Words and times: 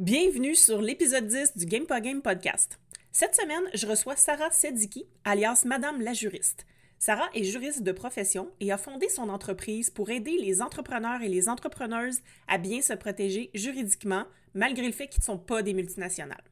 Bienvenue 0.00 0.54
sur 0.54 0.80
l'épisode 0.80 1.26
10 1.26 1.58
du 1.58 1.66
Game 1.66 1.84
Game 1.84 2.22
podcast. 2.22 2.80
Cette 3.12 3.34
semaine, 3.34 3.64
je 3.74 3.86
reçois 3.86 4.16
Sarah 4.16 4.50
Sediki, 4.50 5.04
alias 5.24 5.64
Madame 5.66 6.00
la 6.00 6.14
juriste. 6.14 6.64
Sarah 6.98 7.28
est 7.34 7.44
juriste 7.44 7.82
de 7.82 7.92
profession 7.92 8.48
et 8.60 8.72
a 8.72 8.78
fondé 8.78 9.10
son 9.10 9.28
entreprise 9.28 9.90
pour 9.90 10.08
aider 10.08 10.38
les 10.38 10.62
entrepreneurs 10.62 11.20
et 11.20 11.28
les 11.28 11.50
entrepreneuses 11.50 12.22
à 12.48 12.56
bien 12.56 12.80
se 12.80 12.94
protéger 12.94 13.50
juridiquement, 13.52 14.24
malgré 14.54 14.86
le 14.86 14.92
fait 14.92 15.06
qu'ils 15.06 15.20
ne 15.20 15.26
sont 15.26 15.38
pas 15.38 15.62
des 15.62 15.74
multinationales. 15.74 16.50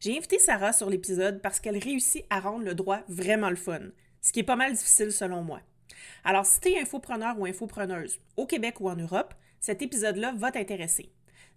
J'ai 0.00 0.16
invité 0.16 0.38
Sarah 0.38 0.72
sur 0.72 0.88
l'épisode 0.88 1.42
parce 1.42 1.60
qu'elle 1.60 1.76
réussit 1.76 2.24
à 2.30 2.40
rendre 2.40 2.64
le 2.64 2.74
droit 2.74 3.02
vraiment 3.08 3.50
le 3.50 3.56
fun, 3.56 3.82
ce 4.22 4.32
qui 4.32 4.40
est 4.40 4.44
pas 4.44 4.56
mal 4.56 4.72
difficile 4.72 5.12
selon 5.12 5.42
moi. 5.42 5.60
Alors, 6.24 6.46
si 6.46 6.58
tu 6.58 6.70
es 6.70 6.80
infopreneur 6.80 7.38
ou 7.38 7.44
infopreneuse, 7.44 8.18
au 8.38 8.46
Québec 8.46 8.80
ou 8.80 8.88
en 8.88 8.96
Europe, 8.96 9.34
cet 9.60 9.82
épisode-là 9.82 10.32
va 10.38 10.52
t'intéresser. 10.52 11.12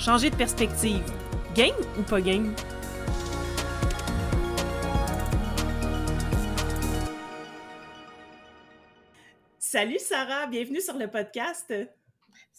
Changer 0.00 0.30
de 0.30 0.36
perspective. 0.36 1.04
Game 1.54 1.76
ou 1.98 2.02
pas 2.02 2.22
game? 2.22 2.54
Salut 9.58 9.98
Sarah, 9.98 10.46
bienvenue 10.46 10.80
sur 10.80 10.96
le 10.96 11.06
podcast. 11.06 11.70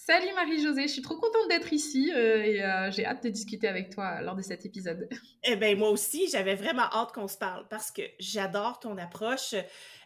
Salut 0.04 0.34
Marie-Josée, 0.34 0.88
je 0.88 0.94
suis 0.94 1.02
trop 1.04 1.14
contente 1.14 1.48
d'être 1.48 1.72
ici 1.72 2.12
euh, 2.12 2.42
et 2.42 2.64
euh, 2.64 2.90
j'ai 2.90 3.06
hâte 3.06 3.24
de 3.24 3.30
discuter 3.30 3.68
avec 3.68 3.92
toi 3.92 4.20
lors 4.22 4.36
de 4.36 4.42
cet 4.42 4.66
épisode. 4.66 5.08
Eh 5.44 5.56
bien, 5.56 5.76
moi 5.76 5.92
aussi, 5.92 6.28
j'avais 6.28 6.56
vraiment 6.56 6.90
hâte 6.92 7.12
qu'on 7.12 7.28
se 7.28 7.38
parle 7.38 7.68
parce 7.68 7.92
que 7.92 8.02
j'adore 8.20 8.80
ton 8.80 8.98
approche. 8.98 9.54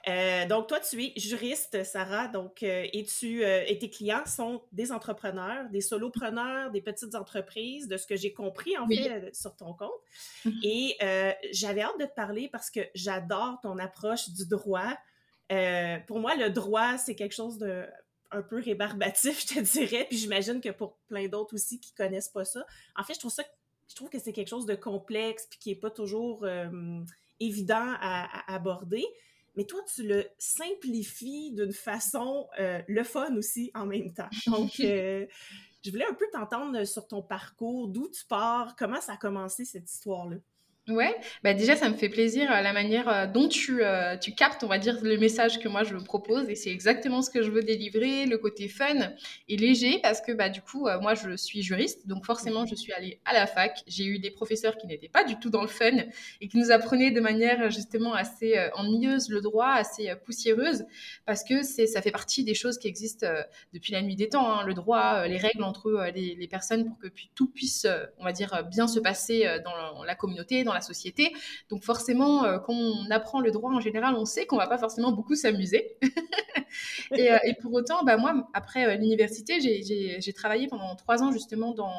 Euh, 0.10 0.46
donc, 0.48 0.68
toi, 0.68 0.82
tu 0.82 1.02
es 1.02 1.14
juriste, 1.16 1.84
Sarah, 1.86 2.28
donc, 2.28 2.62
et, 2.62 3.06
tu, 3.06 3.44
et 3.44 3.78
tes 3.80 3.90
clients 3.90 4.26
sont 4.26 4.64
des 4.74 4.92
entrepreneurs, 4.92 5.70
des 5.70 5.82
solopreneurs, 5.82 6.72
des 6.72 6.82
petites 6.82 7.16
entreprises, 7.16 7.88
de 7.88 7.96
ce 7.96 8.06
que 8.06 8.18
j'ai 8.18 8.34
compris, 8.34 8.78
en 8.78 8.88
fait, 8.88 9.34
sur 9.34 9.56
ton 9.56 9.74
compte. 9.74 9.92
Mhm. 10.46 10.60
Et 10.64 10.98
j'avais 11.52 11.82
hâte 11.82 12.00
de 12.00 12.06
te 12.06 12.16
parler 12.16 12.50
parce 12.50 12.70
que 12.70 12.82
j'adore 12.96 13.60
ton 13.62 13.78
approche 13.78 14.30
du 14.30 14.46
droit. 14.46 14.98
pour 16.08 16.20
moi, 16.20 16.36
le 16.36 16.50
droit, 16.50 16.98
c'est 16.98 17.16
quelque 17.16 17.36
chose 17.36 17.58
de 17.58 17.86
un 18.32 18.42
peu 18.42 18.60
rébarbatif, 18.60 19.42
je 19.48 19.56
te 19.56 19.60
dirais, 19.60 20.06
puis 20.10 20.18
j'imagine 20.18 20.62
que 20.62 20.70
pour 20.70 20.98
plein 21.08 21.28
d'autres 21.28 21.56
aussi 21.56 21.80
qui 21.80 21.94
connaissent 21.94 22.30
pas 22.30 22.46
ça. 22.46 22.66
En 22.96 23.04
fait, 23.04 23.14
je 23.14 23.20
trouve 23.20 23.32
ça, 23.32 23.44
je 23.90 23.96
trouve 23.96 24.10
que 24.10 24.20
c'est 24.20 24.34
quelque 24.34 24.50
chose 24.50 24.66
de 24.66 24.76
complexe 24.76 25.48
puis 25.50 25.60
qui 25.60 25.72
est 25.72 25.80
pas 25.80 25.92
toujours 25.92 26.46
évident 27.40 27.94
à, 28.00 28.52
à 28.52 28.56
aborder 28.56 29.06
mais 29.56 29.66
toi, 29.66 29.80
tu 29.94 30.04
le 30.04 30.26
simplifies 30.38 31.52
d'une 31.54 31.72
façon 31.72 32.48
euh, 32.60 32.82
le 32.88 33.04
fun 33.04 33.36
aussi 33.36 33.72
en 33.74 33.86
même 33.86 34.14
temps. 34.14 34.30
Donc, 34.48 34.80
euh, 34.80 35.26
je 35.84 35.92
voulais 35.92 36.06
un 36.10 36.14
peu 36.14 36.26
t'entendre 36.32 36.84
sur 36.84 37.08
ton 37.08 37.22
parcours, 37.22 37.88
d'où 37.88 38.10
tu 38.10 38.26
pars, 38.26 38.76
comment 38.76 39.00
ça 39.00 39.14
a 39.14 39.18
commencé 39.18 39.66
cette 39.66 39.90
histoire-là? 39.90 40.38
Ouais, 40.88 41.16
bah 41.44 41.56
déjà 41.56 41.76
ça 41.76 41.90
me 41.90 41.96
fait 41.96 42.10
plaisir 42.10 42.52
euh, 42.52 42.62
la 42.62 42.72
manière 42.72 43.10
euh, 43.10 43.26
dont 43.26 43.48
tu, 43.48 43.84
euh, 43.84 44.18
tu 44.18 44.36
captes, 44.36 44.64
on 44.64 44.68
va 44.68 44.78
dire, 44.78 45.00
le 45.02 45.18
message 45.18 45.58
que 45.58 45.68
moi 45.68 45.84
je 45.84 45.96
propose. 45.96 46.48
Et 46.48 46.54
c'est 46.54 46.70
exactement 46.70 47.24
ce 47.24 47.32
que 47.32 47.42
je 47.42 47.50
veux 47.50 47.64
délivrer, 47.64 48.28
le 48.28 48.38
côté 48.38 48.68
fun 48.68 48.94
et 49.50 49.58
léger 49.58 49.98
parce 50.04 50.22
que 50.22 50.32
bah 50.32 50.50
du 50.50 50.62
coup 50.62 50.88
moi 51.02 51.16
je 51.16 51.36
suis 51.38 51.64
juriste. 51.64 52.06
Donc 52.08 52.24
forcément 52.24 52.68
je 52.68 52.76
suis 52.76 52.94
allée 52.94 53.20
à 53.26 53.34
la 53.34 53.48
fac, 53.48 53.82
j'ai 53.88 54.06
eu 54.06 54.20
des 54.20 54.30
professeurs 54.30 54.78
qui 54.78 54.86
n'étaient 54.86 55.10
pas 55.10 55.24
du 55.24 55.40
tout 55.40 55.50
dans 55.50 55.64
le 55.64 55.68
fun 55.68 56.04
et 56.40 56.48
qui 56.48 56.58
nous 56.60 56.70
apprenaient 56.70 57.10
de 57.10 57.20
manière 57.20 57.72
justement 57.72 58.14
assez 58.14 58.56
ennuyeuse 58.76 59.30
le 59.30 59.42
droit, 59.42 59.72
assez 59.72 60.14
poussiéreuse 60.24 60.86
parce 61.26 61.44
que 61.44 61.64
c'est 61.64 61.88
ça 61.88 62.04
fait 62.04 62.12
partie 62.12 62.44
des 62.44 62.54
choses 62.54 62.78
qui 62.78 62.88
existent 62.88 63.28
depuis 63.74 63.92
la 63.92 64.04
nuit 64.04 64.16
des 64.16 64.30
temps, 64.30 64.52
hein, 64.52 64.64
le 64.64 64.76
droit, 64.76 65.28
les 65.28 65.38
règles 65.38 65.64
entre 65.64 66.12
les, 66.14 66.36
les, 66.36 66.48
personnes 66.48 66.86
pour 66.86 67.00
que 67.00 67.08
tout 67.34 67.48
puisse, 67.48 67.88
on 68.20 68.24
va 68.24 68.32
dire, 68.32 68.64
bien 68.70 68.88
se 68.88 69.00
passer 69.00 69.48
dans 69.64 70.04
la 70.04 70.16
communauté, 70.16 70.64
dans 70.64 70.75
la 70.76 70.82
société. 70.82 71.34
Donc 71.70 71.84
forcément, 71.84 72.46
euh, 72.46 72.60
quand 72.60 72.74
on 72.74 73.10
apprend 73.10 73.40
le 73.40 73.50
droit 73.50 73.72
en 73.72 73.80
général, 73.80 74.16
on 74.16 74.26
sait 74.26 74.46
qu'on 74.46 74.58
va 74.58 74.68
pas 74.68 74.78
forcément 74.78 75.12
beaucoup 75.12 75.36
s'amuser. 75.36 75.98
Euh, 77.14 77.38
et, 77.46 77.54
pour 77.54 77.72
autant, 77.74 78.04
bah, 78.04 78.18
moi, 78.18 78.50
après 78.54 78.86
euh, 78.86 78.96
l'université, 78.96 79.62
j'ai 79.62 80.34
travaillé 80.34 80.68
pendant 80.68 80.94
trois 80.96 81.24
ans 81.24 81.32
justement 81.32 81.74
dans 81.74 81.94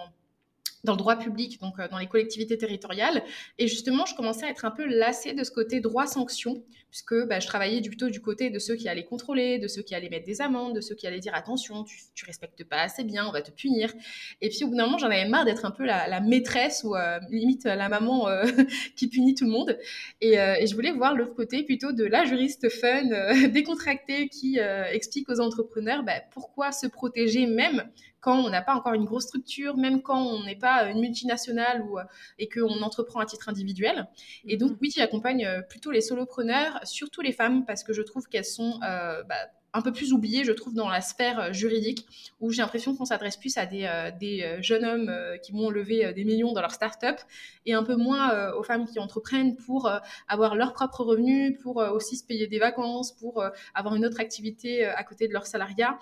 dans 0.85 0.93
le 0.93 0.99
droit 0.99 1.17
public, 1.17 1.61
donc 1.61 1.81
dans 1.91 1.99
les 1.99 2.07
collectivités 2.07 2.59
territoriales. 2.59 3.23
Et 3.59 3.69
justement, 3.69 4.05
je 4.05 4.15
commençais 4.15 4.45
à 4.45 4.51
être 4.51 4.65
un 4.67 4.71
peu 4.71 4.85
lassée 4.85 5.33
de 5.33 5.45
ce 5.45 5.51
côté 5.51 5.81
droit-sanction, 5.81 6.63
puisque 6.97 7.27
bah, 7.27 7.41
je 7.41 7.47
travaillais 7.47 7.83
plutôt 7.83 8.09
du 8.09 8.23
côté 8.23 8.49
de 8.49 8.59
ceux 8.59 8.75
qui 8.75 8.89
allaient 8.89 9.05
contrôler, 9.05 9.59
de 9.59 9.69
ceux 9.69 9.83
qui 9.83 9.95
allaient 9.95 10.09
mettre 10.09 10.25
des 10.25 10.41
amendes, 10.41 10.75
de 10.75 10.81
ceux 10.81 10.95
qui 10.95 11.07
allaient 11.07 11.21
dire 11.21 11.35
attention, 11.35 11.85
tu, 11.85 11.99
tu 12.15 12.25
respectes 12.25 12.65
pas 12.65 12.81
assez 12.81 13.05
bien, 13.05 13.27
on 13.27 13.33
va 13.33 13.43
te 13.43 13.51
punir. 13.51 13.93
Et 14.41 14.49
puis 14.49 14.65
au 14.65 14.69
bout 14.69 14.77
d'un 14.77 14.87
moment, 14.87 14.97
j'en 14.97 15.09
avais 15.09 15.29
marre 15.29 15.45
d'être 15.45 15.67
un 15.67 15.71
peu 15.71 15.85
la, 15.85 16.21
maîtresse 16.23 16.85
ou 16.85 16.97
euh, 16.97 17.19
limite 17.29 17.65
la 17.65 17.91
maman 17.91 18.29
euh, 18.29 18.47
qui 18.97 19.09
punit 19.09 19.35
tout 19.35 19.45
le 19.45 19.51
monde. 19.51 19.79
Euh, 20.25 20.55
et, 20.59 20.67
je 20.67 20.75
voulais 20.75 20.93
voir 20.93 21.15
l'autre 21.15 21.35
côté 21.35 21.65
plutôt 21.65 21.93
de 21.93 22.05
la 22.05 22.25
juriste 22.25 22.71
fun, 22.71 23.03
décontractée, 23.49 24.29
qui 24.29 24.59
explique 24.91 25.29
aux 25.29 25.41
entrepreneurs 25.41 26.03
bah, 26.03 26.23
pourquoi 26.33 26.73
se 26.73 26.87
protéger 26.87 27.47
même 27.47 27.91
quand 28.21 28.45
on 28.45 28.51
n'a 28.51 28.63
pas 28.63 28.75
encore 28.75 28.95
une 28.95 29.05
grosse 29.05 29.25
structure, 29.25 29.77
même 29.77 30.03
quand 30.03 30.21
on 30.21 30.45
n'est 30.45 30.57
pas 30.57 30.91
une 30.91 31.01
multinationale 31.01 31.83
ou, 31.83 31.99
et 32.41 32.49
qu'on 32.49 32.83
entreprend 32.83 33.21
à 33.21 33.27
titre 33.27 33.49
individuel. 33.49 34.09
Et 34.49 34.57
donc, 34.57 34.73
mm-hmm. 34.73 34.79
oui, 34.81 34.93
j'accompagne 34.97 35.49
plutôt 35.69 35.93
les 35.93 36.01
solopreneurs 36.01 36.81
surtout 36.87 37.21
les 37.21 37.33
femmes, 37.33 37.65
parce 37.65 37.85
que 37.85 37.93
je 37.93 38.03
trouve 38.03 38.27
qu'elles 38.29 38.45
sont 38.45 38.81
euh, 38.83 39.23
bah, 39.25 39.35
un 39.73 39.83
peu 39.83 39.93
plus 39.93 40.13
oubliées, 40.13 40.45
je 40.45 40.53
trouve, 40.53 40.75
dans 40.75 40.89
la 40.89 41.01
sphère 41.01 41.39
euh, 41.39 41.53
juridique, 41.53 42.07
où 42.41 42.51
j'ai 42.51 42.63
l'impression 42.63 42.97
qu'on 42.97 43.05
s'adresse 43.05 43.37
plus 43.37 43.57
à 43.59 43.67
des, 43.67 43.85
euh, 43.85 44.63
jeunes 44.63 44.85
hommes 44.85 45.13
qui 45.43 45.53
vont 45.53 45.71
lever 45.71 46.13
des 46.15 46.25
millions 46.25 46.53
dans 46.53 46.61
leur 46.61 46.73
start-up, 46.73 47.21
et 47.67 47.75
un 47.75 47.83
peu 47.83 47.97
moins 47.97 48.53
aux 48.53 48.63
femmes 48.63 48.87
qui 48.87 48.99
entreprennent 48.99 49.57
pour 49.57 49.91
avoir 50.29 50.55
leurs 50.55 50.73
propres 50.73 51.05
revenus, 51.05 51.59
pour 51.63 51.77
aussi 51.77 52.17
se 52.17 52.25
payer 52.25 52.47
des 52.47 52.59
vacances, 52.59 53.13
pour 53.13 53.45
avoir 53.75 53.95
une 53.95 54.07
autre 54.07 54.21
activité 54.21 54.85
à 54.85 55.05
côté 55.05 55.29
de 55.29 55.33
leur 55.33 55.47
salariat 55.47 55.99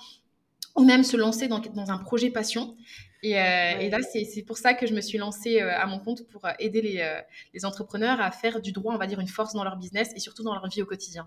ou 0.77 0.85
même 0.85 1.05
se 1.05 1.17
lancer 1.17 1.49
dans, 1.49 1.61
dans 1.61 1.91
un 1.91 1.99
projet 1.99 2.31
passion. 2.31 2.77
Et, 3.25 3.39
euh, 3.39 3.89
là, 3.89 3.99
c'est 4.03 4.43
pour 4.43 4.59
ça 4.59 4.75
que 4.75 4.87
je 4.87 4.93
me 4.93 5.01
suis 5.01 5.17
lancée 5.17 5.63
euh, 5.63 5.75
à 5.75 5.87
mon 5.87 5.99
compte 5.99 6.29
pour 6.29 6.45
euh, 6.45 6.53
aider 6.59 6.83
les, 6.83 7.23
les, 7.55 7.65
entrepreneurs 7.65 8.21
à 8.21 8.31
faire 8.31 8.61
du 8.61 8.71
droit, 8.71 8.95
on 8.95 8.99
va 8.99 9.07
dire, 9.07 9.19
une 9.19 9.29
force 9.29 9.55
dans 9.55 9.65
leur 9.65 9.77
business 9.77 10.13
et 10.15 10.21
surtout 10.21 10.43
dans 10.43 10.53
leur 10.53 10.69
vie 10.69 10.83
au 10.83 10.87
quotidien. 10.87 11.27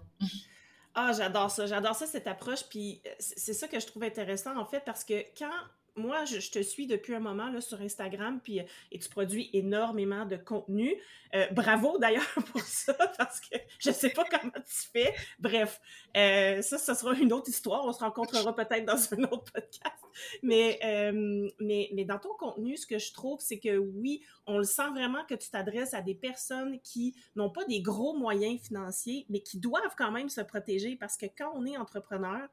Ah, 0.93 1.11
j'adore 1.17 1.49
ça, 1.49 1.65
j'adore 1.65 1.95
ça, 1.95 2.05
cette 2.05 2.27
approche. 2.27 2.65
Puis 2.69 3.01
c'est 3.19 3.53
ça 3.53 3.67
que 3.67 3.79
je 3.79 3.87
trouve 3.87 4.03
intéressant, 4.03 4.55
en 4.57 4.65
fait, 4.65 4.83
parce 4.85 5.03
que 5.03 5.15
quand 5.37 5.49
moi, 5.97 6.25
je, 6.25 6.49
te 6.49 6.61
suis 6.61 6.87
depuis 6.87 7.15
un 7.15 7.19
moment 7.19 7.49
là, 7.49 7.61
sur 7.61 7.81
Instagram, 7.81 8.39
puis 8.43 8.61
et 8.91 8.99
tu 8.99 9.09
produis 9.09 9.49
énormément 9.53 10.25
de 10.25 10.37
contenu. 10.37 10.95
Euh, 11.35 11.45
bravo 11.51 11.97
d'ailleurs 11.97 12.23
pour 12.51 12.61
ça, 12.61 12.93
parce 13.17 13.41
que 13.41 13.57
je 13.79 13.91
sais 13.91 14.09
pas 14.09 14.23
comment 14.25 14.53
tu 14.53 14.87
fais. 14.91 15.13
Bref, 15.39 15.81
euh, 16.15 16.61
ça, 16.61 16.77
ce 16.77 16.93
sera 16.93 17.13
une 17.13 17.33
autre 17.33 17.49
histoire. 17.49 17.85
On 17.85 17.93
se 17.93 17.99
rencontrera 17.99 18.55
peut-être 18.55 18.85
dans 18.85 19.13
un 19.13 19.23
autre 19.23 19.51
podcast. 19.51 19.95
Euh, 20.43 21.49
mais, 21.59 21.89
mais 21.93 22.05
dans 22.05 22.19
ton 22.19 22.33
contenu, 22.35 22.77
ce 22.77 22.87
que 22.87 22.97
je 22.97 23.13
trouve, 23.13 23.39
c'est 23.41 23.59
que 23.59 23.77
oui, 23.77 24.23
on 24.45 24.57
le 24.57 24.63
sent 24.63 24.89
vraiment 24.91 25.23
que 25.25 25.35
tu 25.35 25.49
t'adresses 25.49 25.93
à 25.93 26.01
des 26.01 26.15
personnes 26.15 26.79
qui 26.81 27.15
n'ont 27.35 27.49
pas 27.49 27.65
des 27.65 27.81
gros 27.81 28.13
moyens 28.13 28.61
financiers, 28.61 29.25
mais 29.29 29.41
qui 29.41 29.59
doivent 29.59 29.95
quand 29.97 30.11
même 30.11 30.29
se 30.29 30.41
protéger 30.41 30.95
parce 30.95 31.17
que 31.17 31.25
quand 31.25 31.51
on 31.55 31.65
est 31.65 31.77
entrepreneur, 31.77 32.47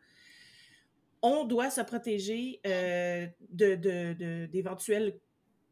on 1.24 1.44
doit 1.44 1.70
se 1.70 1.80
protéger 1.80 2.60
euh, 2.66 3.26
d'éventuels 3.50 5.18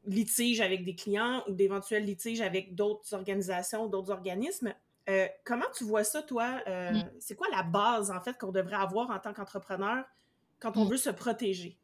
litiges 0.06 0.62
avec 0.62 0.82
des 0.82 0.94
clients 0.94 1.44
ou 1.46 1.52
d'éventuels 1.52 2.06
litiges 2.06 2.40
avec 2.40 2.74
d'autres 2.74 3.12
organisations, 3.12 3.86
d'autres 3.86 4.10
organismes. 4.10 4.72
Euh, 5.10 5.28
comment 5.44 5.66
tu 5.76 5.84
vois 5.84 6.04
ça, 6.04 6.22
toi? 6.22 6.62
Euh, 6.66 6.92
mm. 6.92 7.10
C'est 7.20 7.36
quoi 7.36 7.48
la 7.52 7.62
base, 7.62 8.10
en 8.10 8.20
fait, 8.22 8.38
qu'on 8.38 8.50
devrait 8.50 8.76
avoir 8.76 9.10
en 9.10 9.18
tant 9.18 9.34
qu'entrepreneur 9.34 10.06
quand 10.58 10.78
on 10.78 10.86
mm. 10.86 10.88
veut 10.88 10.96
se 10.96 11.10
protéger? 11.10 11.78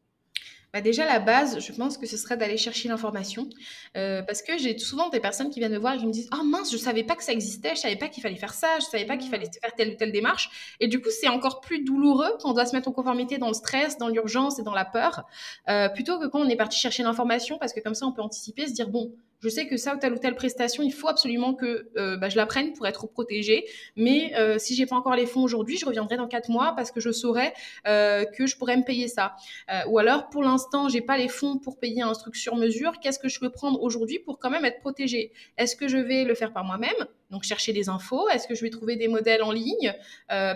Bah 0.71 0.81
déjà, 0.81 1.05
la 1.05 1.19
base, 1.19 1.59
je 1.59 1.71
pense 1.73 1.97
que 1.97 2.05
ce 2.05 2.15
serait 2.15 2.37
d'aller 2.37 2.57
chercher 2.57 2.89
l'information. 2.89 3.49
Euh, 3.97 4.21
parce 4.21 4.43
que 4.43 4.57
j'ai 4.57 4.77
souvent 4.77 5.09
des 5.09 5.19
personnes 5.19 5.49
qui 5.49 5.59
viennent 5.59 5.73
me 5.73 5.79
voir 5.79 5.95
et 5.95 5.97
qui 5.97 6.05
me 6.05 6.11
disent 6.11 6.29
Oh 6.31 6.43
mince, 6.43 6.71
je 6.71 6.77
savais 6.77 7.03
pas 7.03 7.15
que 7.15 7.23
ça 7.23 7.31
existait, 7.31 7.75
je 7.75 7.81
savais 7.81 7.95
pas 7.95 8.07
qu'il 8.07 8.21
fallait 8.21 8.35
faire 8.35 8.53
ça, 8.53 8.67
je 8.79 8.85
savais 8.85 9.05
pas 9.05 9.17
qu'il 9.17 9.31
fallait 9.31 9.49
faire 9.61 9.73
telle 9.75 9.93
ou 9.93 9.95
telle 9.95 10.11
démarche. 10.11 10.75
Et 10.79 10.87
du 10.87 11.01
coup, 11.01 11.09
c'est 11.09 11.27
encore 11.27 11.59
plus 11.59 11.83
douloureux 11.83 12.37
quand 12.39 12.51
on 12.51 12.53
doit 12.53 12.65
se 12.65 12.75
mettre 12.75 12.87
en 12.87 12.91
conformité 12.91 13.39
dans 13.39 13.47
le 13.47 13.53
stress, 13.53 13.97
dans 13.97 14.09
l'urgence 14.09 14.59
et 14.59 14.63
dans 14.63 14.75
la 14.75 14.85
peur, 14.85 15.25
euh, 15.69 15.89
plutôt 15.89 16.19
que 16.19 16.27
quand 16.27 16.39
on 16.39 16.49
est 16.49 16.55
parti 16.55 16.77
chercher 16.77 17.01
l'information, 17.01 17.57
parce 17.57 17.73
que 17.73 17.79
comme 17.79 17.95
ça, 17.95 18.05
on 18.05 18.11
peut 18.11 18.21
anticiper, 18.21 18.67
se 18.67 18.73
dire 18.73 18.89
Bon, 18.89 19.11
je 19.41 19.49
sais 19.49 19.67
que 19.67 19.77
ça 19.77 19.95
ou 19.95 19.97
telle 19.97 20.13
ou 20.13 20.17
telle 20.17 20.35
prestation, 20.35 20.83
il 20.83 20.91
faut 20.91 21.07
absolument 21.07 21.53
que 21.53 21.89
euh, 21.97 22.17
bah, 22.17 22.29
je 22.29 22.35
la 22.35 22.45
prenne 22.45 22.73
pour 22.73 22.87
être 22.87 23.07
protégée. 23.07 23.65
Mais 23.95 24.33
euh, 24.35 24.57
si 24.59 24.75
j'ai 24.75 24.85
pas 24.85 24.95
encore 24.95 25.15
les 25.15 25.25
fonds 25.25 25.41
aujourd'hui, 25.41 25.77
je 25.77 25.85
reviendrai 25.85 26.17
dans 26.17 26.27
quatre 26.27 26.49
mois 26.49 26.73
parce 26.75 26.91
que 26.91 26.99
je 26.99 27.11
saurais 27.11 27.53
euh, 27.87 28.25
que 28.25 28.45
je 28.45 28.57
pourrais 28.57 28.75
me 28.77 28.83
payer 28.83 29.07
ça. 29.07 29.35
ou 29.87 29.97
alors, 29.97 30.29
pour 30.29 30.43
l'instant, 30.43 30.89
j'ai 30.89 31.01
pas 31.01 31.17
les 31.17 31.27
fonds 31.27 31.57
pour 31.57 31.79
payer 31.79 32.01
un 32.01 32.13
truc 32.13 32.35
sur 32.35 32.55
mesure. 32.55 32.99
Qu'est-ce 32.99 33.19
que 33.19 33.29
je 33.29 33.39
peux 33.39 33.49
prendre 33.49 33.81
aujourd'hui 33.81 34.19
pour 34.19 34.39
quand 34.39 34.49
même 34.49 34.65
être 34.65 34.79
protégée? 34.79 35.31
Est-ce 35.57 35.75
que 35.75 35.87
je 35.87 35.97
vais 35.97 36.23
le 36.23 36.35
faire 36.35 36.51
par 36.51 36.63
moi-même? 36.63 37.07
Donc 37.29 37.43
chercher 37.43 37.73
des 37.73 37.89
infos, 37.89 38.27
est-ce 38.29 38.47
que 38.47 38.55
je 38.55 38.61
vais 38.61 38.71
trouver 38.71 38.95
des 38.95 39.07
modèles 39.07 39.43
en 39.43 39.51
ligne, 39.51 39.93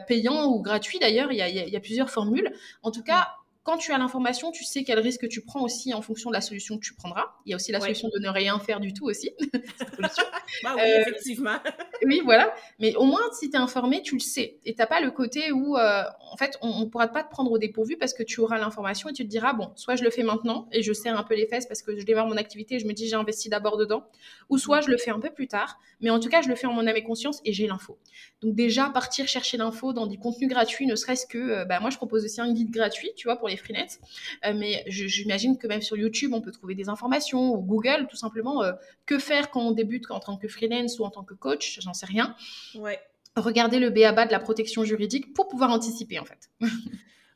payants 0.08 0.48
ou 0.48 0.62
gratuits? 0.62 1.00
D'ailleurs, 1.00 1.32
il 1.32 1.38
y 1.38 1.76
a, 1.76 1.80
plusieurs 1.80 2.10
formules. 2.10 2.52
En 2.82 2.92
tout 2.92 3.04
cas, 3.04 3.30
quand 3.64 3.78
tu 3.78 3.94
as 3.94 3.98
l'information, 3.98 4.52
tu 4.52 4.66
sais 4.66 4.84
quel 4.84 5.00
risque 5.00 5.28
tu 5.30 5.42
prends 5.42 5.62
aussi 5.62 5.94
en 5.94 6.02
fonction 6.02 6.30
de 6.30 6.36
la 6.36 6.42
solution 6.42 6.78
que 6.78 6.84
tu 6.84 6.94
prendras. 6.94 7.34
Il 7.46 7.52
y 7.52 7.54
a 7.54 7.56
aussi 7.56 7.72
la 7.72 7.80
solution 7.80 8.10
de 8.14 8.20
ne 8.20 8.28
rien 8.28 8.60
faire 8.60 8.82
du 8.82 8.94
tout 8.94 9.06
aussi. 9.06 9.32
bah 10.64 10.74
oui, 10.76 10.82
euh, 10.82 11.02
effectivement. 11.02 11.58
oui, 12.06 12.22
voilà. 12.26 12.54
Mais 12.80 12.96
au 12.96 13.06
moins, 13.06 13.22
si 13.40 13.50
tu 13.50 13.56
es 13.56 13.60
informé, 13.60 14.02
tu 14.02 14.16
le 14.16 14.20
sais. 14.20 14.58
Et 14.66 14.74
tu 14.74 14.80
n'as 14.80 14.86
pas 14.86 15.00
le 15.00 15.12
côté 15.12 15.54
où, 15.54 15.78
euh, 15.78 16.04
en 16.32 16.36
fait, 16.36 16.58
on 16.62 16.82
ne 16.82 16.86
pourra 16.86 17.08
pas 17.08 17.24
te 17.24 17.30
prendre 17.30 17.52
au 17.52 17.58
dépourvu 17.58 17.96
parce 17.98 18.14
que 18.14 18.24
tu 18.24 18.42
auras 18.42 18.58
l'information 18.58 19.10
et 19.10 19.14
tu 19.14 19.24
te 19.24 19.30
diras, 19.30 19.54
bon, 19.54 19.72
soit 19.76 19.96
je 19.96 20.04
le 20.04 20.10
fais 20.10 20.24
maintenant 20.24 20.68
et 20.74 20.84
je 20.84 20.92
serre 20.92 21.18
un 21.18 21.24
peu 21.24 21.36
les 21.36 21.48
fesses 21.48 21.66
parce 21.66 21.82
que 21.82 21.98
je 21.98 22.06
démarre 22.06 22.28
mon 22.28 22.38
activité 22.38 22.76
et 22.76 22.80
je 22.80 22.86
me 22.86 22.94
dis, 22.94 23.08
j'ai 23.08 23.16
investi 23.16 23.48
d'abord 23.48 23.78
dedans. 23.78 24.04
Ou 24.50 24.58
soit 24.58 24.82
je 24.82 24.90
le 24.90 24.98
fais 24.98 25.12
un 25.12 25.20
peu 25.20 25.32
plus 25.32 25.48
tard. 25.48 25.80
Mais 26.02 26.10
en 26.10 26.20
tout 26.20 26.30
cas, 26.30 26.42
je 26.42 26.50
le 26.50 26.56
fais 26.56 26.68
en 26.68 26.74
mon 26.74 26.86
âme 26.86 26.98
et 26.98 27.04
conscience 27.04 27.40
et 27.46 27.54
j'ai 27.54 27.66
l'info. 27.66 27.98
Donc 28.42 28.56
déjà, 28.56 28.90
partir 28.90 29.28
chercher 29.28 29.56
l'info 29.56 29.94
dans 29.94 30.06
des 30.06 30.18
contenus 30.18 30.50
gratuits, 30.50 30.86
ne 30.86 30.96
serait-ce 30.96 31.26
que, 31.26 31.38
euh, 31.38 31.66
bah, 31.66 31.80
moi, 31.80 31.90
je 31.90 31.98
propose 31.98 32.26
aussi 32.26 32.42
un 32.42 32.52
guide 32.52 32.72
gratuit, 32.72 33.12
tu 33.16 33.28
vois, 33.28 33.38
pour 33.38 33.48
les 33.48 33.53
freelance. 33.58 34.00
Euh, 34.46 34.54
mais 34.56 34.84
j'imagine 34.88 35.58
que 35.58 35.68
même 35.68 35.82
sur 35.82 35.98
YouTube, 35.98 36.34
on 36.34 36.42
peut 36.42 36.52
trouver 36.52 36.76
des 36.76 36.90
informations, 36.90 37.54
ou 37.54 37.62
Google, 37.62 38.08
tout 38.10 38.16
simplement, 38.16 38.64
euh, 38.64 38.74
que 39.06 39.20
faire 39.20 39.50
quand 39.50 39.62
on 39.62 39.72
débute 39.72 40.10
en 40.10 40.20
tant 40.20 40.38
que 40.38 40.48
freelance 40.48 41.00
ou 41.00 41.04
en 41.04 41.10
tant 41.10 41.24
que 41.24 41.34
coach, 41.34 41.80
j'en 41.82 41.94
sais 41.94 42.06
rien. 42.06 42.36
Ouais. 42.76 43.00
Regardez 43.36 43.80
le 43.80 43.90
BABA 43.90 44.28
de 44.28 44.32
la 44.32 44.40
protection 44.40 44.84
juridique 44.84 45.34
pour 45.34 45.48
pouvoir 45.48 45.72
anticiper, 45.72 46.20
en 46.20 46.26
fait. 46.26 46.50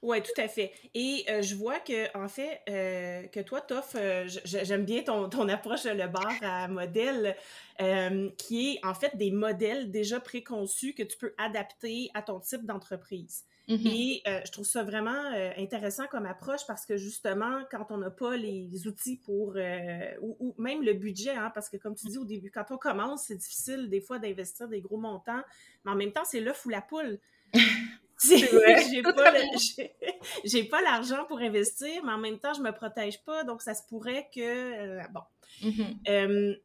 Oui, 0.03 0.21
tout 0.21 0.39
à 0.39 0.47
fait. 0.47 0.71
Et 0.93 1.25
euh, 1.27 1.41
je 1.41 1.55
vois 1.55 1.79
que, 1.79 2.15
en 2.15 2.27
fait, 2.27 2.61
que 2.67 3.41
toi, 3.41 3.61
Toff, 3.61 3.95
j'aime 4.45 4.85
bien 4.85 5.01
ton, 5.01 5.27
ton, 5.27 5.49
approche 5.49 5.85
le 5.85 6.07
bar 6.07 6.35
à 6.43 6.67
modèle, 6.67 7.35
qui 8.37 8.69
est 8.69 8.85
en 8.85 8.93
fait 8.93 9.17
des 9.17 9.31
modèles 9.31 9.89
déjà 9.89 10.19
préconçus 10.19 10.93
que 10.93 11.01
tu 11.01 11.17
peux 11.17 11.33
adapter 11.39 12.11
à 12.13 12.21
ton 12.21 12.39
type 12.39 12.63
d'entreprise. 12.63 13.43
Mm-hmm. 13.67 13.87
Et 13.87 14.21
euh, 14.27 14.39
je 14.45 14.51
trouve 14.51 14.65
ça 14.65 14.83
vraiment 14.83 15.11
euh, 15.11 15.51
intéressant 15.57 16.07
comme 16.07 16.25
approche 16.25 16.65
parce 16.65 16.85
que 16.85 16.95
justement, 16.95 17.63
quand 17.69 17.87
on 17.89 17.97
n'a 17.97 18.09
pas 18.09 18.37
les 18.37 18.87
outils 18.87 19.17
pour, 19.17 19.53
euh, 19.57 20.11
ou, 20.21 20.55
même 20.57 20.83
le 20.83 20.93
budget, 20.93 21.31
hein, 21.31 21.51
parce 21.53 21.69
que 21.69 21.75
comme 21.75 21.95
tu 21.95 22.07
dis 22.07 22.17
au 22.17 22.23
début, 22.23 22.49
quand 22.49 22.65
on 22.71 22.77
commence, 22.77 23.25
c'est 23.25 23.35
difficile 23.35 23.89
des 23.89 23.99
fois 23.99 24.19
d'investir 24.19 24.69
des 24.69 24.79
gros 24.79 24.97
montants, 24.97 25.41
mais 25.83 25.91
en 25.91 25.95
même 25.95 26.13
temps, 26.13 26.23
c'est 26.23 26.39
l'œuf 26.39 26.65
ou 26.65 26.69
la 26.69 26.81
poule. 26.81 27.19
j'ai 30.43 30.63
pas, 30.63 30.81
l'argent 30.81 31.25
pour 31.27 31.37
investir, 31.37 32.03
mais 32.03 32.13
en 32.13 32.17
même 32.17 32.39
temps, 32.39 32.53
je 32.55 32.61
me 32.61 32.71
protège 32.71 33.23
pas, 33.23 33.43
donc 33.43 33.61
ça 33.61 33.75
se 33.75 33.83
pourrait 33.87 34.27
que, 34.33 34.97
bon. 35.11 35.21
Mm-hmm. 35.61 36.57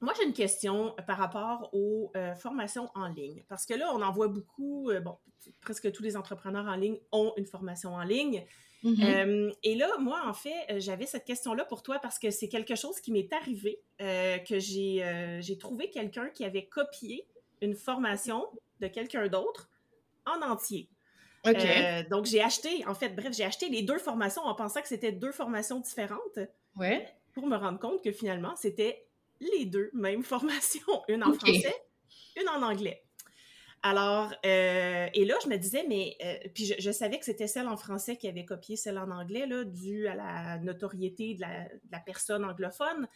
Moi, 0.00 0.12
j'ai 0.16 0.24
une 0.24 0.32
question 0.32 0.94
par 1.06 1.18
rapport 1.18 1.70
aux 1.72 2.12
formations 2.36 2.88
en 2.94 3.08
ligne. 3.08 3.44
Parce 3.48 3.66
que 3.66 3.74
là, 3.74 3.90
on 3.92 4.02
en 4.02 4.12
voit 4.12 4.28
beaucoup, 4.28 4.90
bon, 5.02 5.16
presque 5.60 5.90
tous 5.92 6.02
les 6.02 6.16
entrepreneurs 6.16 6.66
en 6.66 6.76
ligne 6.76 6.98
ont 7.12 7.32
une 7.36 7.46
formation 7.46 7.94
en 7.94 8.04
ligne. 8.04 8.44
Mm-hmm. 8.84 9.54
et 9.64 9.74
là, 9.74 9.88
moi, 9.98 10.22
en 10.24 10.32
fait, 10.32 10.78
j'avais 10.78 11.06
cette 11.06 11.24
question-là 11.24 11.64
pour 11.64 11.82
toi 11.82 11.98
parce 11.98 12.20
que 12.20 12.30
c'est 12.30 12.48
quelque 12.48 12.76
chose 12.76 13.00
qui 13.00 13.10
m'est 13.10 13.32
arrivé, 13.32 13.80
que 13.98 14.60
j'ai 14.60 15.58
trouvé 15.58 15.90
quelqu'un 15.90 16.28
qui 16.28 16.44
avait 16.44 16.66
copié 16.66 17.26
une 17.60 17.74
formation 17.74 18.46
de 18.80 18.86
quelqu'un 18.86 19.26
d'autre 19.26 19.68
en 20.26 20.42
entier. 20.42 20.88
donc, 22.10 22.26
j'ai 22.26 22.42
acheté, 22.42 22.86
en 22.86 22.94
fait, 22.94 23.10
bref, 23.10 23.34
j'ai 23.34 23.44
acheté 23.44 23.68
les 23.68 23.82
deux 23.82 23.98
formations 23.98 24.42
en 24.42 24.54
pensant 24.54 24.80
que 24.80 24.88
c'était 24.88 25.12
deux 25.12 25.32
formations 25.32 25.80
différentes. 25.80 26.38
Ouais. 26.76 27.08
Pour 27.32 27.46
me 27.46 27.56
rendre 27.56 27.78
compte 27.78 28.02
que 28.02 28.12
finalement, 28.12 28.54
c'était 28.56 29.07
les 29.40 29.66
deux 29.66 29.90
mêmes 29.92 30.22
formations, 30.22 31.02
une 31.08 31.22
en 31.24 31.32
français, 31.32 31.74
une 32.40 32.48
en 32.48 32.62
anglais. 32.62 33.02
Alors, 33.82 34.32
euh, 34.44 35.08
et 35.14 35.24
là, 35.24 35.36
je 35.44 35.48
me 35.48 35.56
disais, 35.56 35.84
mais, 35.88 36.16
euh, 36.24 36.48
puis 36.52 36.74
je, 36.78 36.90
savais 36.90 37.18
que 37.18 37.24
c'était 37.24 37.46
celle 37.46 37.68
en 37.68 37.76
français 37.76 38.16
qui 38.16 38.26
avait 38.26 38.44
copié 38.44 38.74
celle 38.74 38.98
en 38.98 39.10
anglais, 39.10 39.46
là, 39.46 39.62
dû 39.62 40.08
à 40.08 40.16
la 40.16 40.58
notoriété 40.58 41.34
de 41.34 41.42
la, 41.42 42.00
personne 42.00 42.44
anglophone. 42.44 43.06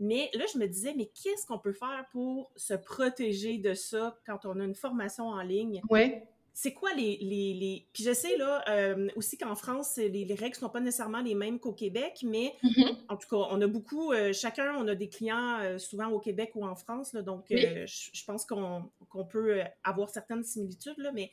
Mais 0.00 0.28
là, 0.34 0.44
je 0.52 0.58
me 0.58 0.66
disais, 0.66 0.92
mais 0.96 1.06
qu'est-ce 1.06 1.46
qu'on 1.46 1.58
peut 1.58 1.72
faire 1.72 2.04
pour 2.10 2.50
se 2.56 2.74
protéger 2.74 3.58
de 3.58 3.74
ça 3.74 4.18
quand 4.26 4.44
on 4.44 4.58
a 4.58 4.64
une 4.64 4.74
formation 4.74 5.28
en 5.28 5.42
ligne? 5.42 5.82
Ouais 5.88 6.26
c'est 6.60 6.72
quoi 6.72 6.92
les, 6.92 7.16
les, 7.20 7.86
Puis 7.92 8.02
je 8.02 8.12
sais, 8.12 8.36
là, 8.36 8.64
euh, 8.68 9.06
aussi 9.14 9.38
qu'en 9.38 9.54
France, 9.54 9.94
les, 9.96 10.08
les, 10.08 10.34
règles 10.34 10.56
ne 10.56 10.60
sont 10.62 10.68
pas 10.68 10.80
nécessairement 10.80 11.20
les 11.20 11.36
mêmes 11.36 11.60
qu'au 11.60 11.72
Québec, 11.72 12.18
mais 12.24 12.52
mm-hmm. 12.64 12.96
en 13.08 13.16
tout 13.16 13.28
cas, 13.28 13.46
on 13.52 13.62
a 13.62 13.68
beaucoup... 13.68 14.12
Euh, 14.12 14.32
chacun, 14.32 14.74
on 14.76 14.88
a 14.88 14.96
des 14.96 15.08
clients 15.08 15.60
euh, 15.60 15.78
souvent 15.78 16.08
au 16.08 16.18
Québec 16.18 16.50
ou 16.56 16.66
en 16.66 16.74
France, 16.74 17.12
là, 17.12 17.22
donc 17.22 17.44
je, 17.50 18.24
pense 18.26 18.44
qu'on 18.44 18.90
peut 19.30 19.60
avoir 19.84 20.10
certaines 20.10 20.42
similitudes, 20.42 20.98
là, 20.98 21.12
mais 21.12 21.30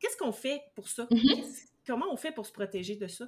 qu'est-ce 0.00 0.18
qu'on 0.18 0.32
fait 0.32 0.60
pour 0.74 0.90
ça? 0.90 1.04
Mm-hmm. 1.04 1.66
Comment 1.86 2.12
on 2.12 2.18
fait 2.18 2.32
pour 2.32 2.44
se 2.44 2.52
protéger 2.52 2.96
de 2.96 3.06
ça? 3.06 3.24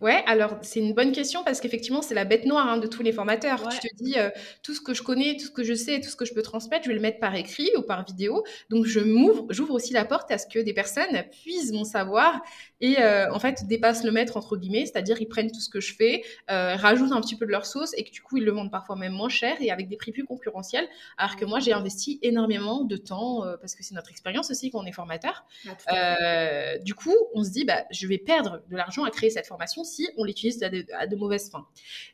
Ouais, 0.00 0.22
alors 0.26 0.58
c'est 0.62 0.80
une 0.80 0.94
bonne 0.94 1.12
question 1.12 1.44
parce 1.44 1.60
qu'effectivement, 1.60 2.02
c'est 2.02 2.14
la 2.14 2.24
bête 2.24 2.46
noire 2.46 2.66
hein, 2.66 2.76
de 2.78 2.86
tous 2.86 3.02
les 3.02 3.12
formateurs. 3.12 3.68
Tu 3.68 3.88
te 3.88 4.02
dis, 4.02 4.18
euh, 4.18 4.30
tout 4.62 4.74
ce 4.74 4.80
que 4.80 4.94
je 4.94 5.02
connais, 5.02 5.36
tout 5.36 5.46
ce 5.46 5.50
que 5.50 5.64
je 5.64 5.74
sais, 5.74 6.00
tout 6.00 6.08
ce 6.08 6.16
que 6.16 6.24
je 6.24 6.34
peux 6.34 6.42
transmettre, 6.42 6.84
je 6.84 6.88
vais 6.88 6.94
le 6.94 7.00
mettre 7.00 7.18
par 7.18 7.34
écrit 7.34 7.70
ou 7.76 7.82
par 7.82 8.04
vidéo. 8.04 8.44
Donc, 8.70 8.86
je 8.86 9.00
m'ouvre, 9.00 9.46
j'ouvre 9.50 9.74
aussi 9.74 9.92
la 9.92 10.04
porte 10.04 10.30
à 10.30 10.38
ce 10.38 10.46
que 10.46 10.58
des 10.58 10.72
personnes 10.72 11.24
puisent 11.30 11.72
mon 11.72 11.84
savoir 11.84 12.40
et 12.80 12.98
euh, 12.98 13.32
en 13.32 13.38
fait 13.38 13.66
dépassent 13.66 14.04
le 14.04 14.12
maître, 14.12 14.36
entre 14.36 14.56
guillemets, 14.56 14.84
c'est-à-dire 14.84 15.20
ils 15.20 15.28
prennent 15.28 15.50
tout 15.50 15.60
ce 15.60 15.70
que 15.70 15.80
je 15.80 15.94
fais, 15.94 16.22
euh, 16.50 16.76
rajoutent 16.76 17.12
un 17.12 17.20
petit 17.20 17.36
peu 17.36 17.46
de 17.46 17.50
leur 17.50 17.66
sauce 17.66 17.92
et 17.96 18.04
que 18.04 18.10
du 18.10 18.20
coup, 18.20 18.36
ils 18.36 18.44
le 18.44 18.52
vendent 18.52 18.70
parfois 18.70 18.96
même 18.96 19.12
moins 19.12 19.28
cher 19.28 19.56
et 19.60 19.70
avec 19.70 19.88
des 19.88 19.96
prix 19.96 20.12
plus 20.12 20.24
concurrentiels. 20.24 20.86
Alors 21.16 21.36
que 21.36 21.44
moi, 21.44 21.60
j'ai 21.60 21.72
investi 21.72 22.18
énormément 22.22 22.84
de 22.84 22.96
temps 22.96 23.42
parce 23.60 23.74
que 23.74 23.82
c'est 23.82 23.94
notre 23.94 24.10
expérience 24.10 24.50
aussi 24.50 24.70
qu'on 24.70 24.84
est 24.84 24.92
formateur. 24.92 25.44
Ah, 25.86 26.78
du 26.78 26.94
coup, 26.94 27.14
on 27.34 27.42
se 27.44 27.50
dit, 27.50 27.64
bah, 27.64 27.84
je 27.90 28.06
vais 28.06 28.18
perdre 28.18 28.62
de 28.68 28.76
l'argent 28.76 29.04
à 29.04 29.10
créer 29.10 29.30
cette 29.30 29.46
formation 29.46 29.63
si 29.66 30.08
on 30.16 30.24
l'utilise 30.24 30.62
à, 30.62 30.68
de, 30.68 31.16
mauvaises 31.16 31.50
fins. 31.50 31.66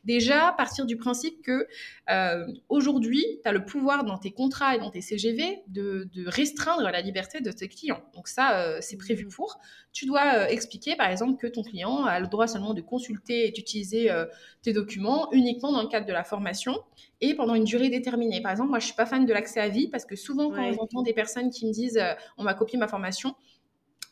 Déjà, 0.03 0.53
partir 0.57 0.85
du 0.85 0.95
principe 0.95 1.41
que 1.41 1.67
euh, 2.09 2.45
aujourd'hui, 2.69 3.25
tu 3.43 3.49
as 3.49 3.51
le 3.51 3.65
pouvoir 3.65 4.03
dans 4.03 4.17
tes 4.17 4.31
contrats 4.31 4.75
et 4.75 4.79
dans 4.79 4.91
tes 4.91 5.01
CGV 5.01 5.63
de, 5.67 6.07
restreindre 6.27 6.83
la 6.83 7.01
liberté 7.01 7.41
de 7.41 7.51
tes 7.51 7.67
clients. 7.67 8.03
Donc 8.15 8.27
ça, 8.27 8.59
euh, 8.59 8.77
c'est 8.79 8.97
prévu 8.97 9.25
mmh. 9.25 9.29
pour. 9.29 9.59
Tu 9.91 10.05
dois 10.05 10.35
euh, 10.35 10.47
expliquer, 10.47 10.95
par 10.95 11.09
exemple, 11.09 11.37
que 11.37 11.47
ton 11.47 11.63
client 11.63 12.05
a 12.05 12.19
le 12.19 12.27
droit 12.27 12.47
seulement 12.47 12.73
de 12.73 12.81
consulter 12.81 13.47
et 13.47 13.51
d'utiliser 13.51 14.09
tes 14.61 14.73
documents 14.73 15.31
uniquement 15.31 15.71
dans 15.71 15.81
le 15.81 15.87
cadre 15.87 16.05
de 16.05 16.13
la 16.13 16.23
formation 16.23 16.77
et 17.19 17.33
pendant 17.33 17.55
une 17.55 17.63
durée 17.63 17.89
déterminée. 17.89 18.41
Par 18.41 18.51
exemple, 18.51 18.69
moi, 18.69 18.79
je 18.79 18.85
suis 18.85 18.95
pas 18.95 19.05
fan 19.05 19.25
de 19.25 19.33
l'accès 19.33 19.59
à 19.59 19.67
vie 19.67 19.87
parce 19.87 20.05
que 20.05 20.15
souvent, 20.15 20.51
quand 20.51 20.71
j'entends 20.73 21.01
des 21.01 21.13
personnes 21.13 21.49
qui 21.49 21.65
me 21.65 21.71
disent 21.71 22.01
on 22.37 22.43
m'a 22.43 22.53
copié 22.53 22.77
ma 22.77 22.87
formation, 22.87 23.35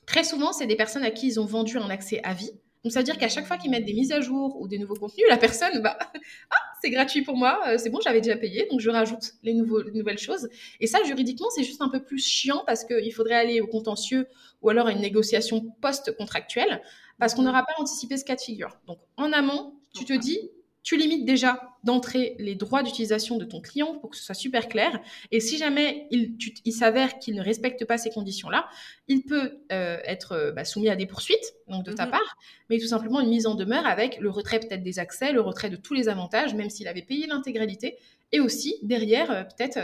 très 0.06 0.24
souvent, 0.24 0.52
c'est 0.52 0.68
des 0.68 0.76
personnes 0.76 1.04
à 1.04 1.12
qui 1.12 1.28
ils 1.28 1.40
ont 1.40 1.46
vendu 1.46 1.78
un 1.78 1.90
accès 1.90 2.20
à 2.24 2.34
vie. 2.34 2.52
Donc, 2.84 2.94
ça 2.94 3.00
veut 3.00 3.06
dire 3.06 3.18
qu'à 3.18 3.28
chaque 3.28 3.46
fois 3.46 3.58
qu'ils 3.58 3.72
mettent 3.72 3.86
des 3.86 3.94
mises 3.94 4.12
à 4.12 4.22
jour 4.22 4.60
ou 4.60 4.68
des 4.68 4.78
nouveaux 4.78 4.96
contenus, 4.96 5.26
la 5.30 5.38
personne, 5.38 5.82
bah, 5.82 5.98
ah, 6.52 6.56
c'est 6.82 6.90
gratuit 6.90 7.24
pour 7.24 7.36
moi, 7.36 7.60
euh, 7.68 7.78
c'est 7.78 7.90
bon, 7.90 8.00
j'avais 8.02 8.22
déjà 8.22 8.38
payé, 8.38 8.68
donc 8.72 8.80
je 8.80 8.90
rajoute 8.90 9.34
les, 9.44 9.54
nouveaux, 9.54 9.84
nouvelles 9.94 10.18
choses. 10.18 10.50
Et 10.80 10.88
ça, 10.88 11.04
juridiquement, 11.04 11.50
c'est 11.54 11.64
juste 11.64 11.82
un 11.82 11.90
peu 11.90 12.02
plus 12.02 12.26
chiant 12.26 12.64
parce 12.66 12.86
qu'il 12.86 13.14
faudrait 13.14 13.36
aller 13.36 13.60
au 13.60 13.68
contentieux 13.68 14.28
ou 14.62 14.70
alors 14.70 14.88
à 14.88 14.92
une 14.92 15.02
négociation 15.02 15.74
post-contractuelle 15.82 16.82
parce 17.18 17.34
qu'on 17.34 17.42
n'aura 17.42 17.64
pas 17.64 17.74
anticipé 17.80 18.18
ce 18.18 18.24
cas 18.24 18.36
de 18.36 18.42
figure. 18.42 18.78
Donc, 18.88 19.00
en 19.18 19.34
amont, 19.34 19.74
tu 19.94 20.06
te 20.06 20.14
dis, 20.14 20.50
tu 20.84 20.98
limites 20.98 21.26
déjà 21.26 21.62
d'entrée 21.84 22.36
les 22.40 22.56
droits 22.56 22.84
d'utilisation 22.84 23.38
de 23.38 23.46
ton 23.46 23.62
client 23.62 23.98
pour 24.00 24.10
que 24.10 24.18
ce 24.18 24.24
soit 24.24 24.36
super 24.36 24.68
clair. 24.68 25.00
Et 25.32 25.40
si 25.40 25.58
jamais 25.58 26.08
il, 26.12 26.36
il 26.66 26.72
s'avère 26.74 27.20
qu'il 27.20 27.36
ne 27.36 27.42
respecte 27.42 27.86
pas 27.86 27.98
ces 27.98 28.10
conditions-là, 28.10 28.68
il 29.08 29.24
peut 29.24 29.60
euh, 29.72 29.98
être 30.06 30.34
euh, 30.34 30.52
bah, 30.52 30.66
soumis 30.66 30.90
à 30.90 30.96
des 30.96 31.06
poursuites, 31.06 31.54
donc 31.68 31.86
de 31.86 31.94
ta 31.94 32.06
mhm. 32.06 32.12
part, 32.12 32.38
mais 32.70 32.80
tout 32.80 32.88
simplement 32.88 33.20
une 33.22 33.30
mise 33.30 33.48
en 33.48 33.56
demeure 33.56 33.86
avec 33.86 34.20
le 34.20 34.30
retrait 34.30 34.60
peut-être 34.60 34.84
des 34.84 35.00
accès, 35.00 35.32
le 35.32 35.42
retrait 35.42 35.70
de 35.70 35.76
tous 35.76 35.94
les 35.94 36.10
avantages, 36.10 36.54
même 36.54 36.70
s'il 36.70 36.88
avait 36.88 37.02
payé 37.02 37.28
l'intégralité, 37.28 37.98
et 38.32 38.40
aussi 38.40 38.76
derrière 38.84 39.32
euh, 39.32 39.44
peut-être 39.44 39.80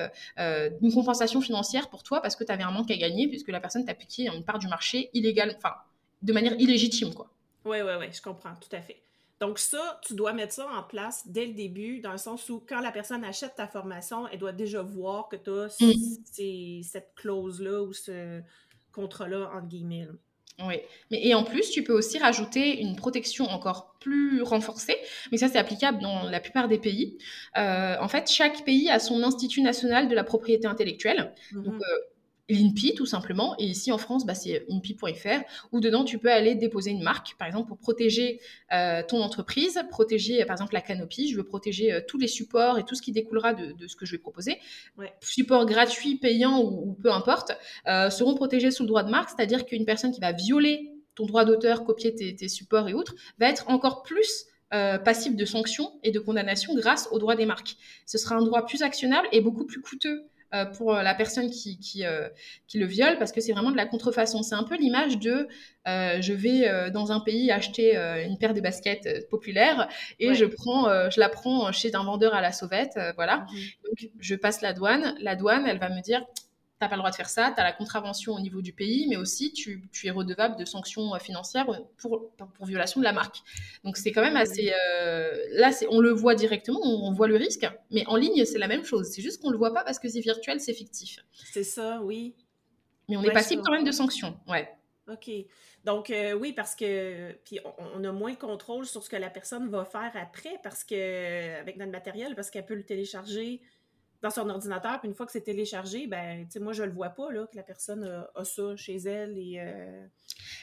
une 0.82 0.94
compensation 0.94 1.42
financière 1.42 1.90
pour 1.90 2.04
toi 2.04 2.22
parce 2.22 2.36
que 2.36 2.44
tu 2.44 2.52
avais 2.52 2.64
un 2.64 2.72
manque 2.72 2.92
à 2.92 2.98
gagner 2.98 3.28
puisque 3.28 3.50
la 3.50 3.60
personne 3.60 3.86
t'a 3.86 3.94
piqué 3.94 4.28
une 4.28 4.44
part 4.44 4.60
du 4.60 4.68
marché 4.68 5.10
illégale, 5.14 5.56
enfin 5.58 5.74
de 6.22 6.34
manière 6.34 6.60
illégitime, 6.60 7.14
quoi. 7.14 7.30
Oui, 7.66 7.78
oui, 7.84 7.92
oui, 8.00 8.06
je 8.12 8.22
comprends, 8.22 8.54
tout 8.62 8.74
à 8.76 8.82
fait. 8.82 9.02
Donc 9.46 9.60
ça, 9.60 10.00
tu 10.04 10.16
dois 10.16 10.34
mettre 10.34 10.54
ça 10.54 10.68
en 10.68 10.82
place 10.82 11.24
dès 11.28 11.46
le 11.46 11.54
début, 11.54 12.00
dans 12.00 12.12
le 12.12 12.18
sens 12.18 12.50
où 12.50 12.64
quand 12.68 12.82
la 12.82 12.92
personne 12.92 13.24
achète 13.24 13.54
ta 13.56 13.68
formation, 13.68 14.28
elle 14.28 14.40
doit 14.40 14.54
déjà 14.54 14.82
voir 14.82 15.30
que 15.30 15.36
tu 15.36 15.52
as 15.52 15.78
mm. 15.82 16.82
cette 16.82 17.14
clause-là 17.16 17.84
ou 17.84 17.94
ce 17.94 18.42
contrat-là, 18.92 19.52
entre 19.56 19.68
guillemets. 19.68 20.08
Oui, 20.66 20.76
mais 21.12 21.20
et 21.22 21.36
en 21.36 21.44
plus, 21.44 21.70
tu 21.70 21.84
peux 21.84 21.94
aussi 21.94 22.18
rajouter 22.18 22.80
une 22.82 22.96
protection 22.96 23.46
encore 23.46 23.96
plus 24.00 24.42
renforcée, 24.42 24.96
mais 25.32 25.38
ça 25.38 25.50
c'est 25.50 25.58
applicable 25.58 26.02
dans 26.02 26.24
la 26.24 26.40
plupart 26.40 26.68
des 26.68 26.80
pays. 26.80 27.18
Euh, 27.58 27.98
en 28.00 28.08
fait, 28.08 28.32
chaque 28.32 28.64
pays 28.64 28.90
a 28.90 29.00
son 29.00 29.22
institut 29.22 29.62
national 29.62 30.08
de 30.08 30.16
la 30.16 30.24
propriété 30.24 30.66
intellectuelle. 30.66 31.34
Donc, 31.52 31.66
Mhm. 31.66 31.82
euh, 31.82 32.00
l'INPI 32.50 32.94
tout 32.96 33.06
simplement. 33.06 33.56
Et 33.60 33.66
ici 33.66 33.92
en 33.92 33.98
France, 33.98 34.26
bah, 34.26 34.36
c'est 34.36 34.66
INPI.fr, 34.70 35.42
où 35.72 35.80
dedans 35.80 36.04
tu 36.04 36.18
peux 36.18 36.32
aller 36.32 36.56
déposer 36.56 36.92
une 36.92 37.04
marque, 37.04 37.36
par 37.38 37.48
exemple 37.48 37.68
pour 37.68 37.78
protéger 37.78 38.40
euh, 38.74 39.02
ton 39.08 39.22
entreprise, 39.22 39.80
protéger 39.90 40.44
par 40.46 40.56
exemple 40.56 40.74
la 40.74 40.82
canopie. 40.82 41.30
Je 41.30 41.38
veux 41.38 41.44
protéger 41.44 41.92
euh, 41.92 42.02
tous 42.08 42.18
les 42.18 42.28
supports 42.28 42.78
et 42.78 42.84
tout 42.84 42.96
ce 42.96 43.02
qui 43.02 43.12
découlera 43.12 43.54
de, 43.54 43.72
de 43.72 43.88
ce 43.88 43.96
que 43.96 44.06
je 44.06 44.12
vais 44.12 44.18
proposer. 44.18 44.60
Ouais. 44.98 45.14
Supports 45.22 45.66
gratuits, 45.66 46.18
payants 46.18 46.62
ou, 46.62 46.90
ou 46.90 46.94
peu 46.94 47.12
importe, 47.12 47.52
euh, 47.88 48.10
seront 48.10 48.36
protégés 48.36 48.72
sous 48.72 48.84
le 48.84 48.88
droit 48.88 49.04
de 49.04 49.10
marque, 49.10 49.30
c'est-à-dire 49.30 49.66
qu'une 49.66 49.86
personne 49.86 50.12
qui 50.12 50.20
va 50.20 50.32
violer 50.32 50.92
ton 51.16 51.26
droit 51.26 51.46
d'auteur, 51.46 51.86
copier 51.86 52.14
tes, 52.14 52.36
tes 52.36 52.50
supports 52.50 52.90
et 52.90 52.94
autres, 52.94 53.16
va 53.40 53.48
être 53.50 53.70
encore 53.70 54.04
plus 54.04 54.46
euh, 54.74 54.98
passible 54.98 55.36
de 55.36 55.46
sanctions 55.46 55.94
et 56.04 56.12
de 56.12 56.20
condamnations 56.20 56.76
grâce 56.76 57.08
au 57.12 57.20
droit 57.20 57.36
des 57.36 57.46
marques. 57.46 57.78
Ce 58.06 58.18
sera 58.18 58.36
un 58.36 58.42
droit 58.42 58.66
plus 58.66 58.82
actionnable 58.82 59.28
et 59.32 59.40
beaucoup 59.40 59.66
plus 59.66 59.80
coûteux 59.80 60.26
euh, 60.56 60.66
pour 60.66 60.94
la 60.94 61.14
personne 61.14 61.50
qui, 61.52 61.78
qui, 61.80 62.06
euh, 62.06 62.30
qui, 62.68 62.80
le 62.80 62.86
viole 62.86 63.18
parce 63.20 63.32
que 63.32 63.42
c'est 63.42 63.52
vraiment 63.52 63.72
de 63.72 63.78
la 63.78 63.86
contrefaçon. 63.86 64.42
C'est 64.42 64.56
un 64.56 64.64
peu 64.64 64.76
l'image 64.78 65.20
de 65.20 65.48
euh, 65.88 66.22
je 66.22 66.34
vais 66.34 66.68
euh, 66.68 66.90
dans 66.90 67.12
un 67.12 67.20
pays 67.20 67.52
acheter 67.52 67.98
euh, 67.98 68.24
une 68.26 68.38
paire 68.38 68.54
de 68.54 68.62
baskets 68.62 69.28
populaires 69.30 69.88
et 70.20 70.30
Ouais. 70.30 70.36
je, 70.36 70.46
prends, 70.46 70.88
euh, 70.90 71.10
je 71.12 71.20
la 71.20 71.30
prends 71.30 71.72
chez 71.72 71.94
un 71.96 72.04
vendeur 72.04 72.34
à 72.34 72.42
la 72.42 72.52
sauvette. 72.52 72.94
euh, 72.98 73.12
voilà. 73.16 73.46
Mhm. 73.52 73.60
Donc 73.86 74.10
je 74.20 74.36
passe 74.36 74.62
la 74.62 74.74
douane. 74.74 75.16
La 75.22 75.36
douane, 75.36 75.66
elle 75.68 75.80
va 75.80 75.90
me 75.90 76.02
dire 76.02 76.24
t'as 76.80 76.90
pas 76.90 76.96
le 76.96 77.00
droit 77.00 77.12
de 77.12 77.16
faire 77.16 77.30
ça, 77.30 77.54
t'as 77.56 77.64
la 77.64 77.72
contravention 77.72 78.34
au 78.34 78.40
niveau 78.40 78.62
du 78.62 78.74
pays, 78.74 79.08
mais 79.08 79.16
aussi 79.16 79.54
tu, 79.54 79.88
tu 79.92 80.08
es 80.08 80.12
redevable 80.12 80.58
de 80.58 80.66
sanctions 80.66 81.16
euh, 81.16 81.20
financières 81.20 81.66
pour, 81.66 82.30
pour, 82.32 82.52
pour 82.54 82.66
violation 82.66 83.00
de 83.00 83.06
la 83.06 83.14
marque. 83.14 83.38
Donc 83.84 83.96
c'est 83.98 84.12
quand 84.12 84.22
même 84.22 84.36
assez... 84.36 84.74
Euh, 84.74 85.38
là, 85.52 85.72
on 85.90 86.00
le 86.00 86.12
voit 86.12 86.36
directement, 86.36 86.80
on, 86.84 87.08
on 87.08 87.12
voit 87.12 87.28
le 87.28 87.38
risque, 87.38 87.66
mais 87.92 88.06
en 88.08 88.18
ligne, 88.18 88.44
c'est 88.46 88.60
la 88.60 88.68
même 88.68 88.84
chose. 88.84 89.08
C'est 89.10 89.22
juste 89.22 89.42
qu'on 89.42 89.52
le 89.52 89.58
voit 89.58 89.74
pas 89.74 89.84
parce 89.84 90.00
que 90.00 90.10
c'est 90.10 90.20
virtuel, 90.20 90.60
c'est 90.60 90.74
fictif. 90.74 91.20
C'est 91.32 91.64
ça, 91.64 92.02
oui. 92.02 92.36
Mais 93.08 93.18
on 93.18 93.22
Ouais, 93.22 93.28
est 93.30 93.32
passible 93.32 93.62
quand 93.64 93.72
même 93.72 93.86
de 93.86 93.92
sanctions, 93.92 94.38
ouais. 94.48 94.70
OK. 95.08 95.30
Donc, 95.84 96.10
euh, 96.10 96.34
oui, 96.34 96.52
parce 96.52 96.74
que. 96.76 97.32
Puis, 97.46 97.60
on, 97.64 98.02
on 98.02 98.04
a 98.04 98.12
moins 98.12 98.32
de 98.32 98.38
contrôle 98.38 98.88
sur 98.88 99.04
ce 99.04 99.10
que 99.12 99.16
la 99.18 99.30
personne 99.30 99.70
va 99.70 99.86
faire 99.86 100.12
après, 100.16 100.60
parce 100.64 100.84
que. 100.84 101.60
Avec 101.60 101.78
notre 101.78 101.92
matériel, 101.92 102.34
parce 102.34 102.50
qu'elle 102.50 102.66
peut 102.66 102.74
le 102.74 102.84
télécharger 102.84 103.62
dans 104.26 104.32
son 104.32 104.50
ordinateur, 104.50 105.00
puis 105.00 105.08
une 105.08 105.14
fois 105.14 105.28
que 105.28 105.32
c'est 105.32 105.42
téléchargé, 105.42 106.08
ben, 106.08 106.48
moi, 106.60 106.74
je 106.74 106.82
le 106.82 106.92
vois 106.92 107.10
pas, 107.10 107.28
que 107.30 107.56
la 107.56 107.62
personne 107.62 108.04
a, 108.34 108.44
ça 108.44 108.76
chez 108.76 108.96
elle 108.96 109.38
et. 109.38 109.62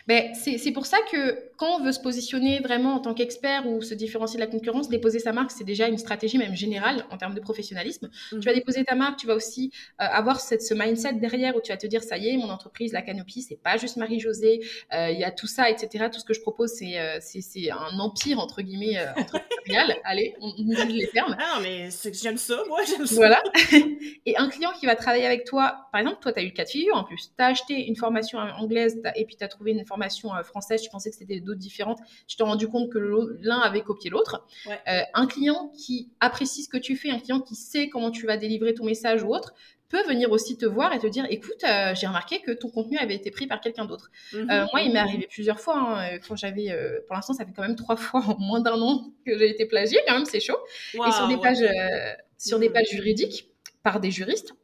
Ben, 0.06 0.34
c'est 0.34 0.72
pour 0.72 0.86
ça 0.86 0.98
que 1.10 1.50
quand 1.56 1.78
on 1.80 1.84
veut 1.84 1.92
se 1.92 2.00
positionner 2.00 2.60
vraiment 2.60 2.94
en 2.94 3.00
tant 3.00 3.14
qu'expert 3.14 3.66
ou 3.68 3.82
se 3.82 3.94
différencier 3.94 4.36
de 4.38 4.44
la 4.44 4.50
concurrence, 4.50 4.88
déposer 4.88 5.18
sa 5.20 5.32
marque, 5.32 5.50
c'est 5.52 5.64
déjà 5.64 5.88
une 5.88 5.98
stratégie 5.98 6.38
même 6.38 6.56
générale 6.56 7.04
en 7.10 7.16
termes 7.16 7.34
de 7.34 7.40
professionnalisme. 7.40 8.10
Tu 8.30 8.38
vas 8.40 8.52
déposer 8.54 8.84
ta 8.84 8.94
marque, 8.94 9.18
tu 9.18 9.26
vas 9.26 9.34
aussi 9.34 9.70
euh, 10.00 10.04
avoir 10.04 10.40
cette, 10.40 10.62
ce 10.62 10.74
mindset 10.74 11.14
derrière 11.14 11.56
où 11.56 11.60
tu 11.60 11.70
vas 11.70 11.76
te 11.76 11.86
dire, 11.86 12.02
ça 12.02 12.18
y 12.18 12.28
est, 12.28 12.36
mon 12.36 12.50
entreprise, 12.50 12.92
la 12.92 13.02
Canopie, 13.02 13.42
c'est 13.42 13.60
pas 13.62 13.76
juste 13.76 13.96
Marie-Josée, 13.96 14.60
euh, 14.92 15.10
il 15.10 15.18
y 15.20 15.24
a 15.24 15.30
tout 15.30 15.46
ça, 15.46 15.70
etc. 15.70 16.06
Tout 16.12 16.18
ce 16.20 16.24
que 16.24 16.34
je 16.34 16.40
propose, 16.40 16.70
c'est 16.70 16.98
euh, 16.98 17.18
c'est- 17.20 17.70
un 17.70 17.98
empire, 17.98 18.38
entre 18.40 18.60
guillemets, 18.62 18.98
euh, 18.98 19.06
entrepreneurial. 19.16 19.96
Allez, 20.04 20.34
on, 20.40 20.52
on 20.58 20.70
utilise 20.70 21.04
les 21.04 21.08
termes. 21.08 21.36
Ah 21.38 21.54
non, 21.56 21.62
mais 21.62 21.88
j'aime 22.12 22.36
ça, 22.36 22.62
moi, 22.68 22.80
j'aime 22.88 23.06
ça. 23.06 23.14
Voilà. 23.14 23.42
et 24.26 24.36
un 24.36 24.48
client 24.48 24.70
qui 24.78 24.86
va 24.86 24.96
travailler 24.96 25.26
avec 25.26 25.44
toi, 25.44 25.86
par 25.92 26.00
exemple, 26.00 26.18
toi, 26.20 26.32
tu 26.32 26.40
as 26.40 26.42
eu 26.42 26.46
le 26.46 26.52
cas 26.52 26.64
de 26.64 26.68
figure 26.70 26.96
en 26.96 27.04
plus. 27.04 27.30
Tu 27.36 27.42
as 27.42 27.46
acheté 27.46 27.86
une 27.86 27.96
formation 27.96 28.38
anglaise 28.38 29.00
et 29.16 29.24
puis 29.24 29.36
tu 29.36 29.44
as 29.44 29.48
trouvé 29.48 29.61
une 29.70 29.86
formation 29.86 30.34
euh, 30.34 30.42
française, 30.42 30.82
tu 30.82 30.90
pensais 30.90 31.10
que 31.10 31.16
c'était 31.16 31.40
d'autres 31.40 31.60
différentes, 31.60 32.00
tu 32.26 32.36
t'es 32.36 32.42
rendu 32.42 32.68
compte 32.68 32.90
que 32.90 32.98
l'un 33.40 33.60
avait 33.60 33.82
copié 33.82 34.10
l'autre. 34.10 34.44
Ouais. 34.66 34.80
Euh, 34.88 35.02
un 35.14 35.26
client 35.26 35.72
qui 35.76 36.10
apprécie 36.20 36.64
ce 36.64 36.68
que 36.68 36.78
tu 36.78 36.96
fais, 36.96 37.10
un 37.10 37.20
client 37.20 37.40
qui 37.40 37.54
sait 37.54 37.88
comment 37.88 38.10
tu 38.10 38.26
vas 38.26 38.36
délivrer 38.36 38.74
ton 38.74 38.84
message 38.84 39.22
ou 39.22 39.28
autre, 39.28 39.54
peut 39.92 40.02
venir 40.08 40.32
aussi 40.32 40.56
te 40.56 40.64
voir 40.64 40.94
et 40.94 40.98
te 40.98 41.06
dire 41.06 41.26
écoute, 41.28 41.62
euh, 41.64 41.94
j'ai 41.94 42.06
remarqué 42.06 42.40
que 42.40 42.50
ton 42.50 42.70
contenu 42.70 42.96
avait 42.96 43.14
été 43.14 43.30
pris 43.30 43.46
par 43.46 43.60
quelqu'un 43.60 43.84
d'autre. 43.84 44.10
Mhm. 44.32 44.50
Euh, 44.50 44.64
moi, 44.72 44.80
il 44.80 44.92
m'est 44.92 44.98
arrivé 44.98 45.28
plusieurs 45.30 45.60
fois, 45.60 45.76
hein, 45.76 46.18
quand 46.26 46.34
j'avais, 46.34 46.70
euh, 46.70 46.98
pour 47.06 47.14
l'instant, 47.14 47.34
ça 47.34 47.44
fait 47.44 47.52
quand 47.54 47.62
même 47.62 47.76
trois 47.76 47.96
fois 47.96 48.22
en 48.26 48.38
moins 48.38 48.60
d'un 48.60 48.80
an 48.80 49.04
que 49.26 49.38
j'ai 49.38 49.50
été 49.50 49.66
plagiée, 49.66 49.98
quand 50.08 50.14
même, 50.14 50.24
c'est 50.24 50.40
chaud 50.40 50.56
Wow, 50.94 51.06
et 51.06 51.12
sur 51.12 51.28
des 51.28 51.34
ouais. 51.34 51.40
pages, 51.40 52.16
sur 52.38 52.58
des 52.58 52.70
pages 52.70 52.88
juridiques 52.88 53.50
par 53.82 54.00
des 54.00 54.10
juristes. 54.10 54.54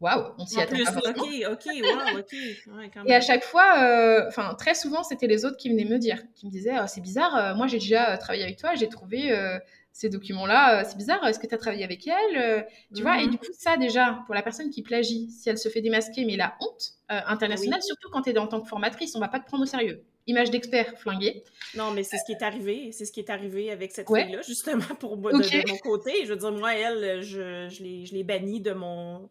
Waouh, 0.00 0.34
on 0.38 0.46
s'y 0.46 0.58
En 0.58 0.62
attend 0.62 0.74
plus, 0.74 0.84
pas 0.84 0.90
ok, 0.90 0.94
forcément. 0.94 1.24
ok, 1.52 1.66
wow, 1.82 2.18
ok. 2.18 2.32
Ouais, 2.32 2.90
quand 2.92 3.04
Et 3.06 3.14
à 3.14 3.20
chaque 3.20 3.44
fois, 3.44 3.82
euh, 3.82 4.28
enfin 4.28 4.54
très 4.54 4.74
souvent, 4.74 5.02
c'était 5.02 5.26
les 5.26 5.44
autres 5.46 5.56
qui 5.56 5.70
venaient 5.70 5.84
me 5.86 5.98
dire, 5.98 6.22
qui 6.34 6.46
me 6.46 6.50
disaient, 6.50 6.76
Ah, 6.76 6.86
c'est 6.86 7.00
bizarre, 7.00 7.34
euh, 7.36 7.54
moi 7.54 7.66
j'ai 7.66 7.78
déjà 7.78 8.12
euh, 8.14 8.16
travaillé 8.18 8.42
avec 8.44 8.58
toi, 8.58 8.74
j'ai 8.74 8.88
trouvé 8.88 9.32
euh, 9.32 9.58
ces 9.92 10.10
documents-là, 10.10 10.84
c'est 10.84 10.96
bizarre, 10.98 11.26
est-ce 11.26 11.38
que 11.38 11.46
tu 11.46 11.54
as 11.54 11.58
travaillé 11.58 11.82
avec 11.84 12.06
elle 12.06 12.66
Tu 12.94 13.02
vois, 13.02 13.22
et 13.22 13.26
Mhm. 13.26 13.30
du 13.30 13.38
coup, 13.38 13.46
ça 13.58 13.78
déjà, 13.78 14.22
pour 14.26 14.34
la 14.34 14.42
personne 14.42 14.68
qui 14.68 14.82
plagie, 14.82 15.30
si 15.30 15.48
elle 15.48 15.56
se 15.56 15.70
fait 15.70 15.80
démasquer, 15.80 16.26
mais 16.26 16.36
la 16.36 16.54
honte 16.60 16.92
internationale, 17.08 17.82
surtout 17.82 18.10
quand 18.10 18.20
tu 18.22 18.30
es 18.30 18.38
en 18.38 18.46
tant 18.46 18.60
que 18.60 18.68
formatrice, 18.68 19.16
on 19.16 19.20
va 19.20 19.28
pas 19.28 19.40
te 19.40 19.46
prendre 19.46 19.62
au 19.62 19.66
sérieux. 19.66 20.04
Image 20.26 20.50
d'expert 20.50 20.98
flinguée. 20.98 21.44
Non, 21.72 21.92
mais 21.92 22.02
c'est 22.02 22.18
ce 22.18 22.24
qui 22.26 22.32
est 22.32 22.42
arrivé. 22.42 22.90
C'est 22.92 23.04
ce 23.06 23.12
qui 23.12 23.20
est 23.20 23.30
arrivé 23.30 23.70
avec 23.70 23.92
cette 23.92 24.08
Ouais. 24.10 24.24
fille-là, 24.24 24.42
justement, 24.42 24.84
pour 25.00 25.16
moi, 25.16 25.32
Ok. 25.32 25.40
de, 25.40 25.48
de 25.50 25.62
mon 25.62 25.78
côté. 25.78 26.24
Je 26.24 26.32
veux 26.32 26.36
dire, 26.36 26.52
moi, 26.52 26.74
elle, 26.74 27.22
je, 27.22 27.68
je 27.70 28.12
l'ai 28.12 28.24
bannie 28.24 28.60
de 28.60 28.72
mon... 28.72 29.30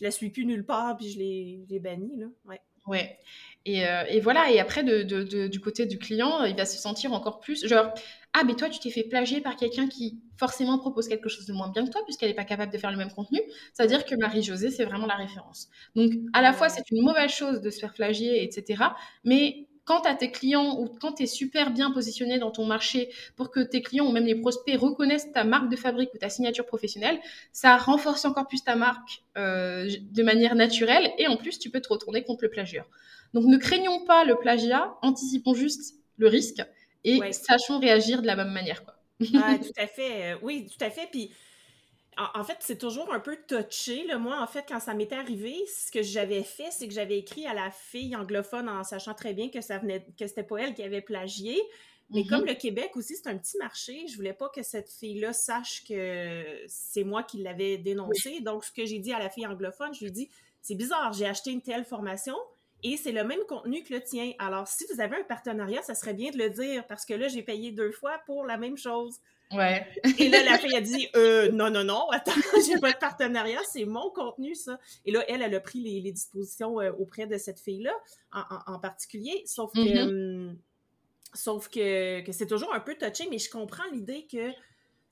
Je 0.00 0.04
la 0.04 0.10
suis 0.10 0.30
plus 0.30 0.46
nulle 0.46 0.64
part, 0.64 0.96
puis 0.96 1.10
je 1.10 1.18
l'ai 1.18 1.60
je 1.68 1.70
l'ai 1.72 1.78
bannie, 1.80 2.12
là. 2.16 2.26
Ouais. 2.46 2.60
Ouais. 2.86 3.18
Et, 3.66 3.86
euh, 3.86 4.04
et 4.08 4.20
voilà, 4.20 4.50
et 4.50 4.58
après, 4.58 4.82
de, 4.82 5.02
de- 5.02 5.22
de- 5.22 5.46
du 5.48 5.60
côté 5.60 5.84
du 5.86 5.98
client, 5.98 6.44
il 6.44 6.56
va 6.56 6.64
se 6.64 6.78
sentir 6.78 7.12
encore 7.12 7.40
plus 7.40 7.66
genre, 7.68 7.92
ah, 8.32 8.42
mais 8.44 8.54
toi, 8.54 8.70
tu 8.70 8.78
t'es 8.80 8.90
fait 8.90 9.02
plagier 9.04 9.40
par 9.42 9.56
quelqu'un 9.56 9.86
qui 9.86 10.18
forcément 10.38 10.78
propose 10.78 11.06
quelque 11.08 11.28
chose 11.28 11.44
de 11.46 11.52
moins 11.52 11.68
bien 11.68 11.84
que 11.84 11.90
toi, 11.90 12.00
puisqu'elle 12.04 12.30
n'est 12.30 12.34
pas 12.34 12.44
capable 12.44 12.72
de 12.72 12.78
faire 12.78 12.90
le 12.90 12.96
même 12.96 13.12
contenu. 13.12 13.38
Ça 13.74 13.82
veut 13.82 13.88
dire 13.88 14.04
que 14.06 14.14
Marie-Josée, 14.14 14.70
c'est 14.70 14.84
vraiment 14.86 15.06
la 15.06 15.16
référence. 15.16 15.68
Donc, 15.94 16.12
à 16.32 16.40
la 16.40 16.52
fois, 16.54 16.68
c'est 16.70 16.90
une 16.90 17.02
mauvaise 17.02 17.30
chose 17.30 17.60
de 17.60 17.68
se 17.70 17.78
faire 17.80 17.92
plagier, 17.92 18.42
etc. 18.44 18.96
Mais 19.24 19.66
quand 19.90 20.02
tu 20.02 20.08
as 20.08 20.14
tes 20.14 20.30
clients 20.30 20.78
ou 20.78 20.86
quand 20.86 21.14
tu 21.14 21.24
es 21.24 21.26
super 21.26 21.72
bien 21.72 21.90
positionné 21.90 22.38
dans 22.38 22.52
ton 22.52 22.64
marché 22.64 23.10
pour 23.34 23.50
que 23.50 23.58
tes 23.58 23.82
clients 23.82 24.06
ou 24.06 24.12
même 24.12 24.24
les 24.24 24.36
prospects 24.36 24.78
reconnaissent 24.78 25.32
ta 25.32 25.42
marque 25.42 25.68
de 25.68 25.74
fabrique 25.74 26.14
ou 26.14 26.18
ta 26.18 26.30
signature 26.30 26.64
professionnelle, 26.64 27.18
ça 27.52 27.76
renforce 27.76 28.24
encore 28.24 28.46
plus 28.46 28.62
ta 28.62 28.76
marque 28.76 29.24
euh, 29.36 29.90
de 30.12 30.22
manière 30.22 30.54
naturelle 30.54 31.10
et 31.18 31.26
en 31.26 31.36
plus, 31.36 31.58
tu 31.58 31.70
peux 31.70 31.80
te 31.80 31.88
retourner 31.88 32.22
contre 32.22 32.44
le 32.44 32.50
plagieur. 32.50 32.88
Donc 33.34 33.46
ne 33.46 33.56
craignons 33.56 34.04
pas 34.04 34.22
le 34.24 34.36
plagiat, 34.36 34.94
anticipons 35.02 35.54
juste 35.54 35.96
le 36.18 36.28
risque 36.28 36.62
et 37.02 37.18
Ouais. 37.18 37.32
sachons 37.32 37.80
réagir 37.80 38.22
de 38.22 38.28
la 38.28 38.36
même 38.36 38.52
manière. 38.52 38.84
Quoi. 38.84 38.94
Ah, 39.34 39.58
tout 39.60 39.72
à 39.76 39.88
fait. 39.88 40.34
Euh, 40.34 40.36
Oui, 40.42 40.68
tout 40.70 40.84
à 40.84 40.90
fait. 40.90 41.08
Puis, 41.10 41.32
en, 42.34 42.40
en 42.40 42.44
fait, 42.44 42.58
c'est 42.60 42.78
toujours 42.78 43.12
un 43.12 43.20
peu 43.20 43.36
touché. 43.48 44.04
Là. 44.06 44.18
Moi, 44.18 44.40
en 44.40 44.46
fait, 44.46 44.64
quand 44.68 44.80
ça 44.80 44.94
m'était 44.94 45.16
arrivé, 45.16 45.56
ce 45.66 45.90
que 45.90 46.02
j'avais 46.02 46.42
fait, 46.42 46.70
c'est 46.70 46.86
que 46.88 46.94
j'avais 46.94 47.18
écrit 47.18 47.46
à 47.46 47.54
la 47.54 47.70
fille 47.70 48.14
anglophone 48.16 48.68
en 48.68 48.84
sachant 48.84 49.14
très 49.14 49.34
bien 49.34 49.48
que 49.50 49.60
ça 49.60 49.78
venait, 49.78 50.06
que 50.18 50.26
c'était 50.26 50.42
pas 50.44 50.58
elle 50.58 50.74
qui 50.74 50.82
avait 50.82 51.02
plagié. 51.02 51.58
Mais 52.12 52.22
Mhm. 52.22 52.28
comme 52.28 52.44
le 52.44 52.54
Québec 52.54 52.90
aussi, 52.96 53.16
c'est 53.16 53.28
un 53.28 53.38
petit 53.38 53.56
marché, 53.58 54.06
je 54.08 54.16
voulais 54.16 54.32
pas 54.32 54.48
que 54.48 54.62
cette 54.64 54.90
fille-là 54.90 55.32
sache 55.32 55.84
que 55.88 56.64
c'est 56.66 57.04
moi 57.04 57.22
qui 57.22 57.38
l'avais 57.38 57.78
dénoncé. 57.78 58.40
Donc, 58.40 58.64
ce 58.64 58.72
que 58.72 58.84
j'ai 58.84 58.98
dit 58.98 59.12
à 59.12 59.18
la 59.20 59.30
fille 59.30 59.46
anglophone, 59.46 59.94
je 59.94 60.00
lui 60.00 60.08
ai 60.08 60.10
dit 60.10 60.30
c'est 60.60 60.74
bizarre, 60.74 61.12
j'ai 61.12 61.26
acheté 61.26 61.50
une 61.52 61.62
telle 61.62 61.84
formation 61.84 62.36
et 62.82 62.96
c'est 62.96 63.12
le 63.12 63.24
même 63.24 63.44
contenu 63.48 63.82
que 63.84 63.94
le 63.94 64.02
tien. 64.02 64.32
Alors, 64.40 64.66
si 64.66 64.84
vous 64.92 65.00
avez 65.00 65.16
un 65.16 65.22
partenariat, 65.24 65.82
ça 65.82 65.94
serait 65.94 66.14
bien 66.14 66.30
de 66.32 66.38
le 66.38 66.50
dire 66.50 66.86
parce 66.88 67.04
que 67.06 67.14
là, 67.14 67.28
j'ai 67.28 67.42
payé 67.42 67.70
deux 67.72 67.92
fois 67.92 68.18
pour 68.26 68.44
la 68.44 68.56
même 68.58 68.76
chose. 68.76 69.20
Ouais. 69.52 69.86
Et 70.18 70.28
là, 70.28 70.42
la 70.44 70.58
fille 70.58 70.76
a 70.76 70.80
dit 70.80 71.08
euh, 71.16 71.50
non, 71.50 71.70
non, 71.70 71.82
non, 71.84 72.08
attends, 72.10 72.30
j'ai 72.66 72.78
pas 72.78 72.92
de 72.92 72.98
partenariat, 72.98 73.60
c'est 73.68 73.84
mon 73.84 74.10
contenu, 74.10 74.54
ça. 74.54 74.78
Et 75.04 75.10
là, 75.10 75.24
elle, 75.28 75.42
elle 75.42 75.54
a 75.54 75.60
pris 75.60 75.80
les, 75.80 76.00
les 76.00 76.12
dispositions 76.12 76.80
euh, 76.80 76.92
auprès 76.98 77.26
de 77.26 77.36
cette 77.36 77.58
fille-là, 77.60 77.92
en, 78.32 78.40
en- 78.40 78.74
en 78.74 78.78
particulier. 78.78 79.42
Sauf 79.46 79.72
que, 79.72 79.80
Mhm. 79.80 80.08
hum, 80.50 80.58
sauf 81.34 81.68
que, 81.68 82.20
que 82.22 82.32
c'est 82.32 82.46
toujours 82.46 82.72
un 82.74 82.80
peu 82.80 82.94
touché, 82.96 83.28
mais 83.30 83.38
je 83.38 83.50
comprends 83.50 83.84
l'idée 83.92 84.26
que 84.30 84.50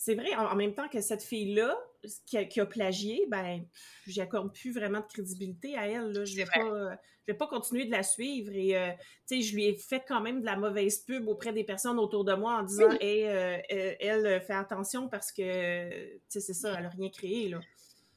c'est 0.00 0.14
vrai, 0.14 0.34
en, 0.36 0.46
en 0.46 0.54
même 0.54 0.74
temps 0.74 0.88
que 0.88 1.00
cette 1.00 1.22
fille-là, 1.24 1.76
qui 2.24 2.38
a, 2.38 2.44
qui 2.44 2.60
a 2.60 2.66
plagié, 2.66 3.26
ben, 3.28 3.64
j'accorde 4.06 4.54
plus 4.54 4.72
vraiment 4.72 5.00
de 5.00 5.06
crédibilité 5.12 5.76
à 5.76 5.88
elle. 5.88 6.12
Là. 6.12 6.24
Je 6.24 6.36
vais 6.36 6.44
pas, 6.46 6.60
euh, 6.64 6.90
je 7.26 7.32
vais 7.32 7.36
pas 7.36 7.48
continuer 7.48 7.84
de 7.84 7.90
la 7.90 8.04
suivre. 8.04 8.52
Et, 8.54 8.76
euh, 8.76 8.90
tu 9.28 9.36
sais, 9.36 9.42
je 9.42 9.54
lui 9.54 9.66
ai 9.66 9.74
fait 9.74 10.04
quand 10.06 10.20
même 10.20 10.40
de 10.40 10.46
la 10.46 10.54
mauvaise 10.56 10.98
pub 10.98 11.26
auprès 11.26 11.52
des 11.52 11.64
personnes 11.64 11.98
autour 11.98 12.24
de 12.24 12.32
moi 12.34 12.58
en 12.60 12.62
disant, 12.62 12.88
Oui. 12.90 12.96
hey, 13.00 13.24
euh, 13.26 13.58
elle, 13.98 14.40
fais 14.46 14.52
attention 14.54 15.08
parce 15.08 15.32
que, 15.32 15.90
tu 16.14 16.20
sais, 16.28 16.40
c'est 16.40 16.54
ça, 16.54 16.76
elle 16.78 16.86
a 16.86 16.90
rien 16.90 17.10
créé, 17.10 17.48
là. 17.48 17.58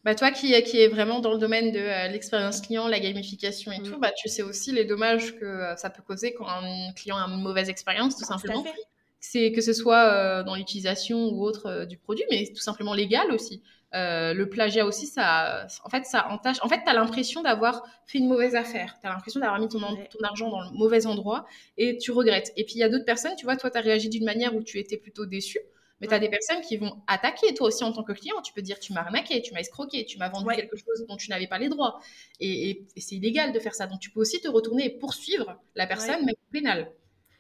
Bah 0.04 0.16
toi 0.16 0.32
qui, 0.32 0.48
qui 0.64 0.80
est 0.82 0.88
vraiment 0.88 1.20
dans 1.20 1.32
le 1.32 1.38
domaine 1.38 1.72
de 1.72 2.12
l'expérience 2.12 2.60
client, 2.62 2.88
la 2.88 3.00
gamification 3.00 3.72
et 3.72 3.80
Mm. 3.80 3.84
tout, 3.84 4.00
bah 4.00 4.12
tu 4.18 4.30
sais 4.30 4.42
aussi 4.42 4.72
les 4.72 4.84
dommages 4.86 5.36
que 5.36 5.74
ça 5.78 5.92
peut 5.92 6.02
causer 6.02 6.34
quand 6.34 6.48
un 6.48 6.92
client 6.94 7.18
a 7.18 7.28
une 7.28 7.42
mauvaise 7.42 7.70
expérience, 7.70 8.16
tout 8.18 8.24
à 8.24 8.38
simplement. 8.38 8.64
fait. 8.64 8.74
C'est 9.22 9.54
que 9.54 9.62
ce 9.62 9.72
soit 9.72 10.44
dans 10.44 10.56
l'utilisation 10.56 11.30
ou 11.30 11.44
autre 11.44 11.86
du 11.86 11.98
produit, 11.98 12.25
mais 12.30 12.48
tout 12.54 12.62
simplement 12.62 12.94
légal 12.94 13.32
aussi. 13.32 13.63
Euh, 13.94 14.34
le 14.34 14.48
plagiat 14.48 14.86
aussi, 14.86 15.06
ça, 15.06 15.68
en 15.84 15.90
fait, 15.90 16.06
ça 16.06 16.30
entache. 16.30 16.58
En 16.62 16.70
fait, 16.70 16.82
tu 16.84 16.90
as 16.90 16.94
l'impression 16.94 17.42
d'avoir 17.42 17.84
fait 18.06 18.20
une 18.20 18.28
mauvaise 18.28 18.56
affaire. 18.56 18.98
Tu 19.01 19.08
as 19.08 19.12
l'impression 19.12 19.40
d'avoir 19.42 19.60
mis 19.60 19.68
ton, 19.68 19.80
ton, 19.80 20.20
argent 20.24 20.50
dans 20.50 20.62
le 20.62 20.70
mauvais 20.72 21.06
endroit 21.06 21.46
et 21.78 21.98
tu 21.98 22.12
regrettes. 22.12 22.54
Et 22.56 22.63
puis, 22.63 22.75
il 22.75 22.80
y 22.80 22.84
a 22.84 22.90
d'autres 22.90 23.06
personnes, 23.06 23.36
tu 23.38 23.46
vois, 23.46 23.58
toi, 23.58 23.70
tu 23.70 23.78
as 23.78 23.82
réagi 23.82 24.08
d'une 24.08 24.24
manière 24.24 24.56
où 24.56 24.63
tu 24.63 24.80
étais 24.80 24.98
plutôt 24.98 25.25
déçu. 25.25 25.60
Mais 26.00 26.08
tu 26.08 26.13
as 26.16 26.20
des 26.20 26.30
personnes 26.30 26.62
qui 26.62 26.78
vont 26.78 27.00
attaquer. 27.06 27.54
Toi 27.54 27.68
aussi, 27.68 27.84
en 27.84 27.92
tant 27.92 28.04
que 28.04 28.13
client, 28.13 28.42
tu 28.42 28.54
peux 28.54 28.63
dire 28.63 28.80
tu 28.80 28.92
m'as 28.92 29.01
arnaqué, 29.01 29.40
tu 29.42 29.54
m'as 29.54 29.60
escroqué, 29.60 30.04
tu 30.06 30.18
m'as 30.18 30.30
vendu 30.30 30.48
quelque 30.56 30.75
chose 30.75 31.06
dont 31.08 31.16
tu 31.16 31.30
n'avais 31.30 31.46
pas 31.46 31.60
les 31.60 31.70
droits. 31.70 32.00
Et, 32.40 32.88
c'est 32.98 33.16
illégal 33.16 33.51
de 33.51 33.60
faire 33.60 33.75
ça. 33.75 33.86
Donc, 33.88 34.00
tu 34.00 34.10
peux 34.10 34.22
aussi 34.22 34.40
te 34.40 34.48
retourner 34.48 34.86
et 34.86 34.90
poursuivre 34.90 35.62
la 35.75 35.86
personne, 35.86 36.25
même 36.25 36.36
pénale. 36.51 36.92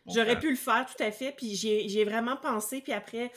J'aurais 0.07 0.39
pu 0.39 0.49
le 0.49 0.55
faire, 0.55 0.85
tout 0.85 1.01
à 1.03 1.11
fait. 1.11 1.31
Puis, 1.31 1.55
j'ai 1.55 2.03
vraiment 2.05 2.37
pensé. 2.37 2.81
Puis 2.81 2.93
après, 2.93 3.31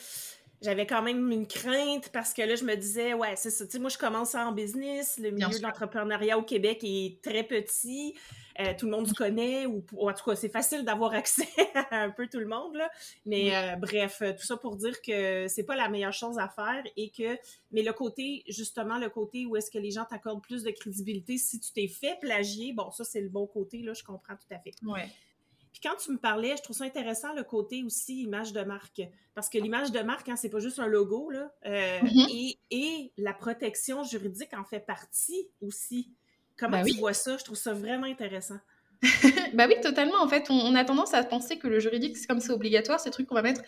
j'avais 0.61 0.87
quand 0.87 1.01
même 1.01 1.31
une 1.31 1.47
crainte 1.47 2.09
parce 2.09 2.33
que 2.33 2.41
là, 2.41 2.55
je 2.55 2.63
me 2.63 2.75
disais, 2.75 3.13
ouais, 3.13 3.35
c'est 3.35 3.51
ça. 3.51 3.65
Tu 3.65 3.73
sais, 3.73 3.79
moi, 3.79 3.89
je 3.89 3.97
commence 3.97 4.35
en 4.35 4.51
business. 4.51 5.19
Le 5.19 5.31
milieu 5.31 5.57
de 5.57 5.61
l'entrepreneuriat 5.61 6.37
au 6.37 6.43
Québec 6.43 6.79
est 6.83 7.21
très 7.21 7.43
petit. 7.43 8.15
Euh, 8.59 8.73
tout 8.77 8.85
le 8.85 8.93
monde 8.93 9.05
se 9.05 9.13
connaît, 9.13 9.65
ou, 9.65 9.83
en 9.99 10.13
tout 10.13 10.23
cas, 10.23 10.35
c'est 10.35 10.49
facile 10.49 10.85
d'avoir 10.85 11.13
accès 11.13 11.47
à 11.75 12.03
un 12.03 12.09
peu 12.09 12.27
tout 12.27 12.39
le 12.39 12.47
monde. 12.47 12.75
Là. 12.75 12.89
Mais 13.25 13.55
euh, 13.55 13.75
bref, 13.75 14.19
tout 14.19 14.45
ça 14.45 14.55
pour 14.55 14.77
dire 14.77 15.01
que 15.01 15.47
c'est 15.49 15.65
pas 15.65 15.75
la 15.75 15.89
meilleure 15.89 16.13
chose 16.13 16.39
à 16.39 16.47
faire 16.47 16.83
et 16.95 17.09
que. 17.09 17.37
Mais 17.71 17.83
le 17.83 17.91
côté, 17.91 18.43
justement, 18.47 18.97
le 18.97 19.09
côté 19.09 19.45
où 19.45 19.55
est-ce 19.57 19.69
que 19.69 19.77
les 19.77 19.91
gens 19.91 20.05
t'accordent 20.05 20.41
plus 20.41 20.63
de 20.63 20.71
crédibilité 20.71 21.37
si 21.37 21.59
tu 21.59 21.73
t'es 21.73 21.87
fait 21.87 22.17
plagier, 22.21 22.71
bon, 22.73 22.89
ça, 22.91 23.03
c'est 23.03 23.21
le 23.21 23.29
bon 23.29 23.45
côté, 23.45 23.79
là, 23.79 23.93
je 23.93 24.03
comprends 24.03 24.35
tout 24.35 24.53
à 24.53 24.59
fait. 24.59 24.73
Ouais. 24.83 25.09
Quand 25.85 25.95
tu 25.97 26.11
me 26.11 26.17
parlais, 26.17 26.57
je 26.57 26.63
trouve 26.63 26.75
ça 26.75 26.85
intéressant 26.85 27.31
le 27.33 27.43
côté 27.43 27.83
aussi 27.83 28.23
image 28.23 28.53
de 28.53 28.61
marque. 28.61 29.03
Parce 29.35 29.49
que 29.49 29.59
l'image 29.59 29.91
de 29.91 29.99
marque, 29.99 30.27
hein, 30.29 30.35
c'est 30.35 30.49
pas 30.49 30.59
juste 30.59 30.79
un 30.79 30.87
logo, 30.87 31.29
là. 31.29 31.53
Euh, 31.67 31.99
mm-hmm. 31.99 32.57
et, 32.71 33.11
la 33.17 33.33
protection 33.33 34.03
juridique 34.03 34.55
en 34.57 34.63
fait 34.63 34.79
partie 34.79 35.47
aussi. 35.61 36.11
Comment 36.57 36.81
ben 36.81 36.85
tu 36.85 36.97
vois 36.97 37.13
ça? 37.13 37.37
Je 37.37 37.43
trouve 37.43 37.57
ça 37.57 37.73
vraiment 37.73 38.07
intéressant. 38.07 38.57
Bah 39.53 39.65
oui, 39.67 39.75
totalement. 39.81 40.21
En 40.21 40.27
fait, 40.27 40.47
on, 40.49 40.75
a 40.75 40.83
tendance 40.83 41.13
à 41.13 41.23
penser 41.23 41.57
que 41.57 41.67
le 41.67 41.79
juridique, 41.79 42.15
comme 42.27 42.39
c'est 42.39 42.51
obligatoire, 42.51 42.99
c'est 42.99 43.09
truc 43.09 43.27
qu'on 43.27 43.35
va 43.35 43.41
mettre 43.41 43.61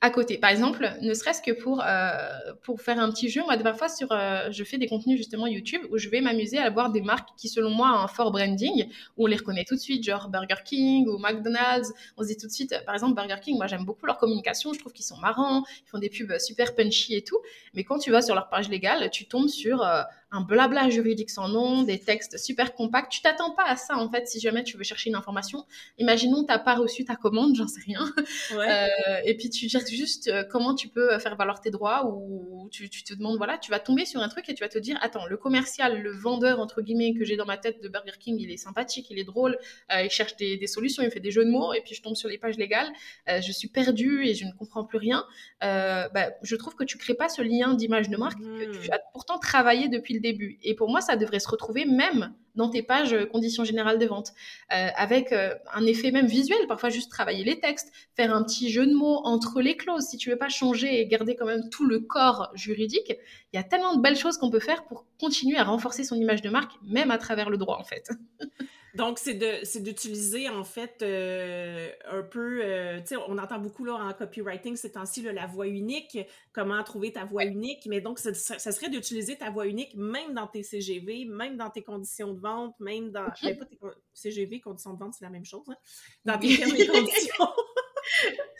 à 0.00 0.10
côté. 0.10 0.38
Par 0.38 0.50
exemple, 0.50 0.90
ne 1.00 1.14
serait-ce 1.14 1.42
que 1.42 1.52
pour, 1.52 1.82
euh, 1.84 2.28
pour 2.62 2.80
faire 2.80 2.98
un 2.98 3.10
petit 3.10 3.28
jeu, 3.28 3.42
moi, 3.42 3.56
parfois, 3.58 3.88
sur, 3.88 4.10
euh, 4.12 4.50
je 4.50 4.64
fais 4.64 4.78
des 4.78 4.86
contenus 4.86 5.16
justement 5.16 5.46
YouTube 5.46 5.82
où 5.90 5.98
je 5.98 6.08
vais 6.08 6.20
m'amuser 6.20 6.58
à 6.58 6.64
avoir 6.64 6.90
des 6.90 7.00
marques 7.00 7.30
qui, 7.36 7.48
selon 7.48 7.70
moi, 7.70 7.92
ont 7.92 8.04
un 8.04 8.08
fort 8.08 8.32
branding, 8.32 8.88
où 9.16 9.24
on 9.24 9.26
les 9.26 9.36
reconnaît 9.36 9.64
tout 9.64 9.74
de 9.74 9.80
suite, 9.80 10.04
genre 10.04 10.28
Burger 10.28 10.62
King 10.64 11.08
ou 11.08 11.18
McDonald's. 11.18 11.92
On 12.16 12.22
se 12.22 12.28
dit 12.28 12.36
tout 12.36 12.46
de 12.46 12.52
suite, 12.52 12.74
par 12.84 12.94
exemple, 12.94 13.14
Burger 13.14 13.40
King, 13.42 13.56
moi, 13.56 13.66
j'aime 13.66 13.84
beaucoup 13.84 14.06
leur 14.06 14.18
communication, 14.18 14.72
je 14.72 14.78
trouve 14.78 14.92
qu'ils 14.92 15.04
sont 15.04 15.18
marrants, 15.18 15.64
ils 15.86 15.88
font 15.88 15.98
des 15.98 16.10
pubs 16.10 16.38
super 16.38 16.74
punchy 16.74 17.14
et 17.14 17.22
tout. 17.22 17.38
Mais 17.74 17.84
quand 17.84 17.98
tu 17.98 18.10
vas 18.10 18.22
sur 18.22 18.34
leur 18.34 18.48
page 18.48 18.68
légale, 18.68 19.10
tu 19.10 19.26
tombes 19.26 19.48
sur 19.48 19.82
euh, 19.82 20.02
un 20.32 20.40
blabla 20.40 20.88
juridique 20.88 21.28
sans 21.30 21.48
nom, 21.48 21.82
des 21.82 21.98
textes 21.98 22.38
super 22.38 22.74
compacts. 22.74 23.12
Tu 23.12 23.20
t'attends 23.20 23.50
pas 23.50 23.64
à 23.66 23.76
ça, 23.76 23.98
en 23.98 24.10
fait, 24.10 24.26
si 24.26 24.40
jamais 24.40 24.64
tu 24.64 24.78
veux 24.78 24.82
chercher 24.82 25.10
une 25.10 25.16
information. 25.16 25.66
Imaginons, 25.98 26.42
tu 26.42 26.46
n'as 26.46 26.58
pas 26.58 26.74
reçu 26.74 27.04
ta 27.04 27.16
commande, 27.16 27.54
j'en 27.54 27.68
sais 27.68 27.82
rien. 27.86 28.10
Euh, 28.52 28.86
et 29.24 29.36
puis, 29.36 29.50
tu 29.50 29.68
cherches 29.68 29.90
juste 29.90 30.28
euh, 30.28 30.44
comment 30.48 30.74
tu 30.74 30.88
peux 30.88 31.18
faire 31.18 31.36
valoir 31.36 31.60
tes 31.60 31.70
droits 31.70 32.06
ou 32.06 32.68
tu, 32.70 32.88
te 32.88 33.14
demandes, 33.14 33.36
voilà, 33.36 33.58
tu 33.58 33.70
vas 33.70 33.80
tomber 33.80 34.04
sur 34.04 34.20
un 34.20 34.28
truc 34.28 34.48
et 34.48 34.54
tu 34.54 34.62
vas 34.62 34.68
te 34.68 34.78
dire, 34.78 34.96
attends, 35.02 35.26
le 35.26 35.36
commercial, 35.36 36.00
le 36.00 36.12
vendeur, 36.12 36.60
entre 36.60 36.80
guillemets, 36.80 37.12
que 37.12 37.24
j'ai 37.24 37.36
dans 37.36 37.44
ma 37.44 37.58
tête 37.58 37.82
de 37.82 37.88
Burger 37.88 38.12
King, 38.18 38.36
il 38.38 38.50
est 38.50 38.56
sympathique, 38.56 39.08
il 39.10 39.18
est 39.18 39.24
drôle, 39.24 39.58
euh, 39.92 40.02
il 40.02 40.10
cherche 40.10 40.36
des, 40.36 40.66
solutions, 40.66 41.02
il 41.02 41.10
fait 41.10 41.20
des 41.20 41.30
jeux 41.30 41.44
de 41.44 41.50
mots, 41.50 41.74
et 41.74 41.80
puis 41.80 41.94
je 41.94 42.02
tombe 42.02 42.14
sur 42.14 42.28
les 42.28 42.38
pages 42.38 42.56
légales, 42.56 42.90
je 43.28 43.52
suis 43.52 43.68
perdue 43.68 44.24
et 44.24 44.34
je 44.34 44.44
ne 44.44 44.52
comprends 44.52 44.84
plus 44.84 44.98
rien. 44.98 45.24
Bah, 45.60 46.30
je 46.42 46.56
trouve 46.56 46.74
que 46.74 46.84
tu 46.84 46.98
crées 46.98 47.14
pas 47.14 47.28
ce 47.28 47.42
lien 47.42 47.74
d'image 47.74 48.08
de 48.08 48.16
marque 48.16 48.38
que 48.38 48.64
tu 48.64 48.88
mmh. 48.88 48.92
as 48.92 49.00
pourtant 49.12 49.38
travaillé 49.38 49.88
depuis 49.88 50.14
le 50.14 50.20
début. 50.22 50.58
Et 50.62 50.74
pour 50.74 50.88
moi, 50.88 51.02
ça 51.02 51.16
devrait 51.16 51.40
se 51.40 51.48
retrouver 51.48 51.84
même 51.84 52.32
dans 52.54 52.68
tes 52.68 52.82
pages 52.82 53.12
euh, 53.12 53.26
conditions 53.26 53.64
générales 53.64 53.98
de 53.98 54.06
vente, 54.06 54.32
euh, 54.72 54.88
avec 54.96 55.32
euh, 55.32 55.54
un 55.74 55.84
effet 55.86 56.10
même 56.10 56.26
visuel, 56.26 56.58
parfois 56.68 56.90
juste 56.90 57.10
travailler 57.10 57.44
les 57.44 57.60
textes, 57.60 57.92
faire 58.14 58.34
un 58.34 58.42
petit 58.42 58.70
jeu 58.70 58.86
de 58.86 58.94
mots 58.94 59.20
entre 59.24 59.60
les 59.60 59.76
clauses, 59.76 60.04
si 60.04 60.16
tu 60.16 60.30
veux 60.30 60.36
pas 60.36 60.48
changer 60.48 61.00
et 61.00 61.06
garder 61.06 61.34
quand 61.34 61.46
même 61.46 61.68
tout 61.70 61.86
le 61.86 62.00
corps 62.00 62.50
juridique, 62.54 63.16
il 63.52 63.56
y 63.56 63.58
a 63.58 63.62
tellement 63.62 63.96
de 63.96 64.02
belles 64.02 64.16
choses 64.16 64.38
qu'on 64.38 64.50
peut 64.50 64.60
faire 64.60 64.84
pour 64.84 65.06
continuer 65.20 65.58
à 65.58 65.64
renforcer 65.64 66.04
son 66.04 66.16
image 66.16 66.42
de 66.42 66.50
marque, 66.50 66.72
même 66.82 67.10
à 67.10 67.18
travers 67.18 67.50
le 67.50 67.56
droit 67.56 67.78
en 67.78 67.84
fait. 67.84 68.10
Donc, 68.94 69.18
c'est 69.18 69.34
d'utiliser, 69.80 70.48
en 70.48 70.64
fait, 70.64 71.02
euh, 71.02 71.90
un 72.10 72.22
peu, 72.22 72.60
euh, 72.62 73.00
tu 73.00 73.08
sais, 73.08 73.16
on 73.16 73.38
entend 73.38 73.58
beaucoup 73.58 73.84
là, 73.84 73.94
en 73.94 74.12
copywriting 74.12 74.76
ces 74.76 74.92
temps-ci 74.92 75.22
la 75.22 75.46
voix 75.46 75.66
unique, 75.66 76.18
comment 76.52 76.82
trouver 76.82 77.12
ta 77.12 77.24
voix 77.24 77.44
unique, 77.44 77.86
mais 77.86 78.00
donc, 78.00 78.18
ça, 78.18 78.32
serait 78.32 78.90
d'utiliser 78.90 79.36
ta 79.36 79.50
voix 79.50 79.66
unique 79.66 79.94
même 79.94 80.34
dans 80.34 80.46
tes 80.46 80.62
CGV, 80.62 81.24
même 81.24 81.56
dans 81.56 81.70
tes 81.70 81.82
conditions 81.82 82.34
de 82.34 82.40
vente, 82.40 82.78
même 82.80 83.10
dans... 83.10 83.26
Ben, 83.42 83.58
pas 83.58 83.64
tes 83.64 83.78
CGV, 84.14 84.60
conditions 84.60 84.92
de 84.94 84.98
vente, 84.98 85.14
c'est 85.14 85.24
la 85.24 85.30
même 85.30 85.44
chose, 85.44 85.64
hein? 85.68 85.76
Dans 86.24 86.38
tes 86.38 86.56
termes 86.56 86.76
et 86.76 86.86
conditions. 86.86 87.46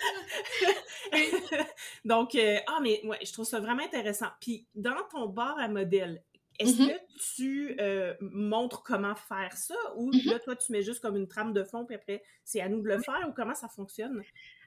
donc, 2.05 2.35
euh, 2.35 2.59
ah, 2.67 2.79
mais 2.83 3.01
ouais, 3.05 3.19
je 3.25 3.33
trouve 3.33 3.45
ça 3.45 3.61
vraiment 3.61 3.83
intéressant. 3.83 4.29
Puis, 4.41 4.67
dans 4.75 5.03
ton 5.11 5.27
bar 5.27 5.59
à 5.59 5.69
modèle, 5.69 6.23
est-ce 6.63 6.83
mm-hmm. 6.83 6.89
que 6.89 7.35
tu 7.35 7.77
euh, 7.81 8.15
montres 8.21 8.83
comment 8.83 9.15
faire 9.15 9.57
ça 9.57 9.75
ou 9.97 10.11
mm-hmm. 10.11 10.31
là, 10.31 10.39
toi, 10.39 10.57
tu 10.57 10.73
mets 10.73 10.83
juste 10.83 11.01
comme 11.01 11.17
une 11.17 11.29
trame 11.29 11.53
de 11.53 11.65
fond, 11.65 11.85
puis 11.85 11.97
après, 11.97 12.23
c'est 12.45 12.61
à 12.61 12.69
nous 12.69 12.81
de 12.81 12.89
le 12.89 12.99
faire 12.99 13.27
ou 13.29 13.33
comment 13.33 13.55
ça 13.55 13.69
fonctionne? 13.69 14.23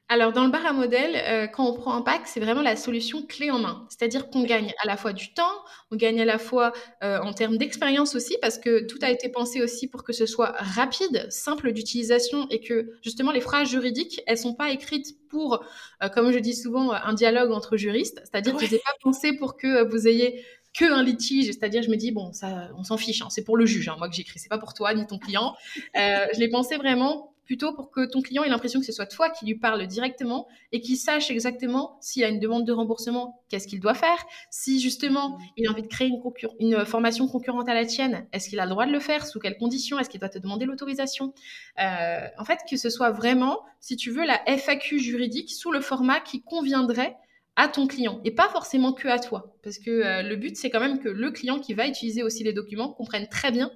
Alors, 0.07 0.33
dans 0.33 0.45
le 0.45 0.51
bar 0.51 0.63
à 0.67 0.71
modèle, 0.71 1.15
euh, 1.15 1.47
quand 1.47 1.67
on 1.67 1.73
prend 1.73 1.95
un 1.95 2.03
pack, 2.03 2.27
c'est 2.27 2.39
vraiment 2.39 2.61
la 2.61 2.75
solution 2.75 3.25
clé 3.25 3.49
en 3.49 3.57
main. 3.57 3.87
C'est-à-dire 3.89 4.29
qu'on 4.29 4.43
gagne 4.43 4.71
à 4.83 4.85
la 4.85 4.97
fois 4.97 5.13
du 5.13 5.33
temps, 5.33 5.63
on 5.89 5.95
gagne 5.95 6.21
à 6.21 6.25
la 6.25 6.37
fois 6.37 6.73
euh, 7.03 7.17
en 7.21 7.33
termes 7.33 7.57
d'expérience 7.57 8.13
aussi, 8.13 8.37
parce 8.39 8.59
que 8.59 8.85
tout 8.85 8.99
a 9.01 9.09
été 9.09 9.29
pensé 9.29 9.63
aussi 9.63 9.87
pour 9.87 10.03
que 10.03 10.13
ce 10.13 10.27
soit 10.27 10.53
rapide, 10.59 11.25
simple 11.31 11.71
d'utilisation 11.71 12.47
et 12.51 12.59
que 12.59 12.91
justement 13.01 13.31
les 13.31 13.41
phrases 13.41 13.67
juridiques, 13.67 14.21
elles 14.27 14.37
sont 14.37 14.53
pas 14.53 14.69
écrites 14.69 15.15
pour, 15.27 15.65
comme 16.13 16.31
je 16.31 16.39
dis 16.39 16.55
souvent, 16.55 16.91
un 16.93 17.13
dialogue 17.13 17.51
entre 17.51 17.75
juristes. 17.75 18.21
C'est-à-dire 18.23 18.55
que 18.55 18.65
je 18.65 18.75
ai 18.75 18.79
pas 18.79 18.93
pensé 19.01 19.33
pour 19.33 19.57
que 19.57 19.83
vous 19.89 20.07
ayez 20.07 20.45
que 20.77 20.85
un 20.91 21.03
litige, 21.03 21.45
c'est-à-dire 21.45 21.81
je 21.83 21.89
me 21.89 21.95
dis 21.95 22.11
bon 22.11 22.33
ça 22.33 22.69
on 22.77 22.83
s'en 22.83 22.97
fiche, 22.97 23.21
hein, 23.21 23.27
c'est 23.29 23.43
pour 23.43 23.57
le 23.57 23.65
juge, 23.65 23.87
hein, 23.89 23.95
moi 23.97 24.09
que 24.09 24.15
j'écris, 24.15 24.39
c'est 24.39 24.49
pas 24.49 24.57
pour 24.57 24.73
toi 24.73 24.93
ni 24.93 25.05
ton 25.07 25.17
client. 25.17 25.55
Euh, 25.97 26.25
je 26.33 26.39
l'ai 26.39 26.49
pensé 26.49 26.75
vraiment 26.75 27.31
plutôt 27.45 27.73
pour 27.73 27.91
que 27.91 28.05
ton 28.05 28.21
client 28.21 28.43
ait 28.43 28.49
l'impression 28.49 28.79
que 28.79 28.85
ce 28.85 28.91
soit 28.91 29.05
toi 29.05 29.29
qui 29.29 29.45
lui 29.45 29.55
parle 29.55 29.85
directement 29.85 30.47
et 30.71 30.81
qu'il 30.81 30.97
sache 30.97 31.29
exactement 31.29 31.97
s'il 32.01 32.23
y 32.23 32.25
a 32.25 32.29
une 32.29 32.39
demande 32.39 32.65
de 32.65 32.71
remboursement, 32.73 33.39
qu'est-ce 33.49 33.67
qu'il 33.67 33.79
doit 33.79 33.93
faire. 33.93 34.17
Si 34.49 34.79
justement 34.79 35.37
il 35.55 35.67
a 35.67 35.71
envie 35.71 35.83
de 35.83 35.87
créer 35.87 36.07
une, 36.07 36.19
une 36.59 36.85
formation 36.85 37.27
concurrente 37.27 37.69
à 37.69 37.73
la 37.75 37.85
tienne, 37.85 38.27
est-ce 38.33 38.49
qu'il 38.49 38.59
a 38.59 38.65
le 38.65 38.71
droit 38.71 38.87
de 38.87 38.91
le 38.91 38.99
faire 38.99 39.27
Sous 39.27 39.39
quelles 39.39 39.57
conditions 39.57 39.99
Est-ce 39.99 40.09
qu'il 40.09 40.19
doit 40.19 40.29
te 40.29 40.39
demander 40.39 40.65
l'autorisation? 40.65 41.33
Euh, 41.79 42.27
En 42.37 42.45
fait, 42.45 42.59
que 42.69 42.77
ce 42.77 42.89
soit 42.89 43.11
vraiment, 43.11 43.59
si 43.79 43.95
tu 43.95 44.09
veux, 44.09 44.25
la 44.25 44.41
FAQ 44.47 44.99
juridique 44.99 45.51
sous 45.51 45.71
le 45.71 45.81
format 45.81 46.19
qui 46.19 46.41
conviendrait 46.41 47.15
à 47.55 47.67
ton 47.67 47.87
client 47.87 48.21
et 48.23 48.31
pas 48.31 48.49
forcément 48.49 48.93
que 48.93 49.07
à 49.07 49.19
toi. 49.19 49.55
Parce 49.63 49.79
que 49.79 49.89
euh, 49.89 50.21
le 50.21 50.35
but, 50.35 50.57
c'est 50.57 50.69
quand 50.69 50.79
même 50.79 50.99
que 50.99 51.09
le 51.09 51.31
client 51.31 51.59
qui 51.59 51.73
va 51.73 51.87
utiliser 51.87 52.23
aussi 52.23 52.43
les 52.43 52.53
documents 52.53 52.91
comprenne 52.91 53.27
très 53.27 53.51
bien 53.51 53.71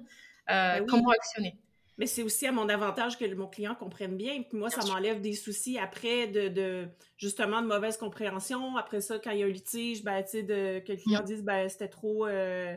euh, 0.50 0.80
ben 0.80 0.86
comment 0.86 1.10
actionner. 1.10 1.56
Mais 1.98 2.06
c'est 2.06 2.22
aussi 2.22 2.46
à 2.46 2.52
mon 2.52 2.68
avantage 2.70 3.18
que 3.18 3.34
mon 3.34 3.46
client 3.46 3.74
comprenne 3.74 4.16
bien. 4.16 4.42
Puis 4.48 4.56
moi, 4.56 4.70
ça 4.70 4.80
m'enlève 4.86 5.20
des 5.20 5.34
soucis 5.34 5.78
après 5.78 6.26
de, 6.28 6.88
justement 7.18 7.60
de 7.60 7.66
mauvaise 7.66 7.98
compréhension. 7.98 8.76
Après 8.78 9.02
ça, 9.02 9.18
quand 9.18 9.32
il 9.32 9.40
y 9.40 9.42
a 9.42 9.46
un 9.46 9.50
litige, 9.50 10.02
ben, 10.02 10.22
de, 10.22 10.78
que 10.78 10.92
le 10.92 10.96
client 10.96 11.20
mm. 11.20 11.24
dise 11.26 11.42
ben, 11.42 11.68
c'était 11.68 11.88
trop. 11.88 12.26
Euh, 12.26 12.74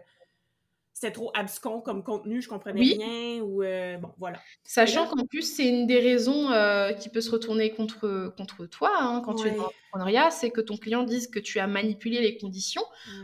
c'était 0.93 1.11
trop 1.11 1.31
abscon 1.33 1.81
comme 1.81 2.03
contenu, 2.03 2.41
je 2.41 2.47
comprenais 2.47 2.81
rien 2.81 3.41
ou 3.41 3.63
euh, 3.63 3.97
bon 3.97 4.11
voilà. 4.19 4.39
Sachant 4.63 5.07
qu'en 5.07 5.25
plus 5.25 5.41
c'est 5.41 5.67
une 5.67 5.87
des 5.87 5.99
raisons 5.99 6.51
euh, 6.51 6.93
qui 6.93 7.09
peut 7.09 7.19
se 7.19 7.31
retourner 7.31 7.71
contre 7.71 8.31
contre 8.37 8.67
toi 8.67 8.91
hein, 8.99 9.21
quand 9.25 9.33
tu 9.33 9.47
es 9.47 9.51
dans 9.51 9.63
l'entrepreneuriat, 9.63 10.29
c'est 10.29 10.51
que 10.51 10.61
ton 10.61 10.77
client 10.77 11.03
dise 11.03 11.27
que 11.27 11.39
tu 11.39 11.59
as 11.59 11.65
manipulé 11.65 12.21
les 12.21 12.37
conditions 12.37 12.83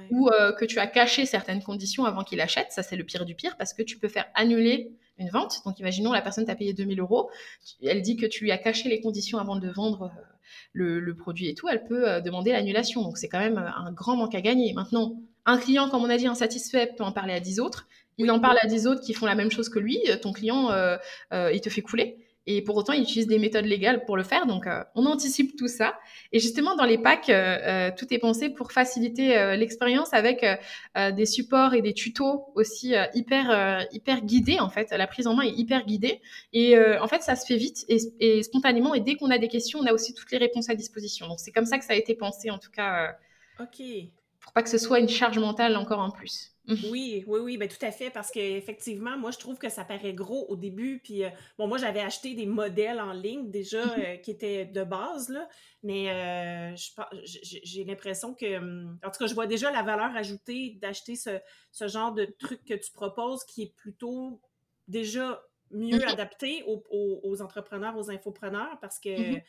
ou 0.10 0.30
euh, 0.30 0.52
que 0.52 0.66
tu 0.66 0.80
as 0.80 0.88
caché 0.88 1.28
certaines 1.28 1.62
conditions 1.62 2.06
avant 2.06 2.24
qu'il 2.24 2.42
achète. 2.42 2.72
Ça 2.72 2.82
c'est 2.82 2.96
le 2.96 3.04
pire 3.04 3.24
du 3.24 3.36
pire 3.36 3.56
parce 3.56 3.74
que 3.74 3.84
tu 3.84 4.00
peux 4.00 4.10
faire 4.10 4.26
annuler 4.34 4.92
une 5.20 5.30
vente. 5.30 5.62
Donc 5.64 5.80
imaginons 5.80 6.12
la 6.12 6.22
personne 6.24 6.46
t'a 6.46 6.56
payé 6.56 6.74
2000 6.74 7.00
euros, 7.00 7.30
elle 7.84 8.02
dit 8.02 8.18
que 8.18 8.26
tu 8.26 8.44
lui 8.44 8.52
as 8.52 8.58
caché 8.58 8.90
les 8.90 9.00
conditions 9.00 9.38
avant 9.38 9.58
de 9.58 9.70
vendre 9.70 10.12
le, 10.74 11.00
le 11.00 11.16
produit 11.16 11.50
et 11.50 11.54
tout, 11.54 11.68
elle 11.70 11.84
peut 11.84 12.20
demander 12.22 12.52
l'annulation. 12.52 13.04
Donc 13.04 13.20
c'est 13.20 13.30
quand 13.30 13.40
même 13.40 13.58
un 13.58 13.92
grand 13.92 14.16
manque 14.16 14.34
à 14.34 14.42
gagner. 14.42 14.74
Maintenant 14.74 15.16
un 15.50 15.58
client, 15.58 15.90
comme 15.90 16.04
on 16.04 16.10
a 16.10 16.18
dit, 16.18 16.28
insatisfait 16.28 16.94
peut 16.98 17.04
en 17.04 17.12
parler 17.12 17.34
à 17.34 17.40
10 17.40 17.60
autres. 17.60 17.88
Il 18.18 18.30
en 18.32 18.40
parle 18.40 18.58
à 18.62 18.68
10 18.68 18.88
autres 18.88 19.02
qui 19.02 19.14
font 19.14 19.26
la 19.26 19.36
même 19.36 19.50
chose 19.50 19.70
que 19.70 19.80
lui. 19.80 20.00
Ton 20.22 20.34
client, 20.34 20.72
euh, 20.72 20.98
euh, 21.34 21.52
il 21.54 21.62
te 21.62 21.70
fait 21.70 21.82
couler. 21.82 22.18
Et 22.46 22.64
pour 22.64 22.76
autant, 22.76 22.94
ils 22.94 23.04
utilisent 23.04 23.28
des 23.28 23.38
méthodes 23.38 23.66
légales 23.66 24.06
pour 24.06 24.18
le 24.18 24.24
faire. 24.24 24.46
Donc, 24.48 24.66
euh, 24.66 24.84
on 24.96 25.06
anticipe 25.06 25.56
tout 25.56 25.68
ça. 25.68 26.00
Et 26.32 26.40
justement, 26.40 26.76
dans 26.76 26.86
les 26.86 26.98
packs, 26.98 27.30
euh, 27.30 27.92
tout 27.96 28.12
est 28.12 28.18
pensé 28.18 28.50
pour 28.50 28.72
faciliter 28.72 29.56
l'expérience 29.56 30.14
avec 30.14 30.46
des 30.96 31.26
supports 31.26 31.74
et 31.76 31.82
des 31.82 31.94
tutos 31.94 32.46
aussi 32.56 32.96
hyper, 33.14 33.86
hyper 33.92 34.22
guidés, 34.22 34.60
en 34.60 34.70
fait. 34.70 34.92
La 34.92 35.06
prise 35.06 35.28
en 35.28 35.36
main 35.36 35.44
est 35.44 35.54
hyper 35.54 35.86
guidée. 35.86 36.22
Et 36.54 36.78
en 36.78 37.08
fait, 37.08 37.22
ça 37.22 37.36
se 37.36 37.46
fait 37.46 37.58
vite 37.58 37.86
et, 37.88 38.00
et 38.20 38.44
spontanément. 38.44 38.96
Et 38.96 39.00
dès 39.00 39.16
qu'on 39.16 39.30
a 39.30 39.38
des 39.38 39.48
questions, 39.48 39.80
on 39.80 39.86
a 39.86 39.94
aussi 39.94 40.14
toutes 40.14 40.32
les 40.32 40.40
réponses 40.40 40.70
à 40.70 40.76
disposition. 40.76 41.28
Donc, 41.28 41.40
c'est 41.40 41.52
comme 41.52 41.66
ça 41.66 41.78
que 41.78 41.86
ça 41.86 41.94
a 41.94 41.98
été 41.98 42.16
pensé, 42.16 42.50
en 42.50 42.58
tout 42.58 42.72
cas. 42.72 43.16
OK. 43.60 43.82
Pour 44.42 44.54
pas 44.54 44.64
que 44.64 44.70
ce 44.70 44.78
soit 44.78 45.00
une 45.00 45.10
charge 45.10 45.38
mentale 45.38 45.76
encore 45.76 46.00
en 46.00 46.12
plus. 46.12 46.56
Oui, 46.68 47.24
oui, 47.28 47.40
oui, 47.40 47.58
ben 47.58 47.68
tout 47.68 47.84
à 47.84 47.92
fait, 47.92 48.10
parce 48.10 48.30
qu'effectivement, 48.30 49.18
moi, 49.18 49.32
je 49.32 49.38
trouve 49.38 49.58
que 49.58 49.70
ça 49.70 49.84
paraît 49.84 50.14
gros 50.14 50.46
au 50.50 50.56
début. 50.56 51.02
Puis, 51.04 51.24
euh, 51.24 51.30
bon, 51.58 51.68
moi, 51.68 51.78
j'avais 51.78 52.02
acheté 52.02 52.36
des 52.36 52.46
modèles 52.46 53.00
en 53.00 53.12
ligne 53.12 53.50
déjà 53.50 53.84
mhm. 53.86 54.04
euh, 54.04 54.16
qui 54.18 54.32
étaient 54.32 54.66
de 54.66 54.84
base, 54.84 55.30
là, 55.30 55.48
mais 55.82 56.10
euh, 56.10 56.76
j'ai 57.44 57.84
l'impression 57.86 58.36
que, 58.36 58.58
hum, 58.58 59.00
en 59.04 59.10
tout 59.10 59.20
cas, 59.20 59.28
je 59.28 59.34
vois 59.34 59.48
déjà 59.48 59.72
la 59.72 59.82
valeur 59.82 60.16
ajoutée 60.16 60.78
d'acheter 60.82 61.16
ce, 61.16 61.88
genre 61.88 62.14
de 62.14 62.26
truc 62.26 62.64
que 62.66 62.76
tu 62.76 62.92
proposes 62.92 63.44
qui 63.46 63.64
est 63.64 63.76
plutôt 63.76 64.40
déjà 64.88 65.42
mieux 65.72 66.04
adapté 66.08 66.64
aux, 66.66 67.42
entrepreneurs, 67.42 67.98
aux 67.98 68.12
infopreneurs, 68.12 68.78
parce 68.80 69.00
que. 69.00 69.40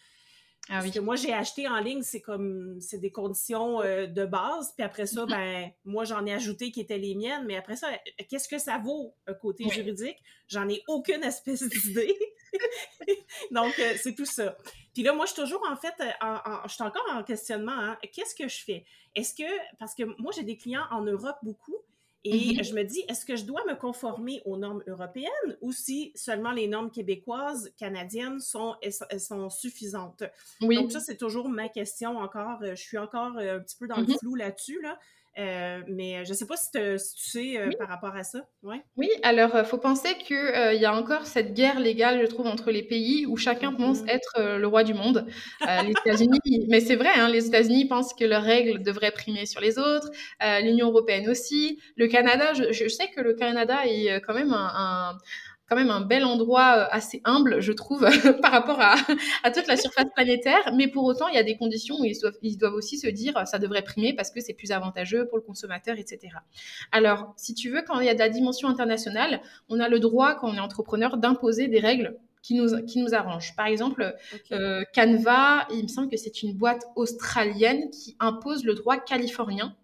Ah 0.68 0.80
Parce 0.80 0.90
que 0.90 1.00
moi, 1.00 1.16
j'ai 1.16 1.32
acheté 1.32 1.66
en 1.66 1.78
ligne, 1.78 2.02
c'est 2.02 2.20
comme, 2.20 2.80
c'est 2.80 2.98
des 2.98 3.10
conditions 3.10 3.80
euh, 3.80 4.06
de 4.06 4.24
base. 4.24 4.72
Puis 4.76 4.84
après 4.84 5.06
ça, 5.06 5.26
ben, 5.26 5.70
moi, 5.84 6.04
j'en 6.04 6.24
ai 6.26 6.32
ajouté 6.32 6.70
qui 6.70 6.80
étaient 6.80 6.98
les 6.98 7.14
miennes. 7.14 7.44
Mais 7.46 7.56
après 7.56 7.76
ça, 7.76 7.88
qu'est-ce 8.28 8.48
que 8.48 8.58
ça 8.58 8.78
vaut, 8.78 9.14
un 9.26 9.34
côté 9.34 9.68
juridique? 9.68 10.18
J'en 10.48 10.68
ai 10.68 10.82
aucune 10.86 11.24
espèce 11.24 11.62
d'idée. 11.68 12.16
Donc, 13.50 13.76
euh, 13.78 13.94
c'est 13.96 14.14
tout 14.14 14.26
ça. 14.26 14.56
Puis 14.94 15.02
là, 15.02 15.12
moi, 15.12 15.24
je 15.26 15.32
suis 15.32 15.42
toujours, 15.42 15.64
en 15.68 15.76
fait, 15.76 15.94
je 15.98 16.72
suis 16.72 16.82
encore 16.82 17.06
en 17.10 17.22
questionnement. 17.22 17.72
Hein. 17.72 17.98
Qu'est-ce 18.12 18.34
que 18.34 18.48
je 18.48 18.62
fais? 18.62 18.84
Est-ce 19.14 19.34
que, 19.34 19.76
parce 19.78 19.94
que 19.94 20.04
moi, 20.20 20.32
j'ai 20.34 20.44
des 20.44 20.56
clients 20.56 20.86
en 20.90 21.02
Europe 21.02 21.36
beaucoup, 21.42 21.76
et 22.22 22.32
mm-hmm. 22.32 22.64
je 22.64 22.74
me 22.74 22.84
dis, 22.84 23.02
est-ce 23.08 23.24
que 23.24 23.34
je 23.34 23.44
dois 23.44 23.62
me 23.66 23.74
conformer 23.74 24.42
aux 24.44 24.58
normes 24.58 24.82
européennes 24.86 25.56
ou 25.62 25.72
si 25.72 26.12
seulement 26.14 26.52
les 26.52 26.68
normes 26.68 26.90
québécoises, 26.90 27.72
canadiennes 27.78 28.40
sont, 28.40 28.76
sont 29.18 29.48
suffisantes? 29.48 30.24
Oui. 30.60 30.76
Donc 30.76 30.92
ça, 30.92 31.00
c'est 31.00 31.16
toujours 31.16 31.48
ma 31.48 31.68
question 31.68 32.18
encore. 32.18 32.58
Je 32.62 32.74
suis 32.74 32.98
encore 32.98 33.38
euh, 33.38 33.56
un 33.56 33.60
petit 33.60 33.76
peu 33.76 33.86
dans 33.86 33.96
le 33.96 34.04
mm-hmm. 34.04 34.18
flou 34.18 34.34
là-dessus. 34.34 34.82
Là. 34.82 34.98
Euh, 35.38 35.80
mais 35.88 36.24
je 36.24 36.30
ne 36.30 36.34
sais 36.34 36.46
pas 36.46 36.56
si, 36.56 36.70
tu 36.72 36.98
sais 36.98 37.58
euh, 37.58 37.70
par 37.78 37.88
rapport 37.88 38.14
à 38.14 38.24
ça. 38.24 38.40
Ouais. 38.62 38.82
Oui, 38.96 39.08
alors 39.22 39.50
il 39.54 39.64
faut 39.64 39.78
penser 39.78 40.14
qu'il 40.18 40.36
il 40.74 40.80
y 40.80 40.84
a 40.84 40.94
encore 40.94 41.26
cette 41.26 41.54
guerre 41.54 41.78
légale, 41.78 42.20
je 42.20 42.26
trouve, 42.26 42.46
entre 42.46 42.70
les 42.70 42.82
pays 42.82 43.26
où 43.26 43.36
chacun 43.36 43.72
pense 43.72 44.02
mm-hmm. 44.02 44.10
être 44.10 44.58
le 44.58 44.66
roi 44.66 44.82
du 44.82 44.94
monde. 44.94 45.26
les 45.60 45.90
États-Unis, 45.90 46.40
mais 46.68 46.80
c'est 46.80 46.96
vrai, 46.96 47.10
hein, 47.16 47.28
les 47.28 47.46
États-Unis 47.46 47.86
pensent 47.86 48.12
que 48.12 48.24
leurs 48.24 48.42
règles 48.42 48.82
devraient 48.82 49.12
primer 49.12 49.46
sur 49.46 49.60
les 49.60 49.78
autres, 49.78 50.10
l'Union 50.62 50.88
européenne 50.88 51.28
aussi. 51.28 51.80
Le 51.96 52.08
Canada, 52.08 52.52
je, 52.54 52.72
je, 52.72 52.88
sais 52.88 53.08
que 53.08 53.20
le 53.20 53.34
Canada 53.34 53.78
est 53.86 54.20
quand 54.22 54.34
même 54.34 54.52
un 54.52 55.16
quand 55.70 55.76
même 55.76 55.90
un 55.90 56.00
bel 56.00 56.24
endroit 56.24 56.74
euh, 56.76 56.86
assez 56.90 57.22
humble, 57.24 57.60
je 57.60 57.70
trouve, 57.70 58.00
par 58.42 58.50
rapport 58.50 58.80
à, 58.80 58.96
à, 59.44 59.52
toute 59.52 59.68
la 59.68 59.76
surface 59.76 60.06
planétaire. 60.14 60.72
Mais 60.74 60.88
pour 60.88 61.04
autant, 61.04 61.28
il 61.28 61.36
y 61.36 61.38
a 61.38 61.44
des 61.44 61.56
conditions 61.56 61.96
où 62.00 62.04
ils 62.04 62.18
doivent, 62.18 62.36
ils 62.42 62.58
doivent 62.58 62.74
aussi 62.74 62.98
se 62.98 63.06
dire 63.06 63.40
ça 63.46 63.60
devrait 63.60 63.82
primer 63.82 64.12
parce 64.12 64.32
que 64.32 64.40
c'est 64.40 64.54
plus 64.54 64.72
avantageux 64.72 65.28
pour 65.28 65.38
le 65.38 65.42
consommateur, 65.42 65.96
etc. 65.96 66.34
Alors, 66.90 67.32
si 67.36 67.54
tu 67.54 67.70
veux, 67.70 67.82
quand 67.86 68.00
il 68.00 68.06
y 68.06 68.08
a 68.08 68.14
de 68.14 68.18
la 68.18 68.28
dimension 68.28 68.68
internationale, 68.68 69.40
on 69.68 69.78
a 69.78 69.88
le 69.88 70.00
droit, 70.00 70.34
quand 70.34 70.50
on 70.50 70.54
est 70.54 70.60
entrepreneur, 70.60 71.16
d'imposer 71.16 71.68
des 71.68 71.78
règles 71.78 72.16
qui 72.42 72.54
nous, 72.54 72.84
qui 72.86 72.98
nous 73.00 73.14
arrangent. 73.14 73.54
Par 73.54 73.66
exemple, 73.66 74.14
euh, 74.50 74.82
Canva, 74.94 75.68
il 75.72 75.84
me 75.84 75.88
semble 75.88 76.08
que 76.08 76.16
c'est 76.16 76.42
une 76.42 76.54
boîte 76.54 76.82
australienne 76.96 77.90
qui 77.90 78.16
impose 78.18 78.64
le 78.64 78.74
droit 78.74 78.96
californien 78.96 79.76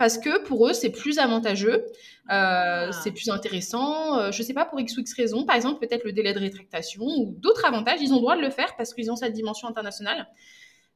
parce 0.00 0.16
que 0.16 0.42
pour 0.44 0.66
eux, 0.66 0.72
c'est 0.72 0.88
plus 0.88 1.18
avantageux, 1.18 1.74
euh, 1.74 1.84
ah. 2.30 2.90
c'est 2.90 3.10
plus 3.10 3.28
intéressant. 3.28 4.18
Euh, 4.18 4.32
je 4.32 4.40
ne 4.40 4.46
sais 4.46 4.54
pas 4.54 4.64
pour 4.64 4.80
X 4.80 4.96
ou 4.96 5.00
X 5.00 5.12
raison, 5.12 5.44
par 5.44 5.56
exemple, 5.56 5.86
peut-être 5.86 6.04
le 6.04 6.12
délai 6.12 6.32
de 6.32 6.38
rétractation 6.38 7.04
ou 7.04 7.34
d'autres 7.36 7.66
avantages, 7.66 7.98
ils 8.00 8.10
ont 8.12 8.16
le 8.16 8.22
droit 8.22 8.34
de 8.34 8.40
le 8.40 8.48
faire 8.48 8.74
parce 8.78 8.94
qu'ils 8.94 9.12
ont 9.12 9.16
cette 9.16 9.34
dimension 9.34 9.68
internationale. 9.68 10.26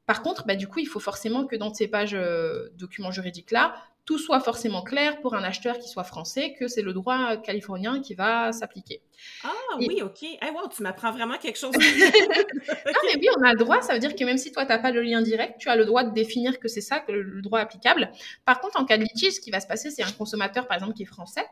Par 0.06 0.22
contre, 0.22 0.46
bah, 0.46 0.56
du 0.56 0.68
coup, 0.68 0.80
il 0.80 0.86
faut 0.86 1.00
forcément 1.00 1.46
que 1.46 1.56
dans 1.56 1.72
ces 1.72 1.88
pages 1.88 2.14
euh, 2.14 2.68
documents 2.76 3.10
juridiques-là, 3.10 3.74
tout 4.04 4.18
soit 4.18 4.40
forcément 4.40 4.82
clair 4.82 5.20
pour 5.20 5.34
un 5.34 5.42
acheteur 5.42 5.78
qui 5.78 5.88
soit 5.88 6.04
français, 6.04 6.54
que 6.58 6.68
c'est 6.68 6.82
le 6.82 6.92
droit 6.92 7.38
californien 7.38 8.02
qui 8.02 8.14
va 8.14 8.52
s'appliquer. 8.52 9.00
Ah 9.42 9.52
oui, 9.78 10.02
ok. 10.02 10.22
Hey, 10.22 10.50
wow, 10.54 10.68
tu 10.68 10.82
m'apprends 10.82 11.10
vraiment 11.10 11.38
quelque 11.38 11.58
chose. 11.58 11.72
non, 11.74 11.80
mais 11.80 13.16
oui, 13.16 13.28
on 13.38 13.42
a 13.42 13.52
le 13.52 13.58
droit. 13.58 13.80
Ça 13.80 13.94
veut 13.94 14.00
dire 14.00 14.14
que 14.14 14.24
même 14.24 14.36
si 14.36 14.52
toi, 14.52 14.66
tu 14.66 14.72
n'as 14.72 14.78
pas 14.78 14.90
le 14.90 15.00
lien 15.00 15.22
direct, 15.22 15.58
tu 15.58 15.70
as 15.70 15.76
le 15.76 15.86
droit 15.86 16.04
de 16.04 16.12
définir 16.12 16.60
que 16.60 16.68
c'est 16.68 16.82
ça, 16.82 17.00
que 17.00 17.12
le, 17.12 17.40
droit 17.40 17.60
applicable. 17.60 18.10
Par 18.44 18.60
contre, 18.60 18.78
en 18.78 18.84
cas 18.84 18.98
de 18.98 19.04
litige, 19.04 19.32
ce 19.32 19.40
qui 19.40 19.50
va 19.50 19.60
se 19.60 19.66
passer, 19.66 19.90
c'est 19.90 20.02
un 20.02 20.12
consommateur, 20.12 20.66
par 20.66 20.76
exemple, 20.76 20.94
qui 20.94 21.04
est 21.04 21.06
français, 21.06 21.46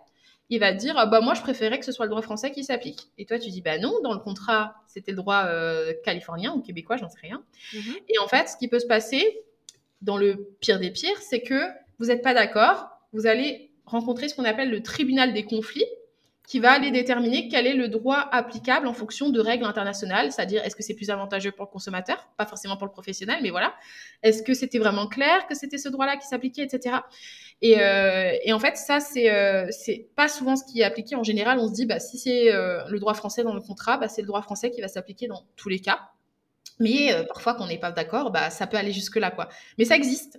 il 0.51 0.61
va 0.61 0.73
dire 0.73 0.95
bah 1.09 1.21
moi 1.21 1.35
je 1.35 1.41
préférais 1.41 1.79
que 1.79 1.85
ce 1.85 1.93
soit 1.93 2.05
le 2.05 2.11
droit 2.11 2.23
français 2.23 2.51
qui 2.53 2.65
s'applique. 2.65 3.09
Et 3.19 3.25
toi 3.25 3.39
tu 3.39 3.51
dis 3.51 3.63
bah 3.63 3.79
non, 3.79 4.01
dans 4.03 4.13
le 4.13 4.19
contrat 4.19 4.75
c'était 4.87 5.13
le 5.13 5.17
droit 5.17 5.45
euh, 5.47 5.93
californien 6.05 6.53
ou 6.53 6.61
québécois, 6.61 6.97
j'en 6.97 7.09
sais 7.09 7.21
rien. 7.23 7.43
Mm-hmm. 7.73 8.03
Et 8.09 8.19
en 8.19 8.29
fait, 8.29 8.49
ce 8.49 8.57
qui 8.57 8.69
peut 8.69 8.79
se 8.79 8.87
passer 8.87 9.41
dans 10.03 10.17
le 10.17 10.55
pire 10.61 10.79
des 10.79 10.91
pires, 10.91 11.19
c'est 11.21 11.41
que 11.43 11.63
vous 11.99 12.07
n'êtes 12.07 12.23
pas 12.23 12.35
d'accord, 12.35 12.89
vous 13.13 13.27
allez 13.27 13.71
rencontrer 13.87 14.29
ce 14.29 14.35
qu'on 14.35 14.45
appelle 14.45 14.71
le 14.71 14.83
tribunal 14.83 15.33
des 15.33 15.45
conflits, 15.45 15.87
qui 16.47 16.59
va 16.59 16.73
aller 16.73 16.91
déterminer 16.91 17.49
quel 17.49 17.67
est 17.67 17.75
le 17.75 17.89
droit 17.89 18.29
applicable 18.33 18.87
en 18.87 18.93
fonction 18.93 19.31
de 19.31 19.41
règles 19.41 19.65
internationales, 19.65 20.33
c'est-à-dire 20.33 20.63
est-ce 20.65 20.75
que 20.75 20.83
c'est 20.83 20.95
plus 20.95 21.11
avantageux 21.11 21.53
pour 21.53 21.67
le 21.67 21.71
consommateur, 21.71 22.29
pas 22.37 22.47
forcément 22.47 22.77
pour 22.77 22.87
le 22.87 22.93
professionnel, 22.93 23.39
mais 23.43 23.51
voilà, 23.51 23.75
est-ce 24.23 24.43
que 24.43 24.53
c'était 24.53 24.79
vraiment 24.79 25.07
clair 25.07 25.47
que 25.47 25.55
c'était 25.55 25.79
ce 25.79 25.89
droit-là 25.89 26.17
qui 26.17 26.27
s'appliquait, 26.27 26.63
etc. 26.63 26.97
Euh, 27.65 28.33
et, 28.43 28.53
en 28.53 28.59
fait, 28.59 28.77
ça, 28.77 29.01
c'est 29.01 29.31
euh, 29.31 29.69
c'est 29.71 30.09
pas 30.17 30.29
souvent 30.29 30.57
ce 30.57 30.65
qui 30.65 30.81
est 30.81 30.85
appliqué. 30.85 31.15
En 31.15 31.23
général, 31.23 31.59
on 31.59 31.69
se 31.69 31.73
dit, 31.73 31.87
bah, 31.87 32.01
si 32.01 32.19
c'est 32.19 32.53
euh, 32.53 32.83
le 32.89 32.99
droit 32.99 33.15
français 33.15 33.45
dans 33.45 33.55
le 33.55 33.61
contrat, 33.61 33.99
bah, 33.99 34.09
c'est 34.09 34.23
le 34.23 34.27
droit 34.27 34.43
français 34.43 34.71
qui 34.71 34.81
va 34.81 34.89
s'appliquer 34.89 35.29
dans 35.29 35.45
tous 35.57 35.69
les 35.69 35.79
cas. 35.79 36.11
Mais 36.81 37.15
parfois, 37.29 37.55
quand 37.55 37.65
on 37.65 37.69
n'est 37.69 37.79
pas 37.79 37.93
d'accord, 37.93 38.33
bah, 38.33 38.51
ça 38.51 38.67
peut 38.67 38.77
aller 38.77 38.93
jusque-là, 38.93 39.31
quoi. 39.31 39.49
Mais 39.79 39.85
ça 39.85 39.95
existe. 39.95 40.39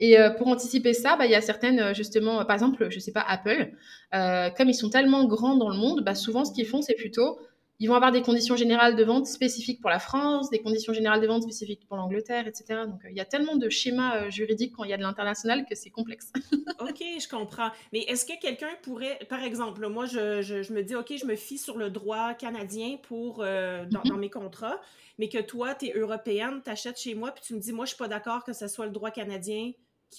Et 0.00 0.18
euh, 0.18 0.30
pour 0.30 0.48
anticiper 0.48 0.94
ça, 0.94 1.16
bah, 1.16 1.26
il 1.26 1.30
y 1.30 1.34
a 1.34 1.42
certaines, 1.42 1.78
euh, 1.78 1.94
justement, 1.94 2.44
par 2.46 2.54
exemple, 2.54 2.88
je 2.90 2.98
sais 2.98 3.12
pas, 3.12 3.20
Apple, 3.20 3.72
euh, 4.14 4.48
comme 4.50 4.70
ils 4.70 4.74
sont 4.74 4.88
tellement 4.88 5.26
grands 5.26 5.56
dans 5.56 5.68
le 5.68 5.76
monde, 5.76 6.02
bah, 6.02 6.14
souvent 6.14 6.46
ce 6.46 6.52
qu'ils 6.52 6.66
font, 6.66 6.80
c'est 6.80 6.94
plutôt, 6.94 7.38
ils 7.80 7.86
vont 7.86 7.94
avoir 7.94 8.10
des 8.10 8.22
conditions 8.22 8.56
générales 8.56 8.96
de 8.96 9.04
vente 9.04 9.26
spécifiques 9.26 9.80
pour 9.80 9.90
la 9.90 9.98
France, 9.98 10.50
des 10.50 10.60
conditions 10.60 10.94
générales 10.94 11.20
de 11.20 11.26
vente 11.26 11.42
spécifiques 11.42 11.86
pour 11.86 11.98
l'Angleterre, 11.98 12.46
etc. 12.46 12.82
Donc 12.86 13.00
il 13.08 13.16
y 13.16 13.20
a 13.20 13.24
tellement 13.24 13.56
de 13.56 13.70
schémas 13.70 14.28
juridiques 14.28 14.74
quand 14.76 14.84
il 14.84 14.90
y 14.90 14.92
a 14.92 14.98
de 14.98 15.02
l'international 15.02 15.64
que 15.64 15.74
c'est 15.74 15.88
complexe. 15.88 16.30
ok, 16.80 16.98
je 17.18 17.26
comprends. 17.26 17.70
Mais 17.94 18.00
est-ce 18.00 18.26
que 18.26 18.38
quelqu'un 18.38 18.68
pourrait, 18.82 19.18
par 19.30 19.42
exemple, 19.42 19.86
moi 19.88 20.04
je, 20.04 20.42
je, 20.42 20.72
me 20.74 20.82
dis, 20.82 20.94
ok, 20.94 21.14
je 21.18 21.24
me 21.24 21.36
fie 21.36 21.56
sur 21.56 21.78
le 21.78 21.88
droit 21.88 22.34
canadien 22.34 22.98
pour 23.02 23.38
dans, 23.38 23.44
mm-hmm. 23.46 24.08
dans, 24.08 24.16
mes 24.18 24.28
contrats, 24.28 24.78
mais 25.18 25.30
que 25.30 25.38
toi, 25.38 25.74
tu 25.74 25.86
es 25.86 25.92
européenne, 25.96 26.60
tu 26.62 26.70
achètes 26.70 27.00
chez 27.00 27.14
moi, 27.14 27.30
puis 27.30 27.42
tu 27.46 27.54
me 27.54 27.60
dis, 27.60 27.72
moi 27.72 27.86
je 27.86 27.90
suis 27.90 27.98
pas 27.98 28.08
d'accord 28.08 28.44
que 28.44 28.52
ce 28.52 28.68
soit 28.68 28.84
le 28.84 28.92
droit 28.92 29.10
canadien 29.10 29.72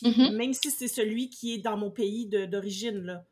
Mm-hmm. 0.03 0.35
même 0.35 0.53
si 0.53 0.71
c'est 0.71 0.87
celui 0.87 1.29
qui 1.29 1.53
est 1.55 1.57
dans 1.57 1.77
mon 1.77 1.91
pays 1.91 2.27
d'origine. 2.27 3.03
là. 3.05 3.25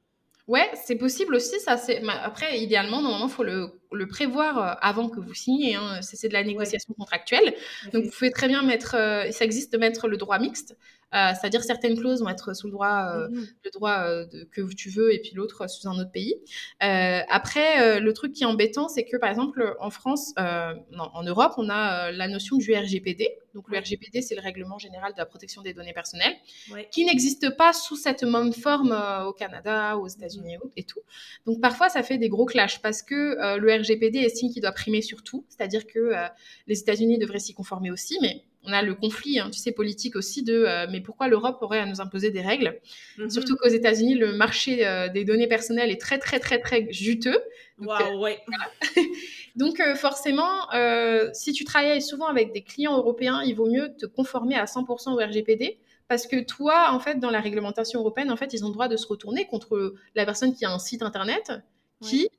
Ouais, 0.50 0.68
c'est 0.84 0.96
possible 0.96 1.36
aussi. 1.36 1.60
Ça, 1.60 1.78
c'est 1.78 2.02
après 2.08 2.60
idéalement 2.60 3.04
normalement 3.04 3.28
il 3.28 3.32
faut 3.32 3.44
le, 3.44 3.72
le, 3.92 4.08
prévoir 4.08 4.58
euh, 4.58 4.74
avant 4.82 5.08
que 5.08 5.20
vous 5.20 5.36
signiez. 5.36 5.76
Hein. 5.76 6.02
C'est 6.02 6.28
de 6.28 6.34
la 6.34 6.44
négociation 6.44 6.92
contractuelle. 6.96 7.54
Donc 7.94 8.06
vous 8.06 8.10
pouvez 8.10 8.32
très 8.32 8.48
bien 8.48 8.64
mettre, 8.64 8.96
euh, 8.96 9.30
ça 9.30 9.46
existe 9.46 9.72
de 9.72 9.78
mettre 9.78 10.08
le 10.08 10.18
droit 10.18 10.40
mixte. 10.40 10.76
Euh, 11.16 11.32
c'est-à-dire 11.40 11.64
certaines 11.64 11.98
clauses 11.98 12.22
vont 12.22 12.30
être 12.30 12.56
sous 12.56 12.68
le 12.68 12.74
droit, 12.74 13.12
euh, 13.16 13.30
mhm. 13.30 13.48
le 13.66 13.72
droit 13.72 14.04
euh, 14.04 14.26
que 14.52 14.62
tu 14.74 14.90
veux 14.90 15.14
et 15.14 15.20
puis 15.20 15.32
l'autre 15.34 15.68
sous 15.68 15.88
un 15.88 15.98
autre 16.00 16.12
pays. 16.12 16.36
après, 16.80 18.00
le 18.00 18.14
truc 18.14 18.34
qui 18.34 18.44
est 18.44 18.48
embêtant, 18.48 18.88
c'est 18.88 19.06
que 19.06 19.18
par 19.18 19.30
exemple 19.30 19.76
en 19.80 19.90
France, 19.90 20.34
non, 20.38 21.10
en 21.14 21.24
Europe, 21.24 21.54
on 21.58 21.70
a 21.70 22.12
la 22.12 22.28
notion 22.28 22.58
du 22.58 22.74
RGPD. 22.74 23.28
Donc 23.56 23.70
le 23.70 23.80
RGPD, 23.80 24.22
c'est 24.22 24.36
le 24.36 24.42
règlement 24.42 24.78
général 24.78 25.14
de 25.14 25.18
la 25.18 25.26
protection 25.26 25.62
des 25.62 25.74
données 25.74 25.94
personnelles, 25.94 26.36
qui 26.92 27.06
n'existe 27.06 27.56
pas 27.58 27.74
sous 27.74 27.96
cette 27.96 28.24
même 28.24 28.54
forme 28.54 28.96
au 29.26 29.34
Canada, 29.34 29.98
aux 29.98 30.08
États-Unis 30.08 30.58
mhm. 30.58 30.72
et 30.78 30.84
tout. 30.84 31.02
Donc 31.46 31.60
parfois, 31.62 31.90
ça 31.90 32.04
fait 32.04 32.18
des 32.18 32.30
gros 32.30 32.46
clashs 32.46 32.82
parce 32.82 33.02
que 33.02 33.58
le 33.58 33.74
RGPD 33.80 34.20
estime 34.20 34.52
qu'il 34.52 34.62
doit 34.62 34.72
primer 34.72 35.02
sur 35.02 35.24
tout, 35.24 35.46
c'est-à-dire 35.50 35.88
que 35.88 36.12
les 36.68 36.80
États-Unis 36.80 37.18
devraient 37.18 37.40
s'y 37.40 37.54
conformer 37.54 37.92
aussi, 37.92 38.18
mais 38.22 38.44
on 38.70 38.74
a 38.74 38.82
le 38.82 38.94
conflit, 38.94 39.40
hein, 39.40 39.50
tu 39.52 39.60
sais, 39.60 39.72
politique 39.72 40.16
aussi 40.16 40.44
de 40.44 40.54
euh, 40.54 40.88
mais 40.90 41.02
pourquoi 41.02 41.28
l'Europe 41.28 41.58
aurait 41.62 41.80
à 41.80 41.86
nous 41.86 42.02
imposer 42.02 42.32
des 42.32 42.42
règles? 42.42 42.80
Mhm. 43.18 43.30
Surtout 43.30 43.56
qu'aux 43.56 43.70
États-Unis, 43.70 44.16
le 44.16 44.34
marché 44.34 44.86
euh, 44.86 45.10
des 45.10 45.26
données 45.26 45.48
personnelles 45.48 45.90
est 45.90 46.00
très, 46.00 46.20
très, 46.20 46.40
très, 46.40 46.60
très 46.60 46.92
juteux. 46.92 47.40
Donc, 47.78 47.90
wow, 47.90 48.20
ouais. 48.20 48.40
Donc 49.56 49.82
forcément, 49.96 50.68
si 51.34 51.54
tu 51.54 51.64
travailles 51.66 52.02
souvent 52.02 52.28
avec 52.28 52.54
des 52.54 52.62
clients 52.62 52.98
européens, 52.98 53.42
il 53.46 53.56
vaut 53.56 53.70
mieux 53.70 53.96
te 53.98 54.06
conformer 54.06 54.56
à 54.56 54.66
100% 54.66 55.14
au 55.14 55.18
RGPD 55.18 55.80
parce 56.08 56.28
que 56.28 56.44
toi, 56.44 56.90
en 56.92 57.00
fait, 57.00 57.20
dans 57.20 57.30
la 57.30 57.40
réglementation 57.40 58.00
européenne, 58.00 58.32
en 58.32 58.38
fait, 58.38 58.54
ils 58.54 58.66
ont 58.66 58.68
le 58.68 58.74
droit 58.74 58.88
de 58.88 58.98
se 58.98 59.08
retourner 59.08 59.46
contre 59.46 59.96
la 60.16 60.26
personne 60.26 60.54
qui 60.54 60.66
a 60.66 60.72
un 60.72 60.80
site 60.80 61.02
internet 61.02 61.52
qui 62.02 62.30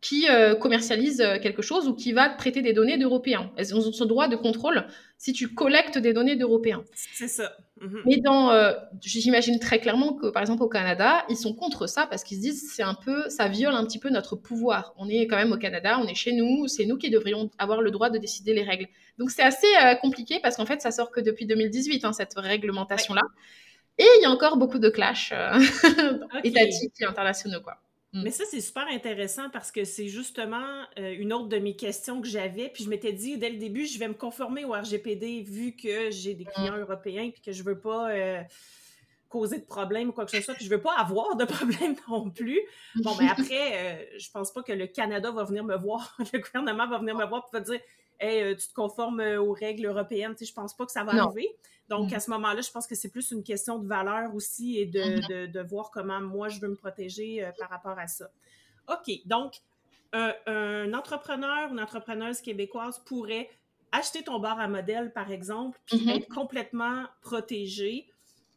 qui 0.00 0.28
euh, 0.28 0.54
commercialise 0.54 1.20
euh, 1.20 1.38
quelque 1.38 1.62
chose 1.62 1.88
ou 1.88 1.94
qui 1.94 2.12
va 2.12 2.28
traiter 2.28 2.62
des 2.62 2.72
données 2.72 2.98
d'Européens. 2.98 3.50
Elles 3.56 3.74
ont 3.74 3.80
ce 3.80 4.04
droit 4.04 4.28
de 4.28 4.36
contrôle 4.36 4.86
si 5.18 5.32
tu 5.32 5.48
collectes 5.48 5.98
des 5.98 6.12
données 6.12 6.36
d'Européens. 6.36 6.84
C'est 6.94 7.26
ça. 7.26 7.52
Mhm. 7.80 8.02
Mais 8.06 8.16
dans, 8.18 8.50
euh, 8.50 8.72
j'imagine 9.02 9.58
très 9.58 9.80
clairement 9.80 10.14
que 10.14 10.28
par 10.28 10.42
exemple 10.42 10.62
au 10.62 10.68
Canada, 10.68 11.24
ils 11.28 11.36
sont 11.36 11.54
contre 11.54 11.88
ça 11.88 12.06
parce 12.06 12.22
qu'ils 12.22 12.38
se 12.38 12.42
disent 12.42 12.72
c'est 12.72 12.84
un 12.84 12.94
peu, 12.94 13.28
ça 13.28 13.48
viole 13.48 13.74
un 13.74 13.84
petit 13.84 13.98
peu 13.98 14.10
notre 14.10 14.36
pouvoir. 14.36 14.94
On 14.96 15.08
est 15.08 15.26
quand 15.26 15.36
même 15.36 15.52
au 15.52 15.58
Canada, 15.58 15.98
on 16.00 16.06
est 16.06 16.14
chez 16.14 16.32
nous, 16.32 16.68
c'est 16.68 16.86
nous 16.86 16.96
qui 16.96 17.10
devrions 17.10 17.50
avoir 17.58 17.82
le 17.82 17.90
droit 17.90 18.10
de 18.10 18.18
décider 18.18 18.54
les 18.54 18.62
règles. 18.62 18.86
Donc 19.18 19.30
c'est 19.30 19.42
assez 19.42 19.66
compliqué 20.00 20.38
parce 20.40 20.56
qu'en 20.56 20.66
fait 20.66 20.80
ça 20.80 20.92
sort 20.92 21.10
que 21.10 21.20
depuis 21.20 21.46
2018 21.46 22.04
hein, 22.04 22.12
cette 22.12 22.34
réglementation 22.36 23.14
là. 23.14 23.22
Et 23.98 24.06
il 24.20 24.22
y 24.22 24.26
a 24.26 24.30
encore 24.30 24.56
beaucoup 24.56 24.78
de 24.78 24.88
clashs 24.88 25.32
étatiques 26.44 26.94
et 27.00 27.04
internationaux 27.04 27.60
quoi. 27.60 27.78
Mm. 28.12 28.22
Mais 28.22 28.30
ça, 28.30 28.44
c'est 28.50 28.60
super 28.60 28.86
intéressant 28.88 29.50
parce 29.50 29.70
que 29.70 29.84
c'est 29.84 30.08
justement 30.08 30.84
euh, 30.98 31.14
une 31.18 31.32
autre 31.32 31.48
de 31.48 31.58
mes 31.58 31.76
questions 31.76 32.20
que 32.20 32.28
j'avais. 32.28 32.68
Puis 32.68 32.84
je 32.84 32.88
m'étais 32.88 33.12
dit 33.12 33.36
dès 33.36 33.50
le 33.50 33.58
début, 33.58 33.86
je 33.86 33.98
vais 33.98 34.08
me 34.08 34.14
conformer 34.14 34.64
au 34.64 34.72
RGPD 34.72 35.42
vu 35.42 35.76
que 35.76 36.10
j'ai 36.10 36.34
des 36.34 36.44
clients 36.44 36.76
mm. 36.76 36.80
européens 36.80 37.30
puis 37.30 37.42
que 37.42 37.52
je 37.52 37.62
veux 37.62 37.78
pas 37.78 38.10
euh, 38.10 38.42
causer 39.28 39.58
de 39.58 39.64
problèmes 39.64 40.08
ou 40.08 40.12
quoi 40.12 40.24
que 40.24 40.30
ce 40.30 40.40
soit. 40.40 40.54
Puis 40.54 40.64
je 40.64 40.70
veux 40.70 40.80
pas 40.80 40.96
avoir 40.96 41.36
de 41.36 41.44
problème 41.44 41.94
non 42.08 42.30
plus. 42.30 42.60
Bon, 42.96 43.14
mais 43.18 43.26
ben 43.26 43.32
après, 43.38 43.72
euh, 43.72 44.18
je 44.18 44.30
pense 44.30 44.52
pas 44.52 44.62
que 44.62 44.72
le 44.72 44.86
Canada 44.86 45.30
va 45.30 45.44
venir 45.44 45.64
me 45.64 45.76
voir, 45.76 46.16
le 46.32 46.38
gouvernement 46.38 46.88
va 46.88 46.98
venir 46.98 47.16
me 47.16 47.26
voir 47.26 47.46
et 47.52 47.56
va 47.56 47.60
dire 47.60 47.80
Hey, 48.20 48.56
tu 48.56 48.66
te 48.66 48.74
conformes 48.74 49.20
aux 49.20 49.52
règles 49.52 49.86
européennes. 49.86 50.34
Tu 50.34 50.44
sais, 50.44 50.50
je 50.50 50.54
pense 50.54 50.76
pas 50.76 50.84
que 50.84 50.90
ça 50.90 51.04
va 51.04 51.22
arriver. 51.22 51.54
Donc, 51.88 52.10
mm. 52.10 52.14
à 52.14 52.20
ce 52.20 52.30
moment-là, 52.30 52.60
je 52.60 52.70
pense 52.70 52.86
que 52.86 52.94
c'est 52.94 53.10
plus 53.10 53.30
une 53.30 53.42
question 53.42 53.78
de 53.78 53.86
valeur 53.86 54.34
aussi 54.34 54.78
et 54.78 54.86
de, 54.86 55.00
mm-hmm. 55.00 55.50
de, 55.50 55.60
voir 55.60 55.90
comment 55.90 56.20
moi, 56.20 56.48
je 56.48 56.60
veux 56.60 56.68
me 56.68 56.76
protéger 56.76 57.44
euh, 57.44 57.50
par 57.58 57.70
rapport 57.70 57.98
à 57.98 58.06
ça. 58.06 58.30
OK, 58.88 59.10
donc, 59.26 59.54
un, 60.12 60.92
entrepreneur 60.94 61.70
ou 61.70 61.74
une 61.74 61.80
entrepreneuse 61.80 62.40
québécoise 62.40 62.98
pourrait 63.04 63.50
acheter 63.92 64.22
ton 64.22 64.38
bar 64.38 64.60
à 64.60 64.68
modèle, 64.68 65.12
par 65.12 65.30
exemple, 65.30 65.78
puis 65.86 65.98
mm-hmm. 65.98 66.16
être 66.16 66.28
complètement 66.28 67.04
protégé, 67.22 68.06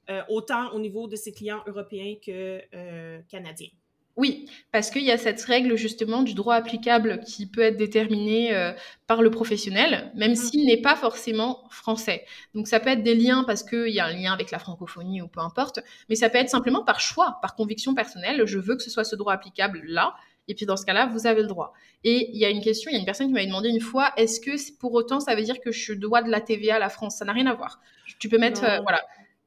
euh, 0.10 0.22
autant 0.30 0.72
au 0.74 0.80
niveau 0.80 1.08
de 1.08 1.16
ses 1.16 1.32
clients 1.32 1.64
européens 1.68 2.16
que 2.26 2.62
euh, 2.74 3.20
canadiens. 3.30 3.70
Oui, 4.18 4.50
parce 4.72 4.90
qu'il 4.92 5.04
y 5.04 5.12
a 5.12 5.18
cette 5.18 5.42
règle 5.42 5.78
justement 5.78 6.22
du 6.22 6.34
droit 6.34 6.56
applicable 6.56 7.22
qui 7.22 7.46
peut 7.46 7.62
être 7.62 7.78
déterminé 7.78 8.54
euh, 8.54 8.74
par 9.08 9.22
le 9.22 9.32
professionnel, 9.32 10.12
même 10.16 10.34
mmh. 10.34 10.36
s'il 10.36 10.66
n'est 10.66 10.82
pas 10.82 10.96
forcément 10.96 11.64
français. 11.70 12.26
Donc 12.54 12.68
ça 12.68 12.80
peut 12.82 12.90
être 12.90 13.04
des 13.04 13.16
liens 13.16 13.46
parce 13.46 13.64
qu'il 13.64 13.88
y 13.88 14.00
a 14.00 14.06
un 14.06 14.14
lien 14.14 14.34
avec 14.34 14.52
la 14.52 14.60
francophonie 14.60 15.22
ou 15.22 15.28
peu 15.28 15.40
importe, 15.40 15.80
mais 16.10 16.16
ça 16.16 16.30
peut 16.30 16.40
être 16.40 16.50
simplement 16.50 16.84
par 16.84 17.00
choix, 17.00 17.40
par 17.42 17.56
conviction 17.56 17.96
personnelle. 17.96 18.44
Je 18.46 18.60
veux 18.60 18.76
que 18.76 18.84
ce 18.84 18.90
soit 18.90 19.06
ce 19.06 19.16
droit 19.16 19.34
applicable 19.34 19.82
là, 19.86 20.16
et 20.48 20.56
puis 20.56 20.66
dans 20.66 20.76
ce 20.76 20.86
cas-là, 20.86 21.06
vous 21.06 21.26
avez 21.26 21.42
le 21.42 21.48
droit. 21.48 21.72
Et 22.04 22.30
il 22.34 22.38
y 22.38 22.46
a 22.46 22.50
une 22.50 22.62
question, 22.62 22.92
il 22.92 22.96
y 22.96 22.98
a 22.98 23.00
une 23.00 23.06
personne 23.06 23.28
qui 23.28 23.34
m'avait 23.34 23.46
demandé 23.46 23.70
une 23.70 23.80
fois, 23.80 24.12
est-ce 24.18 24.42
que 24.42 24.52
pour 24.78 24.94
autant 24.94 25.22
ça 25.22 25.36
veut 25.36 25.44
dire 25.44 25.62
que 25.62 25.72
je 25.72 25.94
dois 25.94 26.22
de 26.22 26.30
la 26.30 26.42
TVA 26.42 26.76
à 26.76 26.80
la 26.80 26.90
France? 26.90 27.16
Ça 27.18 27.26
n'a 27.26 27.32
rien 27.32 27.48
à 27.48 27.54
voir. 27.54 27.80
Tu 28.20 28.28
peux 28.28 28.38
mettre, 28.38 28.66
euh, 28.66 28.80
voilà 28.82 29.02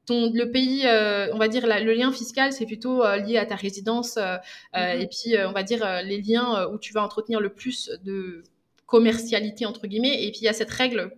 le 0.09 0.45
pays, 0.45 0.85
euh, 0.85 1.33
on 1.33 1.37
va 1.37 1.47
dire 1.47 1.65
le 1.67 1.93
lien 1.93 2.11
fiscal, 2.11 2.53
c'est 2.53 2.65
plutôt 2.65 3.03
euh, 3.03 3.17
lié 3.17 3.37
à 3.37 3.45
ta 3.45 3.55
résidence 3.55 4.17
euh, 4.17 4.37
mm-hmm. 4.73 5.01
et 5.01 5.07
puis 5.07 5.35
on 5.45 5.51
va 5.51 5.63
dire 5.63 6.01
les 6.03 6.21
liens 6.21 6.67
où 6.67 6.77
tu 6.77 6.93
vas 6.93 7.03
entretenir 7.03 7.39
le 7.39 7.49
plus 7.49 7.91
de 8.03 8.43
commercialité 8.85 9.65
entre 9.65 9.87
guillemets. 9.87 10.23
Et 10.23 10.31
puis 10.31 10.41
il 10.41 10.45
y 10.45 10.49
a 10.49 10.53
cette 10.53 10.71
règle 10.71 11.11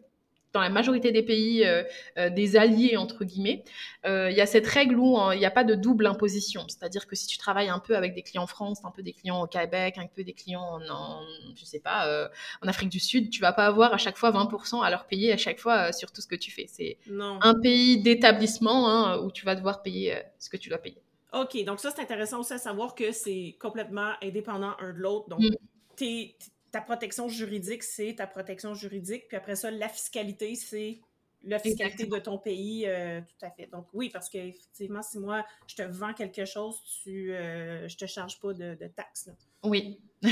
dans 0.57 0.63
la 0.63 0.69
majorité 0.69 1.11
des 1.11 1.21
pays 1.21 1.63
euh, 1.63 1.83
euh, 2.17 2.31
des 2.31 2.55
alliés, 2.55 2.97
entre 2.97 3.23
guillemets, 3.23 3.63
euh, 4.05 4.31
il 4.31 4.35
y 4.35 4.41
a 4.41 4.47
cette 4.47 4.65
règle 4.65 4.95
où 4.97 5.17
il 5.31 5.37
n'y 5.37 5.45
a 5.45 5.51
pas 5.51 5.63
de 5.63 5.75
double 5.75 6.07
imposition. 6.07 6.65
C'est-à-dire 6.67 7.05
que 7.05 7.15
si 7.15 7.27
tu 7.27 7.37
travailles 7.37 7.69
un 7.69 7.77
peu 7.77 7.95
avec 7.95 8.15
des 8.15 8.23
clients 8.23 8.43
en 8.43 8.47
France, 8.47 8.79
un 8.83 8.91
peu 8.91 9.03
des 9.03 9.13
clients 9.13 9.41
au 9.41 9.47
Québec, 9.47 9.95
un 9.97 10.07
peu 10.07 10.23
des 10.23 10.33
clients 10.33 10.79
en, 10.89 11.21
je 11.55 11.63
sais 11.63 11.79
pas, 11.79 12.29
en 12.63 12.67
Afrique 12.67 12.89
du 12.89 12.99
Sud, 12.99 13.29
tu 13.29 13.41
vas 13.41 13.53
pas 13.53 13.67
avoir 13.67 13.93
à 13.93 13.97
chaque 13.97 14.17
fois 14.17 14.31
20% 14.31 14.83
à 14.83 14.89
leur 14.89 15.05
payer 15.05 15.31
à 15.31 15.37
chaque 15.37 15.59
fois 15.59 15.91
sur 15.91 16.11
tout 16.11 16.21
ce 16.21 16.27
que 16.27 16.35
tu 16.35 16.49
fais. 16.49 16.65
C'est 16.67 16.97
un 17.41 17.53
pays 17.59 18.01
d'établissement 18.01 18.89
hein, 18.89 19.19
où 19.19 19.31
tu 19.31 19.45
vas 19.45 19.55
devoir 19.55 19.83
payer 19.83 20.15
ce 20.39 20.49
que 20.49 20.57
tu 20.57 20.69
dois 20.69 20.79
payer. 20.79 21.01
OK, 21.33 21.63
donc 21.65 21.79
ça, 21.79 21.91
c'est 21.91 22.01
intéressant 22.01 22.39
aussi 22.39 22.53
à 22.53 22.57
savoir 22.57 22.95
que 22.95 23.11
c'est 23.11 23.57
complètement 23.59 24.13
indépendant 24.23 24.73
un 24.79 24.93
de 24.93 24.99
l'autre. 24.99 25.29
Donc, 25.29 25.41
mm. 25.41 25.55
tu 25.97 26.05
es 26.05 26.35
ta 26.71 26.81
protection 26.81 27.27
juridique, 27.27 27.83
c'est 27.83 28.15
ta 28.15 28.27
protection 28.27 28.73
juridique. 28.73 29.27
Puis 29.27 29.37
après 29.37 29.55
ça, 29.55 29.71
la 29.71 29.89
fiscalité, 29.89 30.55
c'est 30.55 30.99
la 31.43 31.59
fiscalité 31.59 32.05
de 32.05 32.17
ton 32.17 32.37
pays, 32.37 32.85
euh, 32.87 33.21
tout 33.21 33.45
à 33.45 33.51
fait. 33.51 33.67
Donc 33.67 33.87
oui, 33.93 34.09
parce 34.09 34.29
qu'effectivement, 34.29 35.01
si 35.01 35.19
moi, 35.19 35.45
je 35.67 35.75
te 35.75 35.83
vends 35.83 36.13
quelque 36.13 36.45
chose, 36.45 36.81
tu, 37.03 37.33
euh, 37.33 37.87
je 37.87 37.95
te 37.95 38.05
charge 38.05 38.39
pas 38.39 38.53
de, 38.53 38.75
taxes. 38.95 39.29
Oui. 39.63 39.99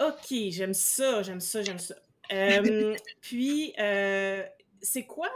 OK, 0.00 0.26
j'aime 0.50 0.74
ça, 0.74 1.22
j'aime 1.22 1.40
ça, 1.40 1.62
j'aime 1.62 1.78
ça. 1.78 1.94
Euh, 2.32 2.96
puis, 3.20 3.74
c'est 4.80 5.06
quoi... 5.06 5.28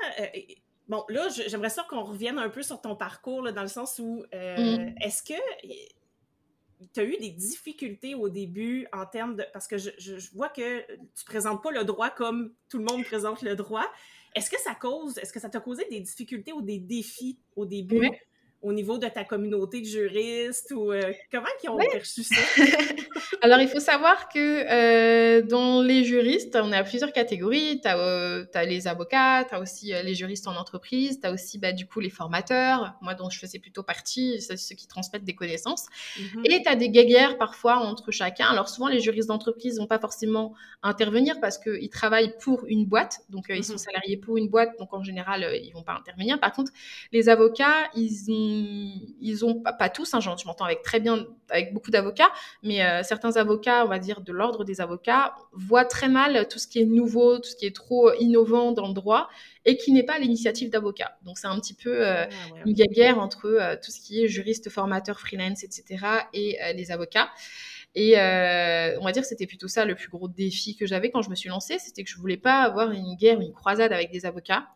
bon, 0.89 1.05
là, 1.09 1.29
j'aimerais 1.29 1.71
ça 1.71 1.87
qu'on 1.89 2.03
revienne 2.03 2.39
un 2.39 2.49
peu 2.49 2.63
sur 2.63 2.81
ton 2.81 2.97
parcours, 2.97 3.53
dans 3.53 3.63
le 3.63 3.69
sens 3.69 3.99
où, 3.99 4.25
mm. 4.33 4.95
est-ce 5.01 5.23
que 5.23 5.35
tu 6.93 7.01
as 7.01 7.05
eu 7.05 7.17
des 7.19 7.31
difficultés 7.31 8.15
au 8.15 8.29
début 8.29 8.87
en 8.93 9.07
termes 9.07 9.37
de. 9.37 9.45
Parce 9.53 9.67
que 9.67 9.79
je, 9.79 10.35
vois 10.35 10.49
que 10.49 10.81
tu 11.15 11.25
présentes 11.25 11.63
pas 11.63 11.71
le 11.71 11.85
droit 11.85 12.11
comme 12.11 12.55
tout 12.69 12.79
le 12.79 12.85
monde 12.85 13.05
présente 13.05 13.43
le 13.43 13.57
droit. 13.57 13.87
Est-ce 14.35 14.51
que 14.51 14.61
ça 14.61 14.75
cause, 14.75 15.19
est-ce 15.19 15.33
que 15.33 15.41
ça 15.41 15.49
t'a 15.49 15.61
causé 15.61 15.85
des 15.91 16.01
difficultés 16.01 16.53
ou 16.53 16.63
des 16.63 16.79
défis 16.79 17.39
au 17.57 17.67
début? 17.67 18.09
Au 18.63 18.75
niveau 18.75 18.99
de 18.99 19.09
ta 19.09 19.25
communauté 19.25 19.81
de 19.81 19.87
juristes 19.87 20.73
ou 20.77 20.93
euh, 20.93 21.13
comment 21.33 21.47
ils 21.63 21.71
ont 21.71 21.79
perçu 21.79 22.23
ça? 22.23 22.35
Alors, 23.43 23.59
il 23.61 23.69
faut 23.69 23.81
savoir 23.81 24.29
que 24.29 24.39
euh, 24.39 25.43
dans 25.43 25.81
les 25.81 26.05
juristes, 26.05 26.59
on 26.61 26.71
a 26.73 26.85
plusieurs 26.85 27.13
catégories. 27.13 27.81
Tu 27.81 27.89
as, 27.89 27.99
euh, 27.99 28.45
les 28.67 28.87
avocats, 28.87 29.45
tu 29.49 29.55
as 29.55 29.61
aussi 29.61 29.93
les 30.05 30.15
juristes 30.15 30.47
en 30.47 30.57
entreprise, 30.57 31.21
tu 31.21 31.27
as 31.27 31.33
aussi 31.33 31.59
bah, 31.59 31.73
du 31.73 31.87
coup 31.87 32.01
les 32.01 32.11
formateurs, 32.11 32.95
moi 33.01 33.15
dont 33.15 33.31
je 33.31 33.39
faisais 33.39 33.59
plutôt 33.59 33.83
partie, 33.83 34.43
c'est 34.43 34.59
ceux 34.59 34.75
qui 34.75 34.87
transmettent 34.87 35.25
des 35.25 35.35
connaissances. 35.35 35.87
Mm-hmm. 36.19 36.53
Et 36.53 36.63
tu 36.63 36.69
as 36.69 36.77
des 36.77 36.91
guéguerres 36.91 37.39
parfois 37.39 37.79
entre 37.79 38.11
chacun. 38.11 38.47
Alors, 38.47 38.69
souvent, 38.69 38.89
les 38.89 39.01
juristes 39.01 39.29
d'entreprise 39.29 39.79
vont 39.79 39.87
pas 39.87 39.99
forcément 39.99 40.53
intervenir 40.83 41.41
parce 41.41 41.57
qu'ils 41.57 41.89
travaillent 41.89 42.35
pour 42.43 42.67
une 42.67 42.85
boîte, 42.85 43.21
donc 43.31 43.47
ils 43.49 43.65
sont 43.65 43.75
mm-hmm. 43.75 43.79
salariés 43.79 44.17
pour 44.19 44.37
une 44.37 44.49
boîte, 44.49 44.79
donc 44.79 44.93
en 44.93 45.03
général, 45.03 45.49
ils 45.63 45.73
vont 45.73 45.83
pas 45.83 45.95
intervenir. 45.95 46.39
Par 46.39 46.53
contre, 46.53 46.73
les 47.13 47.31
avocats, 47.31 47.89
ils 47.95 48.31
ont 48.31 48.50
ils 49.21 49.45
ont 49.45 49.63
pas, 49.63 49.89
tous, 49.89 50.15
hein, 50.15 50.21
je 50.21 50.47
m'entends 50.47 50.65
avec 50.65 50.83
très 50.83 51.01
bien 51.01 51.27
avec 51.49 51.73
beaucoup 51.75 51.91
d'avocats, 51.91 52.31
mais 52.63 52.85
euh, 52.85 53.03
certains 53.03 53.37
avocats, 53.37 53.85
on 53.85 53.89
va 53.89 53.99
dire 53.99 54.21
de 54.21 54.33
l'ordre 54.33 54.65
des 54.65 54.81
avocats, 54.81 55.35
voient 55.53 55.85
très 55.85 56.09
mal 56.09 56.47
tout 56.49 56.59
ce 56.59 56.67
qui 56.67 56.81
est 56.81 56.85
nouveau, 56.85 57.39
tout 57.39 57.49
ce 57.51 57.57
qui 57.57 57.67
est 57.67 57.75
trop 57.75 58.13
innovant 58.15 58.73
dans 58.73 58.89
le 58.89 58.95
droit 58.95 59.29
et 59.65 59.77
qui 59.77 59.93
n'est 59.93 60.05
pas 60.05 60.19
l'initiative 60.19 60.71
d'avocat. 60.71 61.19
Donc 61.23 61.39
c'est 61.39 61.49
un 61.49 61.59
petit 61.59 61.75
peu 61.75 62.07
euh, 62.07 62.25
ah, 62.25 62.63
une 62.65 62.73
guerre 62.73 63.19
entre 63.19 63.47
euh, 63.47 63.77
tout 63.83 63.91
ce 63.91 64.01
qui 64.01 64.25
est 64.25 64.29
juriste, 64.29 64.71
formateur, 64.71 65.19
freelance, 65.21 65.65
etc. 65.65 66.05
et 66.33 66.59
les 66.75 66.91
avocats. 66.91 67.31
Et 67.95 68.15
on 68.17 69.05
va 69.05 69.13
dire 69.13 69.23
que 69.23 69.29
c'était 69.29 69.47
plutôt 69.47 69.69
ça 69.69 69.85
le 69.85 69.95
plus 69.95 70.09
gros 70.09 70.29
défi 70.29 70.77
que 70.77 70.87
j'avais 70.87 71.11
quand 71.11 71.23
je 71.23 71.31
me 71.31 71.35
suis 71.35 71.49
lancée, 71.49 71.79
c'était 71.79 72.05
que 72.05 72.11
je 72.11 72.17
voulais 72.17 72.37
pas 72.37 72.63
avoir 72.63 72.93
une 72.93 73.17
guerre, 73.17 73.41
une 73.41 73.53
croisade 73.53 73.93
avec 73.93 74.11
des 74.11 74.27
avocats. 74.27 74.67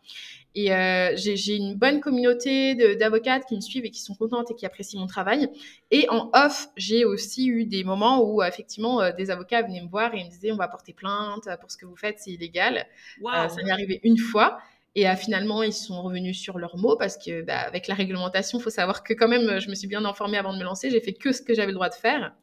Et 0.55 0.73
euh, 0.73 1.11
j'ai 1.17 1.57
une 1.57 1.75
bonne 1.75 1.99
communauté 1.99 2.75
d'avocates 2.95 3.45
qui 3.45 3.55
me 3.55 3.61
suivent 3.61 3.83
et 3.83 3.91
qui 3.91 4.01
sont 4.01 4.15
contentes 4.15 4.51
et 4.51 4.55
qui 4.55 4.65
apprécient 4.65 4.99
mon 4.99 5.05
travail. 5.05 5.49
Et 5.91 6.07
en 6.09 6.29
off, 6.33 6.69
j'ai 6.77 7.03
aussi 7.03 7.47
eu 7.47 7.65
des 7.65 7.83
moments 7.83 8.23
où 8.23 8.41
effectivement 8.41 9.01
euh, 9.01 9.11
des 9.11 9.31
avocats 9.31 9.63
venaient 9.63 9.81
me 9.81 9.89
voir 9.89 10.15
et 10.15 10.23
me 10.23 10.29
disaient 10.29 10.53
on 10.53 10.57
va 10.57 10.69
porter 10.69 10.93
plainte 10.93 11.49
pour 11.59 11.71
ce 11.71 11.77
que 11.77 11.85
vous 11.85 11.97
faites, 11.97 12.19
c'est 12.19 12.31
illégal. 12.31 12.87
Euh, 13.21 13.49
ça 13.49 13.63
m'est 13.63 13.71
arrivé 13.71 13.99
une 14.03 14.17
fois. 14.17 14.59
Et 14.97 15.13
finalement, 15.17 15.61
ils 15.61 15.73
sont 15.73 16.01
revenus 16.01 16.39
sur 16.39 16.57
leurs 16.57 16.77
mots 16.77 16.95
parce 16.95 17.17
que 17.17 17.41
bah, 17.41 17.59
avec 17.59 17.89
la 17.89 17.95
réglementation, 17.95 18.59
il 18.59 18.61
faut 18.61 18.69
savoir 18.69 19.03
que 19.03 19.13
quand 19.13 19.27
même, 19.27 19.59
je 19.59 19.69
me 19.69 19.75
suis 19.75 19.89
bien 19.89 20.05
informée 20.05 20.37
avant 20.37 20.53
de 20.53 20.57
me 20.57 20.63
lancer. 20.63 20.89
J'ai 20.89 21.01
fait 21.01 21.11
que 21.11 21.33
ce 21.33 21.41
que 21.41 21.53
j'avais 21.53 21.67
le 21.67 21.73
droit 21.73 21.89
de 21.89 21.95
faire. 21.95 22.33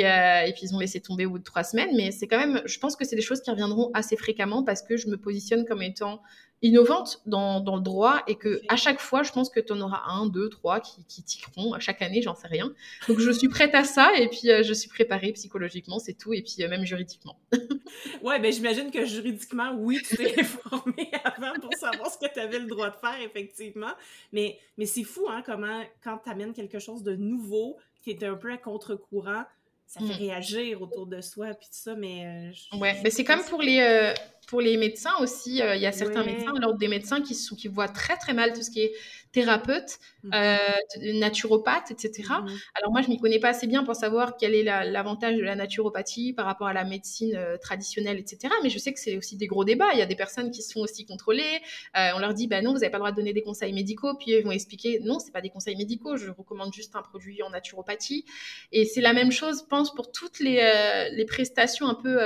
Et, 0.00 0.48
et, 0.48 0.52
puis 0.52 0.62
ils 0.64 0.74
ont 0.74 0.78
laissé 0.78 1.00
tomber 1.00 1.26
au 1.26 1.30
bout 1.30 1.38
de 1.38 1.44
trois 1.44 1.64
semaines. 1.64 1.90
Mais 1.96 2.10
c'est 2.10 2.26
quand 2.26 2.38
même, 2.38 2.62
je 2.64 2.78
pense 2.78 2.96
que 2.96 3.04
c'est 3.04 3.16
des 3.16 3.22
choses 3.22 3.40
qui 3.40 3.50
reviendront 3.50 3.90
assez 3.94 4.16
fréquemment 4.16 4.62
parce 4.62 4.82
que 4.82 4.96
je 4.96 5.08
me 5.08 5.16
positionne 5.16 5.64
comme 5.64 5.82
étant 5.82 6.22
innovante 6.62 7.20
dans, 7.26 7.60
dans, 7.60 7.76
le 7.76 7.82
droit 7.82 8.22
et 8.28 8.36
que 8.36 8.60
à 8.68 8.76
chaque 8.76 9.00
fois, 9.00 9.24
je 9.24 9.32
pense 9.32 9.50
que 9.50 9.58
tu 9.58 9.72
en 9.72 9.80
auras 9.80 10.02
un, 10.06 10.26
deux, 10.26 10.48
trois 10.48 10.80
qui, 10.80 11.04
qui 11.06 11.22
tiqueront. 11.22 11.74
À 11.74 11.80
chaque 11.80 12.00
année, 12.02 12.22
j'en 12.22 12.34
sais 12.34 12.46
rien. 12.46 12.72
Donc, 13.08 13.18
je 13.18 13.30
suis 13.32 13.48
prête 13.48 13.74
à 13.74 13.84
ça 13.84 14.12
et 14.16 14.28
puis 14.28 14.48
euh, 14.48 14.62
je 14.62 14.72
suis 14.72 14.88
préparée 14.88 15.32
psychologiquement, 15.32 15.98
c'est 15.98 16.14
tout, 16.14 16.32
et 16.32 16.42
puis 16.42 16.62
euh, 16.62 16.68
même 16.68 16.84
juridiquement. 16.84 17.36
ouais, 18.22 18.38
ben 18.38 18.52
j'imagine 18.52 18.90
que 18.90 19.04
juridiquement, 19.04 19.74
oui, 19.76 20.00
tu 20.06 20.16
t'es 20.16 20.34
informée 20.40 21.10
avant 21.24 21.58
pour 21.60 21.74
savoir 21.74 22.10
ce 22.10 22.18
que 22.18 22.32
tu 22.32 22.38
avais 22.38 22.60
le 22.60 22.66
droit 22.66 22.90
de 22.90 22.96
faire, 22.96 23.20
effectivement. 23.20 23.92
Mais, 24.32 24.58
mais 24.78 24.86
c'est 24.86 25.04
fou, 25.04 25.26
hein, 25.28 25.42
comment, 25.44 25.82
quand 26.02 26.20
tu 26.24 26.30
amènes 26.30 26.52
quelque 26.52 26.78
chose 26.78 27.02
de 27.02 27.16
nouveau 27.16 27.76
qui 28.02 28.10
est 28.10 28.22
un 28.24 28.34
peu 28.34 28.52
à 28.52 28.56
contre-courant, 28.56 29.44
ça 29.92 30.00
fait 30.00 30.14
mm. 30.14 30.26
réagir 30.26 30.80
autour 30.80 31.06
de 31.06 31.20
soi, 31.20 31.48
puis 31.48 31.66
tout 31.66 31.76
ça, 31.76 31.94
mais... 31.94 32.24
Euh, 32.72 32.78
ouais, 32.78 32.98
mais 33.04 33.10
c'est 33.10 33.24
comme 33.24 33.44
pour 33.44 33.60
les 33.60 34.14
pour 34.48 34.60
les 34.60 34.76
médecins 34.76 35.14
aussi, 35.20 35.58
il 35.58 35.80
y 35.80 35.86
a 35.86 35.92
certains 35.92 36.24
médecins, 36.24 36.52
l'ordre 36.60 36.78
des 36.78 36.88
médecins 36.88 37.20
qui, 37.20 37.34
sont, 37.34 37.56
qui 37.56 37.68
voient 37.68 37.88
très 37.88 38.16
très 38.16 38.34
mal 38.34 38.52
tout 38.52 38.62
ce 38.62 38.70
qui 38.70 38.80
est 38.80 38.92
thérapeute, 39.32 39.98
mmh 40.22 40.30
euh, 40.34 40.58
naturopathe, 41.14 41.90
etc. 41.90 42.28
Mmh 42.28 42.48
Alors 42.74 42.92
moi, 42.92 43.02
je 43.02 43.08
m'y 43.08 43.18
connais 43.18 43.40
pas 43.40 43.48
assez 43.48 43.66
bien 43.66 43.82
pour 43.82 43.96
savoir 43.96 44.36
quel 44.36 44.54
est 44.54 44.62
l'avantage 44.62 45.36
de 45.36 45.42
la 45.42 45.56
naturopathie 45.56 46.32
par 46.32 46.46
rapport 46.46 46.68
à 46.68 46.72
la 46.72 46.84
médecine 46.84 47.34
euh, 47.34 47.56
traditionnelle, 47.56 48.18
etc. 48.18 48.52
Mais 48.62 48.68
je 48.68 48.78
sais 48.78 48.92
que 48.92 49.00
c'est 49.00 49.16
aussi 49.16 49.36
des 49.36 49.46
gros 49.46 49.64
débats. 49.64 49.92
Il 49.94 49.98
y 49.98 50.02
a 50.02 50.06
des 50.06 50.16
personnes 50.16 50.50
qui 50.50 50.62
se 50.62 50.72
font 50.72 50.80
aussi 50.80 51.06
contrôler. 51.06 51.60
Euh, 51.96 52.10
on 52.14 52.18
leur 52.18 52.34
dit, 52.34 52.46
bah 52.46 52.60
non, 52.62 52.72
vous 52.72 52.80
n'avez 52.80 52.90
pas 52.90 52.98
le 52.98 53.02
droit 53.02 53.10
de 53.10 53.16
donner 53.16 53.32
des 53.32 53.42
conseils 53.42 53.72
médicaux. 53.72 54.14
Puis 54.14 54.32
ils 54.32 54.44
vont 54.44 54.52
expliquer, 54.52 55.00
non, 55.00 55.18
c'est 55.18 55.32
pas 55.32 55.40
des 55.40 55.50
conseils 55.50 55.76
médicaux. 55.76 56.16
Je 56.16 56.30
recommande 56.30 56.72
juste 56.72 56.94
un 56.94 57.02
produit 57.02 57.42
en 57.42 57.50
naturopathie. 57.50 58.24
Et 58.70 58.84
c'est 58.84 59.00
la 59.00 59.14
même 59.14 59.32
chose, 59.32 59.60
je 59.60 59.66
pense, 59.66 59.94
pour 59.94 60.12
toutes 60.12 60.40
les, 60.40 61.10
les 61.12 61.24
prestations 61.24 61.88
un 61.88 61.94
peu 61.94 62.18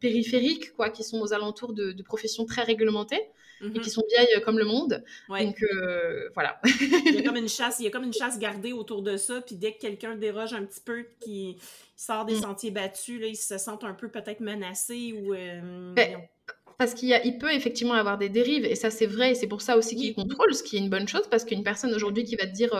périphériques, 0.00 0.72
quoi, 0.74 0.90
qui 0.90 1.04
sont 1.04 1.20
aux 1.20 1.32
alentours 1.32 1.63
de, 1.72 1.92
de 1.92 2.02
professions 2.02 2.44
très 2.46 2.62
réglementées 2.62 3.22
et 3.62 3.70
qui 3.72 3.78
mhm. 3.78 3.84
sont 3.84 4.04
vieilles 4.08 4.42
comme 4.42 4.58
le 4.58 4.64
monde. 4.64 5.02
Donc 5.28 5.62
euh, 5.62 6.28
voilà. 6.34 6.60
il 6.64 7.14
y 7.14 7.18
a 7.18 7.22
comme 7.22 7.36
une 7.36 7.48
chasse, 7.48 7.80
il 7.80 7.84
y 7.84 7.86
a 7.86 7.90
comme 7.90 8.04
une 8.04 8.12
chasse 8.12 8.38
gardée 8.38 8.72
autour 8.72 9.02
de 9.02 9.16
ça. 9.16 9.40
Puis 9.40 9.56
dès 9.56 9.72
que 9.72 9.80
quelqu'un 9.80 10.16
déroge 10.16 10.52
un 10.52 10.64
petit 10.64 10.80
peu, 10.80 11.04
qui 11.20 11.56
sort 11.96 12.24
des 12.24 12.34
mm. 12.34 12.42
sentiers 12.42 12.70
battus, 12.70 13.20
là, 13.20 13.26
ils 13.26 13.36
se 13.36 13.58
sentent 13.58 13.84
un 13.84 13.94
peu 13.94 14.08
peut-être 14.08 14.40
menacés 14.40 15.12
ou. 15.12 15.34
Euh, 15.34 15.92
ben, 15.94 16.18
parce 16.76 16.94
qu'il 16.94 17.16
il 17.24 17.38
peut 17.38 17.52
effectivement 17.52 17.94
avoir 17.94 18.18
des 18.18 18.28
dérives, 18.28 18.64
et 18.64 18.74
ça 18.74 18.90
c'est 18.90 19.06
vrai, 19.06 19.30
et 19.30 19.34
c'est 19.36 19.46
pour 19.46 19.62
ça 19.62 19.76
aussi 19.76 19.94
qu'il 19.94 20.12
contrôle, 20.12 20.52
ce 20.54 20.62
qui 20.64 20.74
est 20.74 20.80
une 20.80 20.90
bonne 20.90 21.06
chose, 21.06 21.22
parce 21.30 21.44
qu'une 21.44 21.62
personne 21.62 21.94
aujourd'hui 21.94 22.24
qui 22.24 22.34
va 22.34 22.46
te 22.46 22.52
dire, 22.52 22.74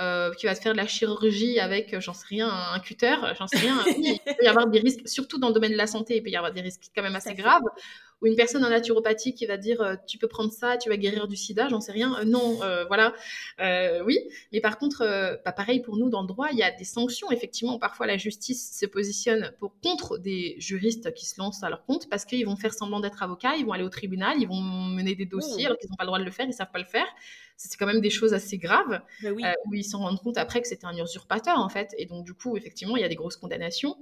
euh, 0.00 0.32
qui 0.32 0.46
va 0.46 0.54
te 0.54 0.62
faire 0.62 0.72
de 0.72 0.78
la 0.78 0.86
chirurgie 0.86 1.60
avec, 1.60 2.00
j'en 2.00 2.14
sais 2.14 2.24
rien, 2.30 2.48
un 2.48 2.80
cutter, 2.80 3.16
j'en 3.38 3.46
sais 3.46 3.58
rien, 3.58 3.84
il 3.98 4.18
peut 4.24 4.44
y 4.44 4.46
avoir 4.46 4.66
des 4.68 4.80
risques, 4.80 5.06
surtout 5.06 5.38
dans 5.38 5.48
le 5.48 5.54
domaine 5.54 5.72
de 5.72 5.76
la 5.76 5.86
santé, 5.86 6.16
il 6.16 6.22
peut 6.22 6.30
y 6.30 6.36
avoir 6.36 6.54
des 6.54 6.62
risques 6.62 6.84
quand 6.96 7.02
même 7.02 7.16
assez 7.16 7.34
graves 7.34 7.60
ou 8.24 8.26
une 8.26 8.36
personne 8.36 8.64
en 8.64 8.70
naturopathie 8.70 9.34
qui 9.34 9.44
va 9.44 9.58
dire 9.58 9.82
euh, 9.82 9.96
tu 10.06 10.16
peux 10.16 10.28
prendre 10.28 10.50
ça, 10.50 10.78
tu 10.78 10.88
vas 10.88 10.96
guérir 10.96 11.28
du 11.28 11.36
sida, 11.36 11.68
j'en 11.68 11.80
sais 11.80 11.92
rien. 11.92 12.16
Euh, 12.18 12.24
non, 12.24 12.62
euh, 12.62 12.86
voilà. 12.86 13.12
oui, 14.06 14.18
mais 14.52 14.60
par 14.60 14.78
contre, 14.78 14.98
pas 14.98 15.36
bah, 15.44 15.52
pareil 15.52 15.80
pour 15.80 15.98
nous 15.98 16.08
dans 16.08 16.22
le 16.22 16.26
droit, 16.26 16.48
il 16.50 16.58
y 16.58 16.62
a 16.62 16.70
des 16.70 16.84
sanctions. 16.84 17.30
Effectivement, 17.30 17.78
parfois 17.78 18.06
la 18.06 18.16
justice 18.16 18.78
se 18.78 18.86
positionne 18.86 19.52
pour 19.58 19.78
contre 19.82 20.16
des 20.16 20.56
juristes 20.58 21.12
qui 21.12 21.26
se 21.26 21.38
lancent 21.38 21.62
à 21.62 21.68
leur 21.68 21.84
compte 21.84 22.08
parce 22.08 22.24
qu'ils 22.24 22.46
vont 22.46 22.56
faire 22.56 22.72
semblant 22.72 23.00
d'être 23.00 23.22
avocats, 23.22 23.56
ils 23.56 23.66
vont 23.66 23.72
aller 23.72 23.84
au 23.84 23.90
tribunal, 23.90 24.36
ils 24.40 24.48
vont 24.48 24.60
mener 24.60 25.14
des 25.14 25.26
dossiers 25.26 25.64
oh. 25.64 25.66
alors 25.66 25.78
qu'ils 25.78 25.90
n'ont 25.90 25.96
pas 25.96 26.04
le 26.04 26.08
droit 26.08 26.18
de 26.18 26.24
le 26.24 26.30
faire, 26.30 26.46
ils 26.46 26.54
savent 26.54 26.72
pas 26.72 26.78
le 26.78 26.86
faire 26.86 27.06
c'est 27.56 27.76
quand 27.78 27.86
même 27.86 28.00
des 28.00 28.10
choses 28.10 28.34
assez 28.34 28.58
graves 28.58 29.00
bah 29.22 29.54
où 29.66 29.74
ils 29.74 29.84
s'en 29.84 30.00
rendent 30.00 30.20
compte 30.20 30.38
après 30.38 30.60
que 30.60 30.66
c'était 30.66 30.86
un 30.86 30.96
usurpateur 30.96 31.56
en 31.58 31.68
fait 31.68 31.94
et 31.98 32.04
donc 32.04 32.24
du 32.24 32.34
coup 32.34 32.56
effectivement 32.56 32.96
il 32.96 33.00
y 33.00 33.04
a 33.04 33.08
des 33.08 33.14
grosses 33.14 33.36
condamnations 33.36 33.96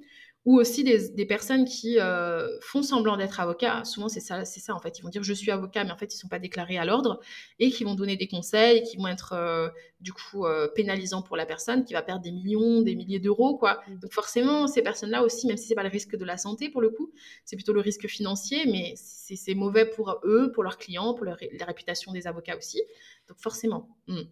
ou 0.44 0.58
aussi 0.58 0.82
des, 0.82 1.26
personnes 1.26 1.64
qui 1.64 2.00
euh, 2.00 2.48
font 2.60 2.82
semblant 2.82 3.16
d'être 3.16 3.38
avocats. 3.38 3.84
Souvent, 3.84 4.08
c'est 4.08 4.20
ça, 4.20 4.44
c'est 4.44 4.58
ça 4.58 4.74
en 4.74 4.80
fait. 4.80 4.98
Ils 4.98 5.02
vont 5.02 5.08
dire 5.08 5.22
je 5.22 5.32
suis 5.32 5.52
avocat, 5.52 5.84
mais 5.84 5.92
en 5.92 5.96
fait, 5.96 6.12
ils 6.12 6.16
ne 6.16 6.20
sont 6.20 6.28
pas 6.28 6.40
déclarés 6.40 6.78
à 6.78 6.84
l'ordre 6.84 7.20
et 7.60 7.70
qui 7.70 7.84
vont 7.84 7.94
donner 7.94 8.16
des 8.16 8.26
conseils, 8.26 8.82
qui 8.82 8.96
vont 8.96 9.06
être 9.06 9.34
euh, 9.34 9.68
du 10.00 10.12
coup 10.12 10.44
euh, 10.44 10.66
pénalisants 10.66 11.22
pour 11.22 11.36
la 11.36 11.46
personne, 11.46 11.84
qui 11.84 11.94
va 11.94 12.02
perdre 12.02 12.22
des 12.22 12.32
millions, 12.32 12.82
des 12.82 12.96
milliers 12.96 13.20
d'euros, 13.20 13.56
quoi. 13.56 13.82
Mm. 13.86 13.98
Donc 14.00 14.12
forcément, 14.12 14.66
ces 14.66 14.82
personnes-là 14.82 15.22
aussi, 15.22 15.46
même 15.46 15.56
si 15.56 15.68
c'est 15.68 15.76
pas 15.76 15.84
le 15.84 15.90
risque 15.90 16.16
de 16.16 16.24
la 16.24 16.36
santé 16.36 16.68
pour 16.70 16.80
le 16.80 16.90
coup, 16.90 17.12
c'est 17.44 17.56
plutôt 17.56 17.72
le 17.72 17.80
risque 17.80 18.08
financier, 18.08 18.64
mais 18.66 18.94
c'est 18.96 19.54
mauvais 19.54 19.86
pour 19.86 20.18
eux, 20.24 20.50
pour 20.52 20.64
leurs 20.64 20.78
clients, 20.78 21.14
pour 21.14 21.24
la 21.24 21.36
réputation 21.64 22.10
des 22.12 22.26
avocats 22.26 22.56
aussi. 22.56 22.82
Donc 23.28 23.38
forcément. 23.38 23.88
Mm. 24.08 24.22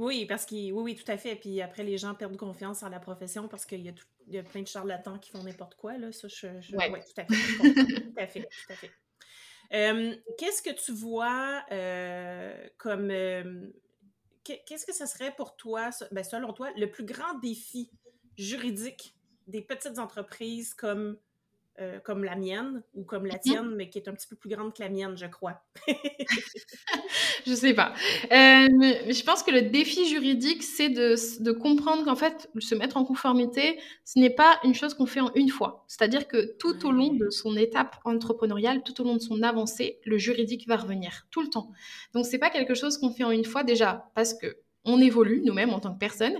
Oui, 0.00 0.24
parce 0.24 0.46
que 0.46 0.54
oui, 0.54 0.72
oui, 0.72 0.96
tout 0.96 1.12
à 1.12 1.18
fait. 1.18 1.36
Puis 1.36 1.60
après, 1.60 1.82
les 1.82 1.98
gens 1.98 2.14
perdent 2.14 2.38
confiance 2.38 2.82
en 2.82 2.88
la 2.88 2.98
profession 2.98 3.48
parce 3.48 3.66
qu'il 3.66 3.82
y, 3.82 4.38
a 4.38 4.42
plein 4.42 4.62
de 4.62 4.66
charlatans 4.66 5.18
qui 5.18 5.30
font 5.30 5.42
n'importe 5.42 5.74
quoi. 5.74 5.98
Là. 5.98 6.10
Ça, 6.10 6.26
je, 6.26 6.46
tout 6.70 6.76
à 6.78 7.26
fait. 7.26 7.26
tout 8.00 8.14
à 8.16 8.26
fait, 8.26 8.40
tout 8.40 8.72
à 8.72 8.76
fait. 8.76 8.90
qu'est-ce 10.38 10.62
que 10.62 10.70
tu 10.70 10.92
vois 10.92 11.62
euh, 11.70 12.66
comme. 12.78 13.08
qu'est-ce 14.42 14.86
que 14.86 14.94
ce 14.94 15.04
serait 15.04 15.34
pour 15.36 15.54
toi, 15.56 15.90
ben, 16.12 16.24
selon 16.24 16.54
toi, 16.54 16.70
le 16.78 16.90
plus 16.90 17.04
grand 17.04 17.34
défi 17.40 17.90
juridique 18.38 19.14
des 19.48 19.60
petites 19.60 19.98
entreprises 19.98 20.72
comme 20.72 21.18
euh, 21.80 21.98
comme 22.00 22.24
la 22.24 22.36
mienne 22.36 22.82
ou 22.94 23.04
comme 23.04 23.24
la 23.24 23.34
mhm. 23.34 23.40
tienne, 23.40 23.74
mais 23.74 23.88
qui 23.88 23.98
est 23.98 24.08
un 24.08 24.12
petit 24.12 24.26
peu 24.26 24.36
plus 24.36 24.50
grande 24.50 24.74
que 24.74 24.82
la 24.82 24.90
mienne, 24.90 25.16
je 25.16 25.26
crois. 25.26 25.62
je 27.46 27.54
sais 27.54 27.72
pas. 27.72 27.94
Euh, 28.24 28.68
je 29.08 29.22
pense 29.24 29.42
que 29.42 29.50
le 29.50 29.62
défi 29.62 30.06
juridique, 30.06 30.62
c'est 30.62 30.90
de, 30.90 31.14
de, 31.42 31.52
comprendre 31.52 32.04
qu'en 32.04 32.16
fait, 32.16 32.50
se 32.58 32.74
mettre 32.74 32.96
en 32.96 33.04
conformité, 33.04 33.80
ce 34.04 34.18
n'est 34.18 34.34
pas 34.34 34.60
une 34.64 34.74
chose 34.74 34.92
qu'on 34.94 35.06
fait 35.06 35.20
en 35.20 35.32
une 35.34 35.48
fois. 35.48 35.84
C'est-à-dire 35.88 36.28
que 36.28 36.54
tout 36.58 36.86
au 36.86 36.92
long 36.92 37.14
de 37.14 37.30
son 37.30 37.56
étape 37.56 37.96
entrepreneuriale, 38.04 38.82
tout 38.82 39.00
au 39.00 39.04
long 39.04 39.14
de 39.14 39.22
son 39.22 39.42
avancée, 39.42 40.00
le 40.04 40.18
juridique 40.18 40.68
va 40.68 40.76
revenir 40.76 41.26
tout 41.30 41.40
le 41.40 41.48
temps. 41.48 41.70
Donc, 42.12 42.26
c'est 42.26 42.38
pas 42.38 42.50
quelque 42.50 42.74
chose 42.74 42.98
qu'on 42.98 43.10
fait 43.10 43.24
en 43.24 43.30
une 43.30 43.44
fois 43.44 43.64
déjà, 43.64 44.10
parce 44.14 44.34
que 44.34 44.56
on 44.90 45.00
évolue 45.00 45.42
nous-mêmes 45.44 45.70
en 45.70 45.80
tant 45.80 45.92
que 45.92 45.98
personne. 45.98 46.34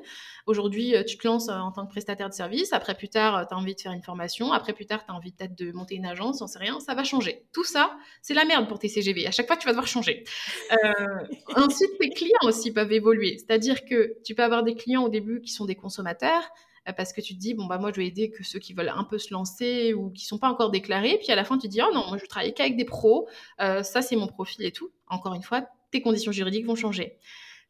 Aujourd'hui, 0.46 0.96
euh, 0.96 1.04
tu 1.04 1.16
te 1.16 1.26
lances 1.26 1.48
euh, 1.48 1.52
en 1.52 1.70
tant 1.70 1.86
que 1.86 1.90
prestataire 1.90 2.28
de 2.28 2.34
service. 2.34 2.72
Après, 2.72 2.94
plus 2.94 3.08
tard, 3.08 3.36
euh, 3.36 3.44
tu 3.48 3.54
as 3.54 3.56
envie 3.56 3.74
de 3.74 3.80
faire 3.80 3.92
une 3.92 4.02
formation. 4.02 4.52
Après, 4.52 4.72
plus 4.72 4.86
tard, 4.86 5.04
tu 5.04 5.12
as 5.12 5.14
envie 5.14 5.32
peut-être 5.32 5.56
de 5.56 5.70
monter 5.72 5.94
une 5.94 6.06
agence, 6.06 6.42
on 6.42 6.46
sait 6.46 6.58
rien. 6.58 6.80
Ça 6.80 6.94
va 6.94 7.04
changer. 7.04 7.44
Tout 7.52 7.64
ça, 7.64 7.96
c'est 8.22 8.34
la 8.34 8.44
merde 8.44 8.68
pour 8.68 8.78
tes 8.78 8.88
CGV. 8.88 9.26
À 9.26 9.30
chaque 9.30 9.46
fois, 9.46 9.56
tu 9.56 9.66
vas 9.66 9.72
devoir 9.72 9.86
changer. 9.86 10.24
ensuite, 11.56 11.98
tes 12.00 12.10
clients 12.10 12.34
aussi 12.44 12.72
peuvent 12.72 12.92
évoluer. 12.92 13.38
C'est-à-dire 13.38 13.84
que 13.84 14.16
tu 14.24 14.34
peux 14.34 14.42
avoir 14.42 14.62
des 14.62 14.74
clients 14.74 15.04
au 15.04 15.08
début 15.08 15.40
qui 15.40 15.52
sont 15.52 15.66
des 15.66 15.76
consommateurs 15.76 16.42
parce 16.96 17.12
que 17.12 17.20
tu 17.20 17.34
te 17.34 17.38
dis 17.38 17.52
bon 17.54 17.66
bah 17.66 17.78
moi 17.78 17.92
je 17.92 18.00
vais 18.00 18.06
aider 18.06 18.30
que 18.30 18.42
ceux 18.42 18.58
qui 18.58 18.72
veulent 18.72 18.88
un 18.88 19.04
peu 19.04 19.18
se 19.18 19.32
lancer 19.32 19.92
ou 19.92 20.10
qui 20.10 20.24
sont 20.24 20.38
pas 20.38 20.48
encore 20.48 20.70
déclarés 20.70 21.18
puis 21.18 21.30
à 21.30 21.36
la 21.36 21.44
fin 21.44 21.58
tu 21.58 21.68
te 21.68 21.72
dis 21.72 21.80
oh 21.82 21.94
non 21.94 22.08
moi 22.08 22.16
je 22.16 22.24
travaille 22.24 22.54
qu'avec 22.54 22.76
des 22.76 22.86
pros 22.86 23.28
ça 23.58 24.00
c'est 24.02 24.16
mon 24.16 24.26
profil 24.26 24.64
et 24.64 24.72
tout 24.72 24.90
encore 25.06 25.34
une 25.34 25.42
fois 25.42 25.66
tes 25.90 26.00
conditions 26.00 26.32
juridiques 26.32 26.66
vont 26.66 26.74
changer 26.74 27.18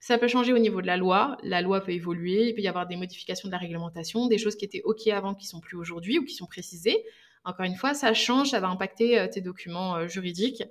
ça 0.00 0.16
peut 0.16 0.28
changer 0.28 0.54
au 0.54 0.58
niveau 0.58 0.80
de 0.80 0.86
la 0.86 0.96
loi. 0.96 1.36
La 1.42 1.60
loi 1.60 1.82
peut 1.82 1.92
évoluer. 1.92 2.48
Il 2.48 2.54
peut 2.54 2.62
y 2.62 2.68
avoir 2.68 2.86
des 2.86 2.96
modifications 2.96 3.48
de 3.48 3.52
la 3.52 3.58
réglementation, 3.58 4.26
des 4.26 4.38
choses 4.38 4.56
qui 4.56 4.64
étaient 4.64 4.80
OK 4.84 5.06
avant 5.08 5.34
qui 5.34 5.46
sont 5.46 5.60
plus 5.60 5.76
aujourd'hui 5.76 6.18
ou 6.18 6.24
qui 6.24 6.34
sont 6.34 6.46
précisées. 6.46 7.04
Encore 7.44 7.66
une 7.66 7.76
fois, 7.76 7.94
ça 7.94 8.12
change, 8.14 8.50
ça 8.50 8.60
va 8.60 8.68
impacter 8.68 9.18
euh, 9.18 9.28
tes 9.28 9.40
documents 9.40 9.96
euh, 9.96 10.08
juridiques. 10.08 10.62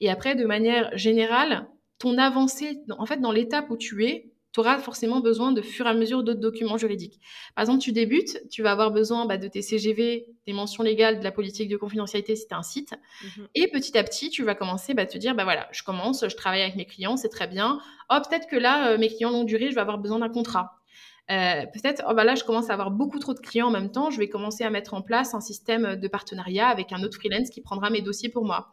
Et 0.00 0.10
après, 0.10 0.34
de 0.34 0.44
manière 0.44 0.96
générale, 0.96 1.68
ton 1.98 2.18
avancée, 2.18 2.78
en 2.90 3.06
fait, 3.06 3.20
dans 3.20 3.32
l'étape 3.32 3.70
où 3.70 3.76
tu 3.76 4.04
es, 4.04 4.30
tu 4.52 4.60
auras 4.60 4.78
forcément 4.78 5.20
besoin 5.20 5.52
de 5.52 5.60
fur 5.60 5.86
et 5.86 5.90
à 5.90 5.94
mesure 5.94 6.22
d'autres 6.22 6.40
documents 6.40 6.78
juridiques. 6.78 7.20
Par 7.54 7.62
exemple, 7.62 7.80
tu 7.80 7.92
débutes, 7.92 8.40
tu 8.50 8.62
vas 8.62 8.72
avoir 8.72 8.90
besoin 8.90 9.26
bah, 9.26 9.36
de 9.36 9.46
tes 9.46 9.62
CGV, 9.62 10.26
des 10.46 10.52
mentions 10.52 10.82
légales, 10.82 11.18
de 11.18 11.24
la 11.24 11.32
politique 11.32 11.68
de 11.68 11.76
confidentialité 11.76 12.34
si 12.34 12.46
tu 12.46 12.54
as 12.54 12.58
un 12.58 12.62
site. 12.62 12.94
Mhm. 13.22 13.48
Et 13.54 13.68
petit 13.68 13.96
à 13.98 14.04
petit, 14.04 14.30
tu 14.30 14.44
vas 14.44 14.54
commencer 14.54 14.92
à 14.92 14.94
bah, 14.94 15.06
te 15.06 15.18
dire, 15.18 15.34
bah 15.34 15.44
voilà, 15.44 15.68
je 15.72 15.82
commence, 15.82 16.26
je 16.26 16.36
travaille 16.36 16.62
avec 16.62 16.76
mes 16.76 16.86
clients, 16.86 17.16
c'est 17.16 17.28
très 17.28 17.46
bien. 17.46 17.78
Oh, 18.10 18.16
peut-être 18.26 18.48
que 18.48 18.56
là, 18.56 18.92
euh, 18.92 18.98
mes 18.98 19.08
clients 19.08 19.30
longue 19.30 19.46
durée, 19.46 19.70
je 19.70 19.74
vais 19.74 19.80
avoir 19.80 19.98
besoin 19.98 20.20
d'un 20.20 20.30
contrat. 20.30 20.72
Euh, 21.30 21.66
peut-être, 21.66 22.02
oh, 22.08 22.14
bah 22.14 22.24
là, 22.24 22.34
je 22.34 22.44
commence 22.44 22.70
à 22.70 22.72
avoir 22.72 22.90
beaucoup 22.90 23.18
trop 23.18 23.34
de 23.34 23.40
clients 23.40 23.68
en 23.68 23.70
même 23.70 23.92
temps, 23.92 24.10
je 24.10 24.18
vais 24.18 24.30
commencer 24.30 24.64
à 24.64 24.70
mettre 24.70 24.94
en 24.94 25.02
place 25.02 25.34
un 25.34 25.40
système 25.40 25.96
de 25.96 26.08
partenariat 26.08 26.68
avec 26.68 26.92
un 26.92 27.02
autre 27.02 27.18
freelance 27.18 27.50
qui 27.50 27.60
prendra 27.60 27.90
mes 27.90 28.00
dossiers 28.00 28.30
pour 28.30 28.46
moi. 28.46 28.72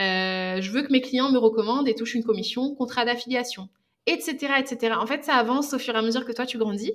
Euh, 0.00 0.60
je 0.60 0.70
veux 0.72 0.82
que 0.82 0.90
mes 0.90 1.00
clients 1.00 1.30
me 1.30 1.38
recommandent 1.38 1.86
et 1.86 1.94
touchent 1.94 2.14
une 2.14 2.24
commission, 2.24 2.74
contrat 2.74 3.04
d'affiliation 3.04 3.68
etc., 4.06 4.54
etc. 4.58 4.94
En 4.98 5.06
fait, 5.06 5.24
ça 5.24 5.34
avance 5.34 5.72
au 5.74 5.78
fur 5.78 5.94
et 5.94 5.98
à 5.98 6.02
mesure 6.02 6.24
que 6.24 6.32
toi, 6.32 6.46
tu 6.46 6.58
grandis. 6.58 6.92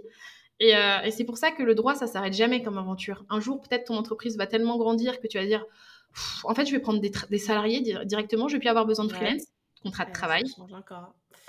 Euh, 0.61 1.01
et, 1.03 1.11
c'est 1.11 1.23
pour 1.23 1.37
ça 1.37 1.51
que 1.51 1.63
le 1.63 1.75
droit, 1.75 1.95
ça 1.95 2.07
s'arrête 2.07 2.33
jamais 2.33 2.63
comme 2.63 2.77
aventure. 2.77 3.25
Un 3.29 3.39
jour, 3.39 3.61
peut-être 3.61 3.85
ton 3.85 3.95
entreprise 3.95 4.37
va 4.37 4.47
tellement 4.47 4.77
grandir 4.77 5.19
que 5.19 5.27
tu 5.27 5.37
vas 5.37 5.45
dire, 5.45 5.65
en 6.43 6.55
fait, 6.55 6.65
je 6.65 6.71
vais 6.71 6.79
prendre 6.79 6.99
des, 6.99 7.37
salariés 7.37 7.81
directement, 8.05 8.47
je 8.47 8.55
vais 8.55 8.59
plus 8.59 8.69
avoir 8.69 8.85
besoin 8.85 9.05
de 9.05 9.13
freelance, 9.13 9.43
contrat 9.83 10.05
de 10.05 10.13
travail. 10.13 10.43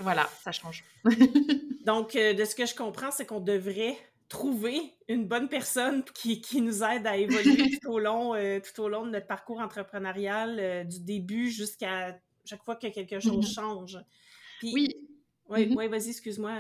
Voilà, 0.01 0.29
ça 0.43 0.53
change. 0.53 0.85
Donc, 1.85 2.15
euh, 2.15 2.35
de 2.35 2.45
ce 2.45 2.55
que 2.55 2.67
je 2.67 2.75
comprends, 2.75 3.11
c'est 3.11 3.27
qu'on 3.27 3.41
devrait 3.41 3.97
trouver 4.29 4.95
une 5.09 5.27
bonne 5.27 5.49
personne 5.49 6.05
qui, 6.15 6.61
nous 6.61 6.85
aide 6.85 7.07
à 7.07 7.17
évoluer 7.17 7.79
tout, 7.83 7.91
au 7.91 7.99
long, 7.99 8.35
euh, 8.35 8.61
tout 8.61 8.83
au 8.83 8.89
long 8.89 9.07
de 9.07 9.11
notre 9.11 9.27
parcours 9.27 9.59
entrepreneurial, 9.59 10.87
du 10.87 11.01
début 11.01 11.51
jusqu'à 11.51 12.17
chaque 12.45 12.63
fois 12.63 12.77
que 12.77 12.89
quelque 12.89 13.21
chose 13.21 13.39
mhm. 13.39 13.43
change. 13.43 13.99
oui, 14.63 14.89
oui, 15.49 15.67
mmh 15.75 15.89
vas-y, 15.89 16.11
excuse-moi. 16.11 16.53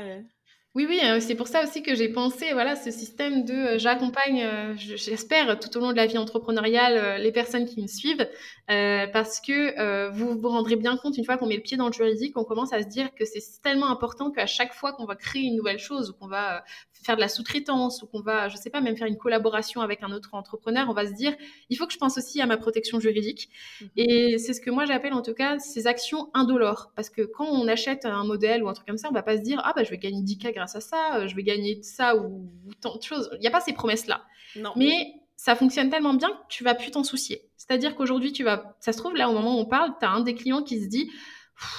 Euh. 0.79 0.83
Oui, 0.83 0.87
oui, 0.89 1.01
euh, 1.05 1.21
c'est 1.21 1.35
pour 1.35 1.49
ça 1.49 1.63
aussi 1.63 1.83
que 1.83 1.95
j'ai 1.95 2.09
pensé, 2.09 2.53
voilà, 2.53 2.77
ce 2.77 2.91
système 2.91 3.45
de 3.45 3.53
euh, 3.53 3.79
j'accompagne, 3.79 4.47
j'espère, 4.77 5.59
tout 5.59 5.77
au 5.77 5.81
long 5.81 5.91
de 5.91 5.97
la 5.97 6.07
vie 6.07 6.19
entrepreneuriale, 6.19 7.21
les 7.21 7.33
personnes 7.33 7.67
qui 7.67 7.83
me 7.83 7.87
suivent, 7.87 8.29
parce 8.69 9.41
que 9.41 10.11
vous 10.11 10.39
vous 10.39 10.49
rendrez 10.49 10.77
bien 10.77 10.97
compte, 10.97 11.17
une 11.17 11.25
fois 11.25 11.37
qu'on 11.37 11.47
met 11.47 11.57
le 11.57 11.63
pied 11.63 11.77
dans 11.77 11.87
le 11.87 11.93
juridique, 11.93 12.37
on 12.37 12.45
commence 12.45 12.73
à 12.73 12.83
se 12.83 12.89
dire 12.89 13.15
que 13.15 13.25
c'est 13.25 13.41
tellement 13.63 13.91
important 13.91 14.31
qu'à 14.31 14.47
chaque 14.47 14.75
fois 14.75 14.93
qu'on 14.93 15.05
va 15.05 15.17
créer 15.17 15.43
une 15.43 15.57
nouvelle 15.57 15.79
chose 15.79 16.11
ou 16.11 16.13
qu'on 16.13 16.29
va 16.29 16.65
faire 17.05 17.17
de 17.17 17.21
la 17.21 17.29
sous-traitance 17.29 18.03
ou 18.03 18.07
qu'on 18.07 18.21
va, 18.21 18.49
je 18.49 18.57
sais 18.57 18.71
pas, 18.71 18.81
même 18.81 18.97
faire 18.97 19.07
une 19.07 19.17
collaboration 19.17 19.81
avec 19.81 20.03
un 20.03 20.13
autre 20.13 20.31
entrepreneur, 20.33 20.87
on 20.89 20.93
va 20.93 21.07
se 21.07 21.13
dire, 21.13 21.35
il 21.71 21.77
faut 21.77 21.87
que 21.87 21.93
je 21.93 21.99
pense 21.99 22.19
aussi 22.19 22.41
à 22.41 22.47
ma 22.47 22.57
protection 22.57 23.01
juridique. 23.01 23.51
Mhm. 23.81 23.89
Et 23.97 24.39
c'est 24.39 24.53
ce 24.53 24.61
que 24.61 24.71
moi 24.71 24.85
j'appelle 24.85 25.13
en 25.13 25.23
tout 25.23 25.35
cas 25.35 25.59
ces 25.59 25.87
actions 25.87 26.31
indolores. 26.35 26.93
Parce 26.97 27.11
que 27.11 27.23
quand 27.23 27.47
on 27.47 27.67
achète 27.69 28.05
un 28.05 28.25
modèle 28.25 28.63
ou 28.63 28.69
un 28.69 28.75
truc 28.75 28.87
comme 28.87 28.99
ça, 28.99 29.09
on 29.11 29.15
va 29.15 29.23
pas 29.23 29.37
se 29.37 29.43
dire, 29.43 29.61
ah 29.65 29.73
bah 29.75 29.85
je 29.85 29.91
vais 29.91 29.99
gagner 29.99 30.23
10K 30.23 30.53
grâce 30.53 30.68
à 30.75 30.81
ça, 30.81 31.17
euh, 31.17 31.29
je 31.29 31.35
vais 31.35 31.43
gagner 31.43 31.83
ça 31.83 32.17
ou, 32.17 32.51
tant 32.81 32.97
de 32.97 33.03
choses. 33.03 33.31
Il 33.35 33.41
n'y 33.41 33.47
a 33.47 33.51
pas 33.51 33.61
ces 33.61 33.73
promesses-là. 33.73 34.23
Non. 34.57 34.73
Mais 34.77 35.13
ça 35.37 35.55
fonctionne 35.55 35.91
tellement 35.91 36.15
bien 36.15 36.31
que 36.31 36.49
tu 36.49 36.65
vas 36.65 36.75
plus 36.75 36.91
t'en 36.91 37.05
soucier. 37.05 37.49
C'est-à-dire 37.57 37.95
qu'aujourd'hui, 37.95 38.33
tu 38.33 38.45
vas, 38.45 38.77
ça 38.81 38.93
se 38.93 38.99
trouve, 38.99 39.15
là, 39.15 39.29
au 39.29 39.33
moment 39.33 39.57
où 39.57 39.61
on 39.61 39.67
parle, 39.67 39.93
tu 40.01 40.07
as 40.07 40.11
un 40.11 40.21
des 40.21 40.35
clients 40.35 40.63
qui 40.63 40.81
se 40.81 40.89
dit, 40.89 41.11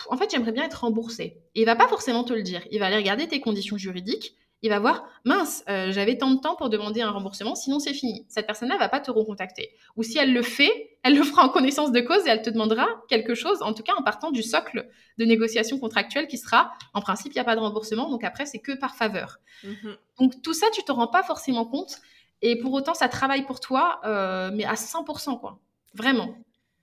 en 0.10 0.18
fait, 0.18 0.30
j'aimerais 0.32 0.52
bien 0.52 0.66
être 0.66 0.82
remboursé. 0.82 1.42
Et 1.56 1.62
il 1.62 1.66
va 1.66 1.76
pas 1.76 1.88
forcément 1.88 2.24
te 2.24 2.34
le 2.34 2.42
dire. 2.42 2.62
Il 2.72 2.80
va 2.80 2.88
aller 2.88 2.98
regarder 2.98 3.28
tes 3.28 3.42
conditions 3.42 3.78
juridiques. 3.78 4.36
Il 4.62 4.70
va 4.70 4.80
voir, 4.80 5.08
mince, 5.24 5.64
euh, 5.70 5.92
j'avais 5.92 6.18
tant 6.18 6.32
de 6.32 6.40
temps 6.40 6.56
pour 6.56 6.70
demander 6.70 7.02
un 7.02 7.12
remboursement, 7.12 7.56
sinon 7.56 7.80
c'est 7.80 7.94
fini. 7.94 8.26
Cette 8.28 8.46
personne-là 8.46 8.78
va 8.78 8.90
pas 8.90 9.00
te 9.00 9.10
recontacter. 9.10 9.72
Ou 9.96 10.04
si 10.04 10.18
elle 10.18 10.34
le 10.34 10.42
fait, 10.42 10.98
elle 11.04 11.16
le 11.16 11.24
fera 11.24 11.46
en 11.46 11.50
connaissance 11.50 11.94
de 11.94 12.02
cause 12.02 12.26
et 12.28 12.30
elle 12.30 12.42
te 12.42 12.50
demandera 12.50 12.86
quelque 13.08 13.36
chose, 13.36 13.62
en 13.62 13.74
tout 13.74 13.84
cas 13.84 13.94
en 13.98 14.04
partant 14.04 14.32
du 14.32 14.44
socle 14.44 14.90
de 15.18 15.26
négociation 15.26 15.80
contractuelle 15.80 16.28
qui 16.28 16.38
sera, 16.38 16.74
en 16.94 17.00
principe, 17.00 17.32
il 17.32 17.36
n'y 17.36 17.42
a 17.42 17.46
pas 17.46 17.56
de 17.56 17.62
remboursement, 17.62 18.10
donc 18.10 18.26
après, 18.26 18.46
c'est 18.46 18.60
que 18.60 18.74
par 18.74 18.96
faveur. 18.96 19.38
Mm-hmm. 19.64 19.96
Donc 20.20 20.42
tout 20.42 20.54
ça, 20.54 20.68
tu 20.74 20.84
te 20.84 20.92
rends 20.92 21.08
pas 21.08 21.24
forcément 21.24 21.66
compte. 21.66 21.98
Et 22.42 22.58
pour 22.60 22.74
autant, 22.74 22.94
ça 22.94 23.08
travaille 23.08 23.46
pour 23.46 23.60
toi, 23.60 24.02
euh, 24.06 24.52
mais 24.54 24.66
à 24.66 24.76
100%, 24.76 25.40
quoi. 25.40 25.60
Vraiment. 25.94 26.36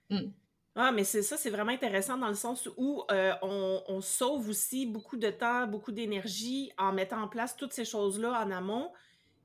Mm. 0.09 0.29
Ah, 0.79 0.91
mais 0.91 1.03
c'est 1.03 1.23
ça, 1.23 1.37
c'est 1.37 1.49
vraiment 1.49 1.71
intéressant 1.71 2.19
dans 2.19 2.27
le 2.27 2.35
sens 2.35 2.69
où 2.77 3.03
euh, 3.09 3.33
on, 3.41 3.99
sauve 3.99 4.47
aussi 4.47 4.85
beaucoup 4.85 5.17
de 5.17 5.31
temps, 5.31 5.65
beaucoup 5.65 5.91
d'énergie 5.91 6.71
en 6.77 6.93
mettant 6.93 7.19
en 7.23 7.27
place 7.27 7.57
toutes 7.57 7.73
ces 7.73 7.83
choses-là 7.83 8.43
en 8.45 8.51
amont. 8.51 8.91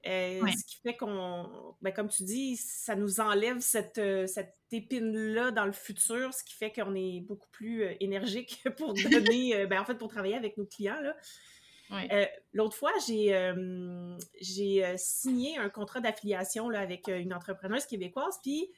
Euh, 0.06 0.42
ce 0.46 0.64
qui 0.66 0.76
fait 0.82 0.94
qu'on, 0.94 1.46
ben, 1.80 1.90
comme 1.90 2.10
tu 2.10 2.24
dis, 2.24 2.56
ça 2.58 2.96
nous 2.96 3.20
enlève 3.20 3.60
cette, 3.60 3.96
euh, 3.96 4.26
cette 4.26 4.54
épine-là 4.72 5.52
dans 5.52 5.64
le 5.64 5.72
futur, 5.72 6.34
ce 6.34 6.44
qui 6.44 6.52
fait 6.52 6.70
qu'on 6.70 6.94
est 6.94 7.20
beaucoup 7.20 7.48
plus 7.50 7.86
énergique 8.00 8.62
pour 8.76 8.92
donner, 8.92 9.66
ben, 9.70 9.80
en 9.80 9.86
fait, 9.86 9.94
pour 9.94 10.08
travailler 10.08 10.36
avec 10.36 10.58
nos 10.58 10.66
clients. 10.66 11.00
L'autre 12.52 12.76
fois, 12.76 12.92
j'ai 13.08 14.94
signé 14.98 15.56
un 15.56 15.70
contrat 15.70 16.00
d'affiliation 16.00 16.68
avec 16.68 17.08
une 17.08 17.32
entrepreneuse 17.32 17.86
québécoise, 17.86 18.38
puis 18.42 18.68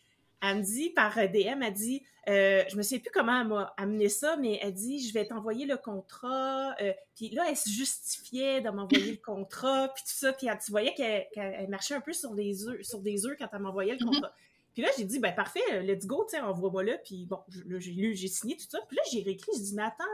elle 0.51 0.59
me 0.59 0.62
dit 0.62 0.90
par 0.90 1.14
DM, 1.16 1.62
elle 1.62 1.72
dit, 1.72 2.03
euh, 2.28 2.64
je 2.68 2.76
me 2.76 2.82
souviens 2.82 2.99
plus 2.99 3.11
comment 3.12 3.40
elle 3.40 3.49
m'a 3.49 3.74
amené 3.76 4.09
ça, 4.09 4.36
mais 4.36 4.59
elle 4.62 4.72
dit, 4.74 5.07
je 5.07 5.12
vais 5.12 5.26
t'envoyer 5.26 5.66
le 5.66 5.76
contrat. 5.76 6.74
Euh, 6.80 6.92
puis 7.14 7.30
là, 7.30 7.47
elle 7.49 7.57
se 7.57 7.70
justifiait 7.70 8.61
de 8.61 8.70
m'envoyer 8.70 9.12
le 9.12 9.18
contrat, 9.18 9.88
puis 9.95 10.03
tout 10.05 10.16
ça. 10.16 10.32
Puis 10.32 10.47
tu 10.64 10.70
voyais 10.70 10.95
qu'elle 10.95 11.68
marchait 11.68 11.95
un 11.95 12.01
peu 12.01 12.12
sur 12.12 12.34
des 12.34 12.66
œufs, 12.66 12.82
sur 12.82 13.01
des 13.01 13.26
œufs 13.26 13.36
quand 13.38 13.49
elle 13.53 13.61
m'envoyait 13.61 13.97
le 13.97 14.05
mhm. 14.05 14.12
contrat. 14.12 14.32
Puis 14.72 14.82
là, 14.82 14.88
j'ai 14.99 15.05
dit, 15.05 15.20
ben 15.20 15.32
parfait, 15.32 15.82
let's 15.82 16.07
go, 16.07 16.24
tu 16.28 16.36
sais, 16.36 16.42
envoie-moi 16.42 16.82
là. 16.82 16.99
Puis 16.99 17.26
bon, 17.26 17.38
j'ai 17.49 17.92
lu, 17.92 18.14
j'ai 18.14 18.28
signé 18.28 18.57
tout 18.57 18.66
ça. 18.68 18.80
Puis 18.88 18.97
là, 18.97 19.03
j'ai 19.12 19.22
réécrit, 19.22 19.53
je 19.57 19.62
dis, 19.62 19.74
mais 19.74 19.84
attends, 19.84 20.05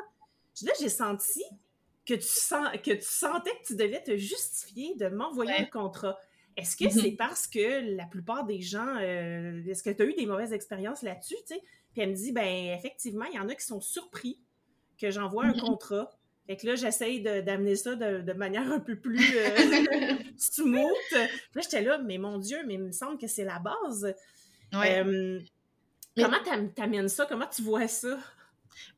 là, 0.63 0.73
j'ai 0.79 0.91
senti 0.91 1.43
que 2.05 2.15
tu, 2.15 2.23
sens, 2.23 2.69
que 2.85 2.93
tu 2.93 3.03
sentais 3.03 3.51
que 3.51 3.67
tu 3.67 3.77
devais 3.77 4.03
te 4.03 4.17
justifier 4.17 4.95
de 4.97 5.09
m'envoyer 5.09 5.59
le 5.61 5.71
contrat. 5.71 6.19
Est-ce 6.57 6.77
que 6.77 6.85
mm-hmm. 6.85 7.03
c'est 7.03 7.13
parce 7.13 7.47
que 7.47 7.97
la 7.97 8.05
plupart 8.07 8.45
des 8.45 8.61
gens, 8.61 8.97
euh, 9.01 9.63
est-ce 9.67 9.83
que 9.83 9.91
tu 9.91 10.03
as 10.03 10.05
eu 10.07 10.15
des 10.15 10.27
mauvaises 10.27 10.53
expériences 10.53 11.03
là-dessus, 11.03 11.37
tu? 11.47 11.55
Puis 11.93 12.03
elle 12.03 12.11
me 12.11 12.15
dit, 12.15 12.33
ben 12.33 12.73
effectivement, 12.77 13.25
il 13.25 13.37
y 13.37 13.39
en 13.39 13.49
a 13.49 13.55
qui 13.55 13.65
sont 13.65 13.81
surpris 13.81 14.41
que 14.99 15.11
j'envoie 15.11 15.45
un 15.45 15.53
mm-hmm. 15.53 15.61
contrat. 15.61 16.11
Fait 16.47 16.57
que 16.57 16.67
là, 16.67 16.75
j'essaye 16.75 17.23
d'amener 17.23 17.77
ça 17.77 17.95
de, 17.95 18.33
manière 18.33 18.71
un 18.73 18.81
peu 18.81 18.97
plus 18.99 19.37
euh, 19.37 20.17
smooth. 20.37 20.91
Puis 21.11 21.21
là, 21.55 21.63
j'étais 21.63 21.83
là, 21.83 21.99
mais 21.99 22.19
mon 22.19 22.39
Dieu, 22.39 22.59
mais 22.67 22.75
il 22.75 22.83
me 22.83 22.93
semble 22.93 23.19
que 23.19 23.29
c'est 23.29 23.45
la 23.45 23.61
base. 23.61 24.15
Ouais. 24.73 25.01
Euh, 25.05 25.41
comment 26.17 26.39
t'amènes 26.75 27.09
ça? 27.09 27.27
Comment 27.27 27.47
tu 27.47 27.63
vois 27.63 27.87
ça? 27.87 28.19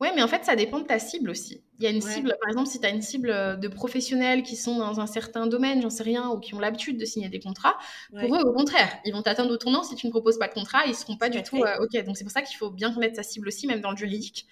Oui, 0.00 0.08
mais 0.14 0.22
en 0.22 0.28
fait, 0.28 0.44
ça 0.44 0.56
dépend 0.56 0.80
de 0.80 0.86
ta 0.86 0.98
cible 0.98 1.30
aussi. 1.30 1.62
Il 1.82 1.86
y 1.86 1.88
a 1.88 1.90
une 1.90 2.00
cible, 2.00 2.36
par 2.40 2.48
exemple, 2.48 2.68
si 2.68 2.78
tu 2.78 2.86
as 2.86 2.90
une 2.90 3.02
cible 3.02 3.30
euh, 3.30 3.56
de 3.56 3.66
professionnels 3.66 4.44
qui 4.44 4.54
sont 4.54 4.78
dans 4.78 5.00
un 5.00 5.08
certain 5.08 5.48
domaine, 5.48 5.82
j'en 5.82 5.90
sais 5.90 6.04
rien, 6.04 6.30
ou 6.30 6.38
qui 6.38 6.54
ont 6.54 6.60
l'habitude 6.60 6.96
de 6.96 7.04
signer 7.04 7.28
des 7.28 7.40
contrats, 7.40 7.76
pour 8.20 8.36
eux, 8.36 8.40
au 8.40 8.52
contraire, 8.52 9.00
ils 9.04 9.12
vont 9.12 9.20
t'atteindre 9.20 9.50
au 9.52 9.56
tournant 9.56 9.82
si 9.82 9.96
tu 9.96 10.06
ne 10.06 10.12
proposes 10.12 10.38
pas 10.38 10.46
de 10.46 10.54
contrat, 10.54 10.84
ils 10.86 10.90
ne 10.90 10.94
seront 10.94 11.16
pas 11.16 11.28
du 11.28 11.42
tout 11.42 11.56
euh, 11.56 11.80
OK. 11.80 12.04
Donc, 12.04 12.16
c'est 12.16 12.22
pour 12.22 12.30
ça 12.30 12.42
qu'il 12.42 12.56
faut 12.56 12.70
bien 12.70 12.94
connaître 12.94 13.16
sa 13.16 13.24
cible 13.24 13.48
aussi, 13.48 13.66
même 13.66 13.80
dans 13.80 13.90
le 13.90 13.96
juridique. 13.96 14.46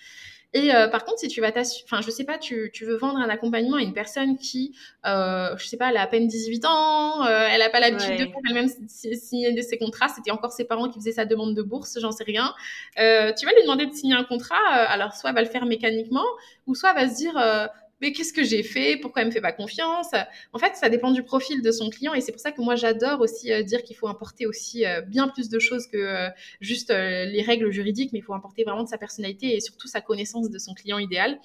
Et 0.53 0.75
euh, 0.75 0.89
par 0.89 1.05
contre, 1.05 1.21
si 1.21 1.29
tu 1.29 1.41
vas 1.41 1.53
enfin, 1.85 2.01
je 2.01 2.11
sais 2.11 2.25
pas, 2.25 2.37
tu, 2.37 2.71
tu, 2.73 2.85
veux 2.85 2.97
vendre 2.97 3.19
un 3.19 3.29
accompagnement 3.29 3.77
à 3.77 3.83
une 3.83 3.93
personne 3.93 4.37
qui, 4.37 4.77
euh, 5.07 5.57
je 5.57 5.67
sais 5.67 5.77
pas, 5.77 5.91
elle 5.91 5.97
a 5.97 6.03
à 6.03 6.07
peine 6.09 6.27
18 6.27 6.65
ans, 6.65 7.25
euh, 7.25 7.47
elle 7.49 7.63
a 7.63 7.71
pas 7.71 7.79
l'habitude 7.79 8.13
de 8.13 8.25
faire 8.25 8.41
elle-même 8.49 8.69
signer 8.89 9.63
ses 9.63 9.79
contrats, 9.79 10.09
c'était 10.09 10.33
encore 10.33 10.51
ses 10.51 10.65
parents 10.65 10.89
qui 10.89 10.99
faisaient 10.99 11.13
sa 11.13 11.25
demande 11.25 11.55
de 11.55 11.63
bourse, 11.63 11.99
j'en 12.01 12.11
sais 12.11 12.25
rien. 12.25 12.53
Euh, 12.99 13.33
tu 13.33 13.47
vas 13.47 13.53
lui 13.53 13.63
demander 13.63 13.87
de 13.87 13.93
signer 13.93 14.15
un 14.15 14.25
contrat, 14.25 14.57
euh, 14.57 14.85
alors 14.89 15.15
soit 15.15 15.31
elle 15.31 15.37
va 15.37 15.43
le 15.43 15.49
faire 15.49 15.67
mécaniquement, 15.67 16.27
ou 16.67 16.75
soit 16.75 16.91
elle 16.97 17.07
va 17.07 17.13
se 17.13 17.17
dire, 17.17 17.71
mais 18.01 18.13
qu'est-ce 18.13 18.33
que 18.33 18.43
j'ai 18.43 18.63
fait? 18.63 18.97
Pourquoi 18.97 19.23
elle 19.23 19.29
me 19.29 19.33
fait 19.33 19.41
pas 19.41 19.53
confiance? 19.53 20.11
En 20.53 20.59
fait, 20.59 20.75
ça 20.77 20.89
dépend 20.89 21.11
du 21.11 21.23
profil 21.23 21.63
de 21.63 21.71
son 21.71 21.91
client 21.91 22.15
et 22.15 22.21
c'est 22.21 22.33
pour 22.33 22.41
ça 22.41 22.53
que 22.53 22.61
moi 22.61 22.77
j'adore 22.77 23.21
aussi 23.21 23.53
euh, 23.53 23.63
dire 23.63 23.83
qu'il 23.83 23.97
faut 23.97 24.09
importer 24.09 24.47
aussi 24.47 24.87
euh, 24.87 25.01
bien 25.01 25.29
plus 25.29 25.49
de 25.49 25.59
choses 25.59 25.87
que 25.87 25.97
euh, 25.97 26.29
juste 26.61 26.91
les 26.91 27.43
règles 27.43 27.71
juridiques, 27.71 28.13
mais 28.13 28.21
il 28.21 28.23
faut 28.23 28.35
importer 28.35 28.65
vraiment 28.65 28.85
de 28.85 28.89
sa 28.89 28.99
personnalité 28.99 29.55
et 29.55 29.61
surtout 29.61 29.89
sa 29.89 30.01
connaissance 30.01 30.51
de 30.51 30.59
son 30.59 30.75
client 30.75 30.99
idéal. 30.99 31.39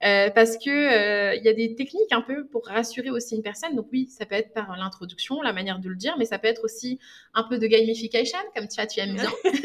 parce 0.00 0.56
que 0.56 1.36
il 1.36 1.44
y 1.44 1.48
a 1.48 1.52
des 1.52 1.74
techniques 1.74 2.12
un 2.12 2.22
peu 2.22 2.46
pour 2.46 2.66
rassurer 2.66 3.10
aussi 3.10 3.36
une 3.36 3.42
personne. 3.42 3.74
Donc 3.76 3.86
oui, 3.92 4.08
ça 4.08 4.26
peut 4.26 4.34
être 4.34 4.52
par 4.52 4.76
l'introduction, 4.76 5.42
la 5.42 5.52
manière 5.52 5.78
de 5.78 5.88
le 5.88 5.96
dire, 5.96 6.16
mais 6.18 6.24
ça 6.24 6.38
peut 6.38 6.48
être 6.48 6.64
aussi 6.64 6.98
un 7.34 7.44
peu 7.44 7.58
de 7.58 7.66
gamification, 7.66 8.38
comme 8.54 8.68
tu, 8.68 8.86
tu 8.86 9.00
aimes 9.00 9.14
bien. 9.14 9.30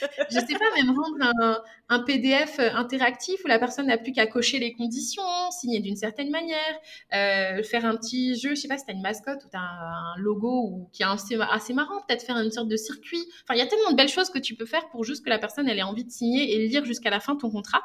je 0.30 0.38
sais 0.38 0.54
pas, 0.54 0.64
même 0.76 0.90
rendre 0.90 1.62
un, 1.88 1.98
PDF 2.00 2.58
interactif 2.58 3.40
où 3.44 3.48
la 3.48 3.58
personne 3.58 3.86
n'a 3.86 3.98
plus 3.98 4.12
qu'à 4.12 4.26
cocher 4.26 4.58
les 4.58 4.72
conditions, 4.74 5.22
signer 5.50 5.80
d'une 5.80 5.96
certaine 5.96 6.30
manière, 6.30 6.58
euh, 7.14 7.62
faire 7.62 7.84
un 7.84 7.96
petit 7.96 8.38
jeu, 8.38 8.50
je 8.50 8.54
sais 8.56 8.68
pas 8.68 8.78
si 8.78 8.84
tu 8.84 8.90
as 8.90 8.94
une 8.94 9.02
mascotte 9.02 9.44
ou 9.44 9.48
tu 9.50 9.56
as 9.56 9.60
un, 9.60 10.16
logo 10.18 10.68
ou, 10.70 10.88
qui 10.92 11.02
est 11.02 11.06
assez, 11.06 11.72
marrant, 11.72 12.00
peut-être 12.06 12.22
faire 12.22 12.36
une 12.36 12.50
sorte 12.50 12.68
de 12.68 12.76
circuit. 12.76 13.24
Enfin, 13.44 13.54
il 13.54 13.58
y 13.58 13.62
a 13.62 13.66
tellement 13.66 13.90
de 13.90 13.96
belles 13.96 14.08
choses 14.08 14.30
que 14.30 14.38
tu 14.38 14.54
peux 14.54 14.66
faire 14.66 14.88
pour 14.90 15.04
juste 15.04 15.24
que 15.24 15.30
la 15.30 15.38
personne 15.38 15.68
ait 15.68 15.82
envie 15.82 16.04
de 16.04 16.10
signer 16.10 16.54
et 16.54 16.68
lire 16.68 16.84
jusqu'à 16.84 17.10
la 17.10 17.20
fin 17.20 17.36
ton 17.36 17.50
contrat. 17.50 17.82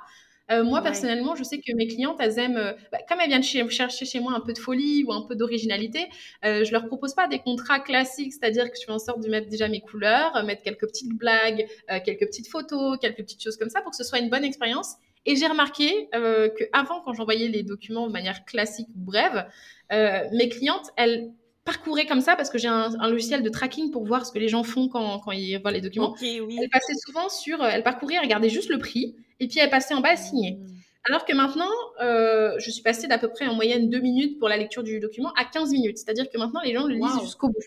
Euh, 0.51 0.63
moi, 0.63 0.81
personnellement, 0.81 1.35
je 1.35 1.43
sais 1.43 1.59
que 1.59 1.73
mes 1.73 1.87
clientes, 1.87 2.17
elles 2.19 2.37
aiment, 2.37 2.57
euh, 2.57 2.73
bah, 2.91 2.99
comme 3.07 3.19
elles 3.21 3.29
viennent 3.29 3.43
chercher 3.43 4.05
chez 4.05 4.19
moi 4.19 4.33
un 4.33 4.41
peu 4.41 4.51
de 4.51 4.57
folie 4.57 5.05
ou 5.07 5.13
un 5.13 5.21
peu 5.21 5.35
d'originalité, 5.35 6.07
euh, 6.43 6.65
je 6.65 6.71
leur 6.71 6.85
propose 6.87 7.13
pas 7.13 7.27
des 7.27 7.39
contrats 7.39 7.79
classiques, 7.79 8.33
c'est-à-dire 8.33 8.69
que 8.69 8.77
je 8.77 8.85
fais 8.85 8.91
en 8.91 8.99
sorte 8.99 9.21
de 9.21 9.29
mettre 9.29 9.47
déjà 9.47 9.69
mes 9.69 9.79
couleurs, 9.79 10.43
mettre 10.43 10.63
quelques 10.63 10.87
petites 10.87 11.13
blagues, 11.13 11.65
quelques 12.05 12.25
petites 12.25 12.49
photos, 12.49 12.97
quelques 12.99 13.17
petites 13.17 13.41
choses 13.41 13.57
comme 13.57 13.69
ça 13.69 13.81
pour 13.81 13.91
que 13.91 13.97
ce 13.97 14.03
soit 14.03 14.19
une 14.19 14.29
bonne 14.29 14.43
expérience. 14.43 14.95
Et 15.25 15.37
j'ai 15.37 15.47
remarqué 15.47 16.09
que 16.11 16.63
avant, 16.73 17.01
quand 17.01 17.13
j'envoyais 17.13 17.47
les 17.47 17.63
documents 17.63 18.07
de 18.07 18.11
manière 18.11 18.43
classique 18.45 18.87
ou 18.95 18.99
brève, 18.99 19.47
mes 19.89 20.49
clientes, 20.49 20.89
elles 20.97 21.31
parcouraient 21.65 22.05
comme 22.05 22.21
ça 22.21 22.35
parce 22.35 22.49
que 22.49 22.57
j'ai 22.57 22.67
un, 22.67 22.89
logiciel 23.07 23.41
de 23.41 23.49
tracking 23.49 23.91
pour 23.91 24.05
voir 24.05 24.25
ce 24.25 24.31
que 24.31 24.39
les 24.39 24.49
gens 24.49 24.63
font 24.63 24.89
quand, 24.89 25.19
quand 25.19 25.31
ils 25.31 25.57
voient 25.57 25.71
les 25.71 25.81
documents. 25.81 26.15
Elles 26.21 26.69
passaient 26.71 26.97
souvent 27.05 27.29
sur, 27.29 27.63
elles 27.63 27.83
parcouraient, 27.83 28.15
elles 28.15 28.23
regardaient 28.23 28.49
juste 28.49 28.69
le 28.69 28.77
prix 28.77 29.15
et 29.39 29.47
puis 29.47 29.59
elle 29.59 29.69
passait 29.69 29.93
en 29.93 30.01
bas 30.01 30.09
à 30.09 30.15
signer. 30.15 30.53
Mmh. 30.53 30.73
Alors 31.05 31.25
que 31.25 31.33
maintenant, 31.33 31.71
euh, 32.01 32.55
je 32.59 32.71
suis 32.71 32.81
passée 32.81 33.07
d'à 33.07 33.17
peu 33.17 33.27
près 33.27 33.45
en 33.47 33.55
moyenne 33.55 33.89
deux 33.89 33.99
minutes 33.99 34.39
pour 34.39 34.47
la 34.47 34.55
lecture 34.55 34.83
du 34.83 34.99
document 34.99 35.33
à 35.33 35.43
15 35.43 35.71
minutes. 35.71 35.97
C'est-à-dire 35.97 36.29
que 36.29 36.37
maintenant, 36.37 36.61
les 36.63 36.73
gens 36.73 36.85
le 36.85 36.95
lisent 36.95 37.21
jusqu'au 37.21 37.49
bout. 37.49 37.63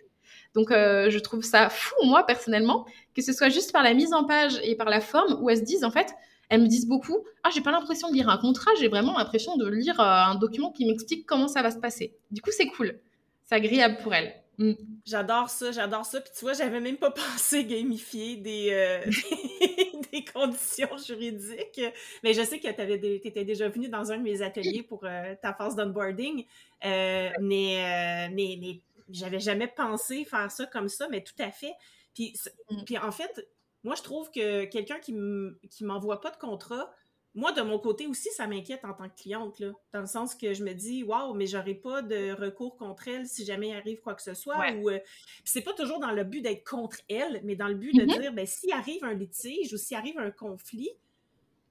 Donc, 0.54 0.70
euh, 0.70 1.10
je 1.10 1.18
trouve 1.18 1.42
ça 1.42 1.68
fou, 1.68 1.94
moi, 2.04 2.24
personnellement, 2.24 2.86
que 3.14 3.20
ce 3.20 3.34
soit 3.34 3.50
juste 3.50 3.72
par 3.72 3.82
la 3.82 3.92
mise 3.92 4.14
en 4.14 4.24
page 4.24 4.58
et 4.62 4.74
par 4.74 4.88
la 4.88 5.02
forme 5.02 5.38
où 5.42 5.50
elles 5.50 5.58
se 5.58 5.64
disent, 5.64 5.84
en 5.84 5.90
fait, 5.90 6.14
elles 6.48 6.62
me 6.62 6.66
disent 6.66 6.86
beaucoup, 6.86 7.18
ah, 7.44 7.50
j'ai 7.54 7.60
pas 7.60 7.72
l'impression 7.72 8.08
de 8.08 8.14
lire 8.14 8.30
un 8.30 8.38
contrat, 8.38 8.70
j'ai 8.80 8.88
vraiment 8.88 9.18
l'impression 9.18 9.58
de 9.58 9.68
lire 9.68 10.00
euh, 10.00 10.04
un 10.04 10.36
document 10.36 10.72
qui 10.72 10.86
m'explique 10.86 11.26
comment 11.26 11.48
ça 11.48 11.60
va 11.60 11.70
se 11.70 11.78
passer. 11.78 12.14
Du 12.30 12.40
coup, 12.40 12.50
c'est 12.52 12.68
cool. 12.68 12.98
C'est 13.46 13.54
agréable 13.54 13.98
pour 14.02 14.14
elles. 14.14 14.34
Mm. 14.58 14.72
J'adore 15.04 15.50
ça, 15.50 15.70
j'adore 15.70 16.04
ça. 16.04 16.20
Puis 16.20 16.32
tu 16.36 16.40
vois, 16.40 16.54
j'avais 16.54 16.80
même 16.80 16.96
pas 16.96 17.10
pensé 17.34 17.64
gamifier 17.64 18.36
des, 18.36 18.70
euh, 18.72 19.04
des 20.12 20.24
conditions 20.24 20.96
juridiques. 20.98 21.80
Mais 22.22 22.32
je 22.32 22.42
sais 22.42 22.58
que 22.58 22.68
tu 22.68 23.28
étais 23.28 23.44
déjà 23.44 23.68
venu 23.68 23.88
dans 23.88 24.12
un 24.12 24.18
de 24.18 24.22
mes 24.22 24.42
ateliers 24.42 24.82
pour 24.82 25.04
euh, 25.04 25.34
ta 25.40 25.52
phase 25.54 25.76
d'onboarding. 25.76 26.44
Euh, 26.84 27.30
mais, 27.40 28.28
mais, 28.32 28.58
mais 28.60 28.80
j'avais 29.10 29.40
jamais 29.40 29.68
pensé 29.68 30.24
faire 30.24 30.50
ça 30.50 30.66
comme 30.66 30.88
ça, 30.88 31.08
mais 31.08 31.22
tout 31.22 31.40
à 31.40 31.50
fait. 31.50 31.74
Puis, 32.14 32.34
mm. 32.70 32.84
puis 32.84 32.98
en 32.98 33.12
fait, 33.12 33.46
moi, 33.84 33.94
je 33.94 34.02
trouve 34.02 34.30
que 34.30 34.64
quelqu'un 34.64 34.98
qui 34.98 35.84
m'envoie 35.84 36.20
pas 36.20 36.30
de 36.30 36.36
contrat, 36.36 36.90
moi, 37.36 37.52
de 37.52 37.60
mon 37.60 37.78
côté 37.78 38.06
aussi, 38.06 38.30
ça 38.30 38.46
m'inquiète 38.46 38.82
en 38.84 38.94
tant 38.94 39.10
que 39.10 39.14
cliente, 39.14 39.60
là, 39.60 39.70
dans 39.92 40.00
le 40.00 40.06
sens 40.06 40.34
que 40.34 40.54
je 40.54 40.64
me 40.64 40.72
dis, 40.72 41.02
waouh, 41.02 41.34
mais 41.34 41.46
j'aurai 41.46 41.74
pas 41.74 42.00
de 42.00 42.32
recours 42.32 42.76
contre 42.78 43.08
elle 43.08 43.26
si 43.26 43.44
jamais 43.44 43.68
il 43.68 43.74
arrive 43.74 44.00
quoi 44.00 44.14
que 44.14 44.22
ce 44.22 44.32
soit. 44.32 44.72
Ou 44.72 44.88
euh, 44.88 44.98
c'est 45.44 45.60
pas 45.60 45.74
toujours 45.74 46.00
dans 46.00 46.12
le 46.12 46.24
but 46.24 46.40
d'être 46.40 46.64
contre 46.64 46.96
elle, 47.10 47.42
mais 47.44 47.54
dans 47.54 47.68
le 47.68 47.74
but 47.74 47.92
de 47.94 48.04
mm-hmm. 48.04 48.20
dire, 48.20 48.32
ben, 48.32 48.46
s'il 48.46 48.72
arrive 48.72 49.04
un 49.04 49.12
litige 49.12 49.70
ou 49.74 49.76
s'il 49.76 49.98
arrive 49.98 50.18
un 50.18 50.30
conflit, 50.30 50.90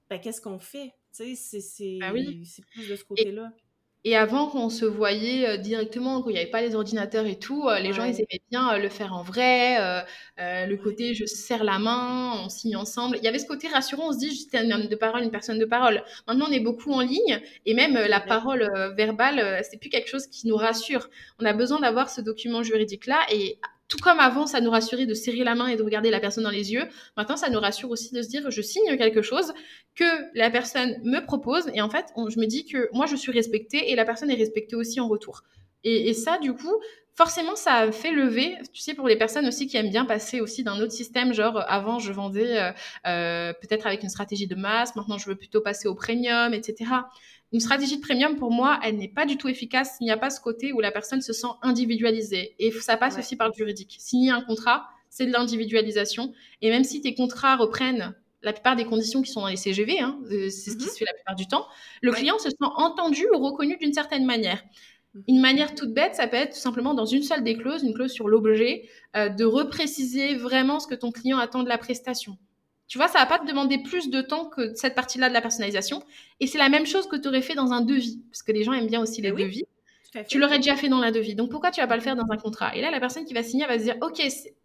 ben, 0.07 0.19
qu'est-ce 0.19 0.39
qu'on 0.39 0.59
fait? 0.59 0.93
Tu 1.17 1.35
sais, 1.35 1.61
c'est 1.61 1.97
ben 1.99 2.13
plus 2.13 2.87
de 2.87 2.95
ce 2.95 3.03
côté-là. 3.03 3.51
Et 4.07 4.15
avant, 4.15 4.51
on 4.53 4.69
se 4.69 4.85
voyait 4.85 5.49
euh, 5.49 5.57
directement, 5.57 6.21
quand 6.21 6.29
il 6.29 6.33
n'y 6.33 6.39
avait 6.39 6.51
pas 6.51 6.61
les 6.61 6.75
ordinateurs 6.75 7.25
et 7.25 7.39
tout, 7.39 7.67
euh, 7.67 7.79
les 7.79 7.91
gens, 7.91 8.03
ils 8.03 8.13
aimaient 8.13 8.41
bien 8.51 8.71
euh, 8.71 8.77
le 8.77 8.87
faire 8.87 9.13
en 9.13 9.23
vrai. 9.23 9.77
le 10.37 10.75
côté, 10.75 11.15
je 11.15 11.25
serre 11.25 11.63
la 11.63 11.79
main, 11.79 12.33
on 12.43 12.47
signe 12.49 12.75
ensemble. 12.75 13.17
Il 13.17 13.23
y 13.23 13.27
avait 13.27 13.39
ce 13.39 13.47
côté 13.47 13.67
rassurant, 13.67 14.09
on 14.09 14.13
se 14.13 14.19
dit, 14.19 14.35
j'étais 14.35 14.59
un 14.59 14.69
homme 14.69 14.87
de 14.87 14.95
parole, 14.95 15.23
une 15.23 15.31
personne 15.31 15.57
de 15.57 15.65
parole. 15.65 16.03
Maintenant, 16.27 16.45
on 16.47 16.51
est 16.51 16.59
beaucoup 16.59 16.91
en 16.91 17.01
ligne 17.01 17.41
et 17.65 17.73
même 17.73 17.95
la 17.95 18.19
parole 18.19 18.69
verbale, 18.95 19.63
c'est 19.69 19.79
plus 19.79 19.89
quelque 19.89 20.07
chose 20.07 20.27
qui 20.27 20.47
nous 20.47 20.55
rassure. 20.55 21.09
On 21.39 21.45
a 21.45 21.53
besoin 21.53 21.79
d'avoir 21.79 22.09
ce 22.11 22.21
document 22.21 22.61
juridique-là 22.61 23.19
et 23.31 23.57
tout 23.87 23.97
comme 23.99 24.19
avant, 24.19 24.47
ça 24.47 24.61
nous 24.61 24.71
rassurait 24.71 25.05
de 25.05 25.13
serrer 25.13 25.43
la 25.43 25.55
main 25.55 25.67
et 25.67 25.75
de 25.75 25.83
regarder 25.83 26.09
la 26.09 26.19
personne 26.19 26.43
dans 26.43 26.49
les 26.49 26.73
yeux. 26.73 26.83
Maintenant, 27.17 27.37
ça 27.37 27.49
nous 27.49 27.59
rassure 27.59 27.91
aussi 27.91 28.13
de 28.13 28.21
se 28.21 28.29
dire, 28.29 28.49
je 28.49 28.61
signe 28.61 28.97
quelque 28.97 29.21
chose 29.21 29.53
que 29.95 30.05
la 30.33 30.49
personne 30.49 30.95
me 31.03 31.23
propose. 31.23 31.69
Et 31.73 31.81
en 31.81 31.89
fait, 31.89 32.07
je 32.15 32.39
me 32.39 32.45
dis 32.45 32.65
que 32.65 32.89
moi, 32.93 33.05
je 33.05 33.15
suis 33.15 33.31
respectée 33.31 33.91
et 33.91 33.95
la 33.95 34.05
personne 34.05 34.31
est 34.31 34.35
respectée 34.35 34.75
aussi 34.75 34.99
en 34.99 35.07
retour. 35.07 35.43
Et, 35.83 36.15
ça, 36.15 36.39
du 36.39 36.51
coup, 36.53 36.73
forcément, 37.13 37.55
ça 37.55 37.91
fait 37.91 38.11
lever, 38.11 38.57
tu 38.73 38.81
sais, 38.81 38.95
pour 38.95 39.07
les 39.07 39.15
personnes 39.15 39.47
aussi 39.47 39.67
qui 39.67 39.77
aiment 39.77 39.91
bien 39.91 40.05
passer 40.05 40.41
aussi 40.41 40.63
d'un 40.63 40.79
autre 40.79 40.93
système, 40.93 41.31
genre 41.31 41.63
avant, 41.67 41.99
je 41.99 42.11
vendais 42.11 42.57
euh, 42.57 42.71
euh, 43.05 43.53
peut-être 43.53 43.85
avec 43.85 44.01
une 44.01 44.09
stratégie 44.09 44.47
de 44.47 44.55
masse, 44.55 44.95
maintenant, 44.95 45.19
je 45.19 45.29
veux 45.29 45.35
plutôt 45.35 45.61
passer 45.61 45.87
au 45.87 45.93
premium, 45.93 46.55
etc. 46.55 46.89
Une 47.55 47.61
stratégie 47.61 47.95
de 47.95 48.01
premium, 48.01 48.35
pour 48.35 48.51
moi, 48.51 48.81
elle 48.83 48.97
n'est 48.97 49.07
pas 49.07 49.25
du 49.25 49.37
tout 49.37 49.47
efficace 49.47 49.95
s'il 49.95 50.03
n'y 50.03 50.11
a 50.11 50.17
pas 50.17 50.29
ce 50.29 50.41
côté 50.41 50.73
où 50.73 50.81
la 50.81 50.91
personne 50.91 51.21
se 51.21 51.31
sent 51.31 51.47
individualisée. 51.61 52.53
Et 52.59 52.69
ça 52.69 52.97
passe 52.97 53.17
aussi 53.17 53.37
par 53.37 53.47
le 53.47 53.53
juridique. 53.53 53.95
Signer 53.97 54.31
un 54.31 54.41
contrat, 54.41 54.89
c'est 55.09 55.25
de 55.25 55.31
l'individualisation. 55.31 56.33
Et 56.61 56.69
même 56.69 56.83
si 56.83 56.99
tes 56.99 57.15
contrats 57.15 57.55
reprennent 57.55 58.13
la 58.41 58.51
plupart 58.51 58.75
des 58.75 58.83
conditions 58.83 59.21
qui 59.21 59.31
sont 59.31 59.39
dans 59.39 59.47
les 59.47 59.55
CGV, 59.55 60.01
hein, 60.01 60.19
euh, 60.31 60.49
c'est 60.49 60.71
ce 60.71 60.75
qui 60.75 60.83
mhm. 60.83 60.91
se 60.91 60.97
fait 60.97 61.05
la 61.05 61.13
plupart 61.13 61.35
du 61.37 61.47
temps, 61.47 61.65
le 62.01 62.11
client 62.11 62.37
se 62.39 62.49
sent 62.49 62.55
entendu 62.59 63.25
ou 63.33 63.37
reconnu 63.37 63.77
d'une 63.77 63.93
certaine 63.93 64.25
manière. 64.25 64.61
Mhm. 65.13 65.23
Une 65.29 65.39
manière 65.39 65.75
toute 65.75 65.93
bête, 65.93 66.15
ça 66.15 66.27
peut 66.27 66.35
être 66.35 66.55
tout 66.55 66.59
simplement 66.59 66.93
dans 66.93 67.05
une 67.05 67.23
seule 67.23 67.41
des 67.41 67.55
clauses, 67.55 67.83
une 67.83 67.93
clause 67.93 68.11
sur 68.11 68.27
l'objet, 68.27 68.89
euh, 69.15 69.29
de 69.29 69.45
repréciser 69.45 70.35
vraiment 70.35 70.81
ce 70.81 70.87
que 70.87 70.95
ton 70.95 71.13
client 71.13 71.37
attend 71.37 71.63
de 71.63 71.69
la 71.69 71.77
prestation. 71.77 72.37
Tu 72.87 72.97
vois, 72.97 73.07
ça 73.07 73.19
va 73.19 73.25
pas 73.25 73.39
te 73.39 73.47
demander 73.47 73.79
plus 73.79 74.09
de 74.09 74.21
temps 74.21 74.45
que 74.45 74.73
cette 74.75 74.95
partie-là 74.95 75.29
de 75.29 75.33
la 75.33 75.41
personnalisation. 75.41 76.03
Et 76.39 76.47
c'est 76.47 76.57
la 76.57 76.69
même 76.69 76.85
chose 76.85 77.07
que 77.07 77.15
tu 77.15 77.27
aurais 77.27 77.41
fait 77.41 77.55
dans 77.55 77.71
un 77.71 77.81
devis, 77.81 78.21
parce 78.29 78.43
que 78.43 78.51
les 78.51 78.63
gens 78.63 78.73
aiment 78.73 78.87
bien 78.87 79.01
aussi 79.01 79.21
les 79.21 79.29
eh 79.29 79.43
devis. 79.43 79.65
Tu 80.29 80.39
l'aurais 80.39 80.57
déjà 80.57 80.75
fait 80.75 80.87
dans 80.87 80.99
la 80.99 81.11
devis. 81.11 81.35
Donc 81.35 81.49
pourquoi 81.49 81.71
tu 81.71 81.81
vas 81.81 81.87
pas 81.87 81.95
le 81.95 82.01
faire 82.01 82.15
dans 82.15 82.31
un 82.31 82.37
contrat? 82.37 82.75
Et 82.75 82.81
là, 82.81 82.91
la 82.91 82.99
personne 82.99 83.25
qui 83.25 83.33
va 83.33 83.43
signer 83.43 83.65
va 83.65 83.77
se 83.77 83.83
dire, 83.83 83.97
ok, 84.01 84.21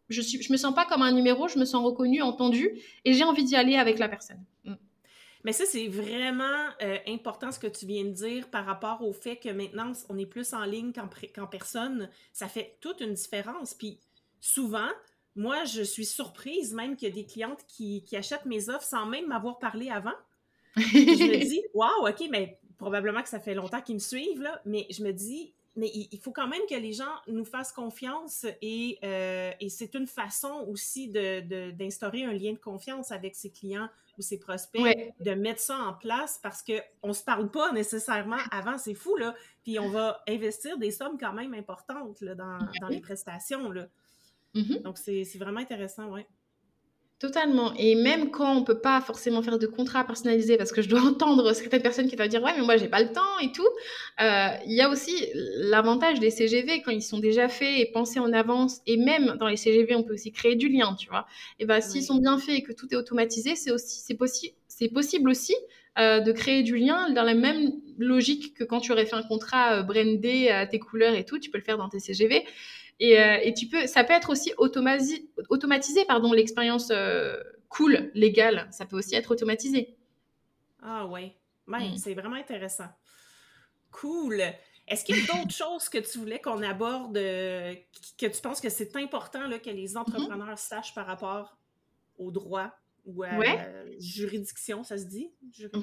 je 0.09 0.21
suis, 0.21 0.43
je 0.43 0.53
me 0.53 0.57
sens 0.57 0.75
pas 0.75 0.85
comme 0.85 1.03
un 1.03 1.13
numéro, 1.13 1.49
je 1.49 1.59
me 1.59 1.65
sens 1.65 1.85
reconnu, 1.85 2.23
entendu, 2.23 2.71
et 3.05 3.15
j'ai 3.15 3.25
envie 3.25 3.45
d'y 3.45 3.57
aller 3.57 3.77
avec 3.77 3.99
la 3.99 4.09
personne. 4.09 4.45
Mm. 4.65 4.75
Mais 5.45 5.53
ça, 5.53 5.65
c'est 5.65 5.89
vraiment 5.89 6.69
euh, 6.83 6.99
important 7.09 7.51
ce 7.51 7.59
que 7.59 7.67
tu 7.67 7.87
viens 7.87 8.05
de 8.05 8.11
dire 8.11 8.49
par 8.49 8.67
rapport 8.67 9.03
au 9.03 9.13
fait 9.13 9.37
que 9.37 9.49
maintenant, 9.49 9.93
on 10.11 10.19
est 10.19 10.27
plus 10.27 10.53
en 10.53 10.65
ligne 10.65 10.93
qu'en 10.93 11.47
personne. 11.47 12.11
Ça 12.33 12.47
fait 12.47 12.77
toute 12.81 13.01
une 13.01 13.15
différence. 13.15 13.73
Puis 13.73 13.99
souvent, 14.41 14.91
moi, 15.37 15.65
je 15.65 15.83
suis 15.83 16.05
surprise 16.05 16.75
même 16.75 16.97
qu'il 16.97 17.09
y 17.09 17.13
a 17.13 17.15
des 17.15 17.27
clientes 17.27 17.65
qui, 17.67 18.05
achètent 18.13 18.47
mes 18.47 18.69
offres 18.69 18.85
sans 18.85 19.07
même 19.07 19.27
m'avoir 19.27 19.59
parlé 19.59 19.91
avant. 19.91 20.15
je 20.77 20.83
me 20.83 21.45
dis, 21.49 21.63
waouh, 21.75 22.09
OK, 22.09 22.25
mais 22.31 22.59
probablement 22.79 23.23
que 23.23 23.29
ça 23.29 23.41
fait 23.41 23.55
longtemps 23.55 23.81
qu'ils 23.81 23.97
me 23.97 24.01
suivent, 24.01 24.43
là, 24.43 24.61
mais 24.65 24.87
je 24.91 25.03
me 25.05 25.13
dis, 25.13 25.53
mais 25.77 25.91
il, 25.95 26.19
faut 26.19 26.33
quand 26.33 26.49
même 26.49 26.63
que 26.69 26.75
les 26.75 26.93
gens 26.93 27.15
nous 27.29 27.45
fassent 27.45 27.73
confiance 27.73 28.45
et, 28.61 28.99
euh, 29.05 29.53
c'est 29.69 29.95
une 29.95 30.07
façon 30.07 30.67
aussi 30.69 31.09
d'instaurer 31.09 32.25
un 32.25 32.33
lien 32.33 32.53
de 32.53 32.59
confiance 32.59 33.13
avec 33.13 33.37
ses 33.37 33.51
clients 33.51 33.89
ou 34.19 34.23
ses 34.23 34.39
prospects, 34.39 35.15
de 35.21 35.31
mettre 35.33 35.61
ça 35.61 35.77
en 35.77 35.95
place 35.95 36.41
parce 36.43 36.63
qu'on 36.63 37.09
ne 37.09 37.13
se 37.13 37.23
parle 37.23 37.51
pas 37.51 37.73
nécessairement 37.73 38.41
avant, 38.51 38.79
c'est 38.79 38.95
fou, 38.95 39.17
là. 39.17 39.35
Puis 39.63 39.79
on 39.79 39.91
va 39.91 40.23
investir 40.29 40.77
des 40.77 40.91
sommes 40.91 41.19
quand 41.19 41.33
même 41.33 41.55
importantes 41.55 42.21
là, 42.21 42.35
dans, 42.35 42.59
dans 42.81 42.89
les 42.89 43.01
prestations. 43.01 43.71
Là. 43.71 43.87
Mm-hmm. 44.55 44.83
Donc, 44.83 44.99
c'est 44.99 45.39
vraiment 45.39 45.61
intéressant, 45.61 46.11
ouais. 46.11 46.27
Totalement. 47.21 47.75
Et 47.75 47.97
même 47.97 48.31
quand 48.31 48.57
on 48.57 48.65
peut 48.65 48.81
pas 48.81 49.03
forcément 49.03 49.43
faire 49.43 49.59
de 49.59 49.67
contrat 49.67 50.05
personnalisé, 50.05 50.57
parce 50.57 50.73
que 50.73 50.81
je 50.81 50.89
dois 50.89 51.03
entendre 51.07 51.53
certaines 51.53 51.83
personnes 51.83 52.09
qui 52.09 52.17
vont 52.17 52.27
dire 52.27 52.43
ouais 52.43 52.53
mais 52.57 52.65
moi 52.65 52.79
j'ai 52.79 52.89
pas 52.89 53.03
le 53.03 53.13
temps 53.13 53.39
et 53.43 53.53
tout. 53.53 53.69
Euh, 54.23 54.49
il 54.65 54.73
y 54.73 54.81
a 54.81 54.89
aussi 54.89 55.13
l'avantage 55.35 56.19
des 56.19 56.31
CGV 56.31 56.81
quand 56.81 56.93
ils 56.93 57.03
sont 57.03 57.19
déjà 57.19 57.51
faits 57.51 57.79
et 57.79 57.93
pensés 57.93 58.21
en 58.21 58.33
avance. 58.33 58.81
Et 58.87 58.97
même 58.97 59.37
dans 59.39 59.49
les 59.49 59.59
CGV, 59.59 59.95
on 59.97 60.03
peut 60.03 60.15
aussi 60.15 60.33
créer 60.33 60.57
du 60.57 60.71
lien, 60.71 60.95
tu 60.95 61.11
vois. 61.11 61.27
Et 61.59 61.67
ben 61.67 61.83
s'ils 61.83 62.05
sont 62.05 62.17
bien 62.17 62.39
faits 62.39 62.55
et 62.55 62.63
que 62.63 62.73
tout 62.73 62.87
est 62.91 62.97
automatisé, 62.97 63.55
c'est 63.55 63.71
aussi 63.71 64.01
c'est 64.01 64.17
possible 64.17 64.55
c'est 64.67 64.89
possible 64.89 65.29
aussi 65.29 65.55
euh, 65.99 66.21
de 66.21 66.33
créer 66.33 66.63
du 66.63 66.79
lien 66.79 67.11
dans 67.11 67.25
la 67.25 67.35
même 67.35 67.73
logique 67.99 68.55
que 68.55 68.65
quand 68.65 68.81
tu 68.81 68.93
aurais 68.93 69.05
fait 69.05 69.17
un 69.17 69.23
contrat 69.23 69.81
euh, 69.81 69.83
brandé 69.83 70.49
à 70.49 70.67
tes 70.67 70.79
couleurs 70.79 71.15
et 71.15 71.27
tout. 71.27 71.39
Tu 71.39 71.51
peux 71.51 71.59
le 71.59 71.65
faire 71.65 71.77
dans 71.77 71.91
tes 71.91 71.99
CGV. 71.99 72.47
Euh, 73.03 73.39
et, 73.43 73.55
tu 73.55 73.67
peux, 73.67 73.87
ça 73.87 74.05
peut 74.05 74.13
être 74.13 74.31
aussi 74.31 74.53
automatisé, 74.59 75.31
automatisé 75.49 76.05
pardon, 76.05 76.33
l'expérience 76.33 76.91
euh, 76.91 77.37
cool, 77.69 78.11
légale. 78.15 78.69
Ça 78.71 78.85
peut 78.85 78.97
aussi 78.97 79.15
être 79.15 79.31
automatisé. 79.31 79.97
Ah 80.83 81.07
ouais, 81.07 81.35
mm. 81.67 81.97
c'est 81.97 82.15
vraiment 82.15 82.37
intéressant. 82.37 82.89
Cool. 83.91 84.43
Est-ce 84.87 85.05
qu'il 85.05 85.17
y 85.17 85.21
a 85.21 85.23
d'autres 85.35 85.55
choses 85.55 85.89
que 85.89 85.99
tu 85.99 86.19
voulais 86.19 86.41
qu'on 86.41 86.63
aborde, 86.63 87.17
euh, 87.17 87.75
que 88.19 88.27
tu 88.27 88.41
penses 88.43 88.61
que 88.61 88.69
c'est 88.69 88.95
important 88.97 89.47
là, 89.47 89.59
que 89.59 89.71
les 89.71 89.95
mm-hmm. 89.95 89.99
entrepreneurs 89.99 90.59
sachent 90.59 90.95
par 90.95 91.07
rapport 91.07 91.57
au 92.19 92.31
droit 92.31 92.71
ou 93.07 93.23
à 93.23 93.31
la 93.31 93.67
juridiction, 93.99 94.85
ça 94.85 94.99
se 94.99 95.05
dit? 95.05 95.31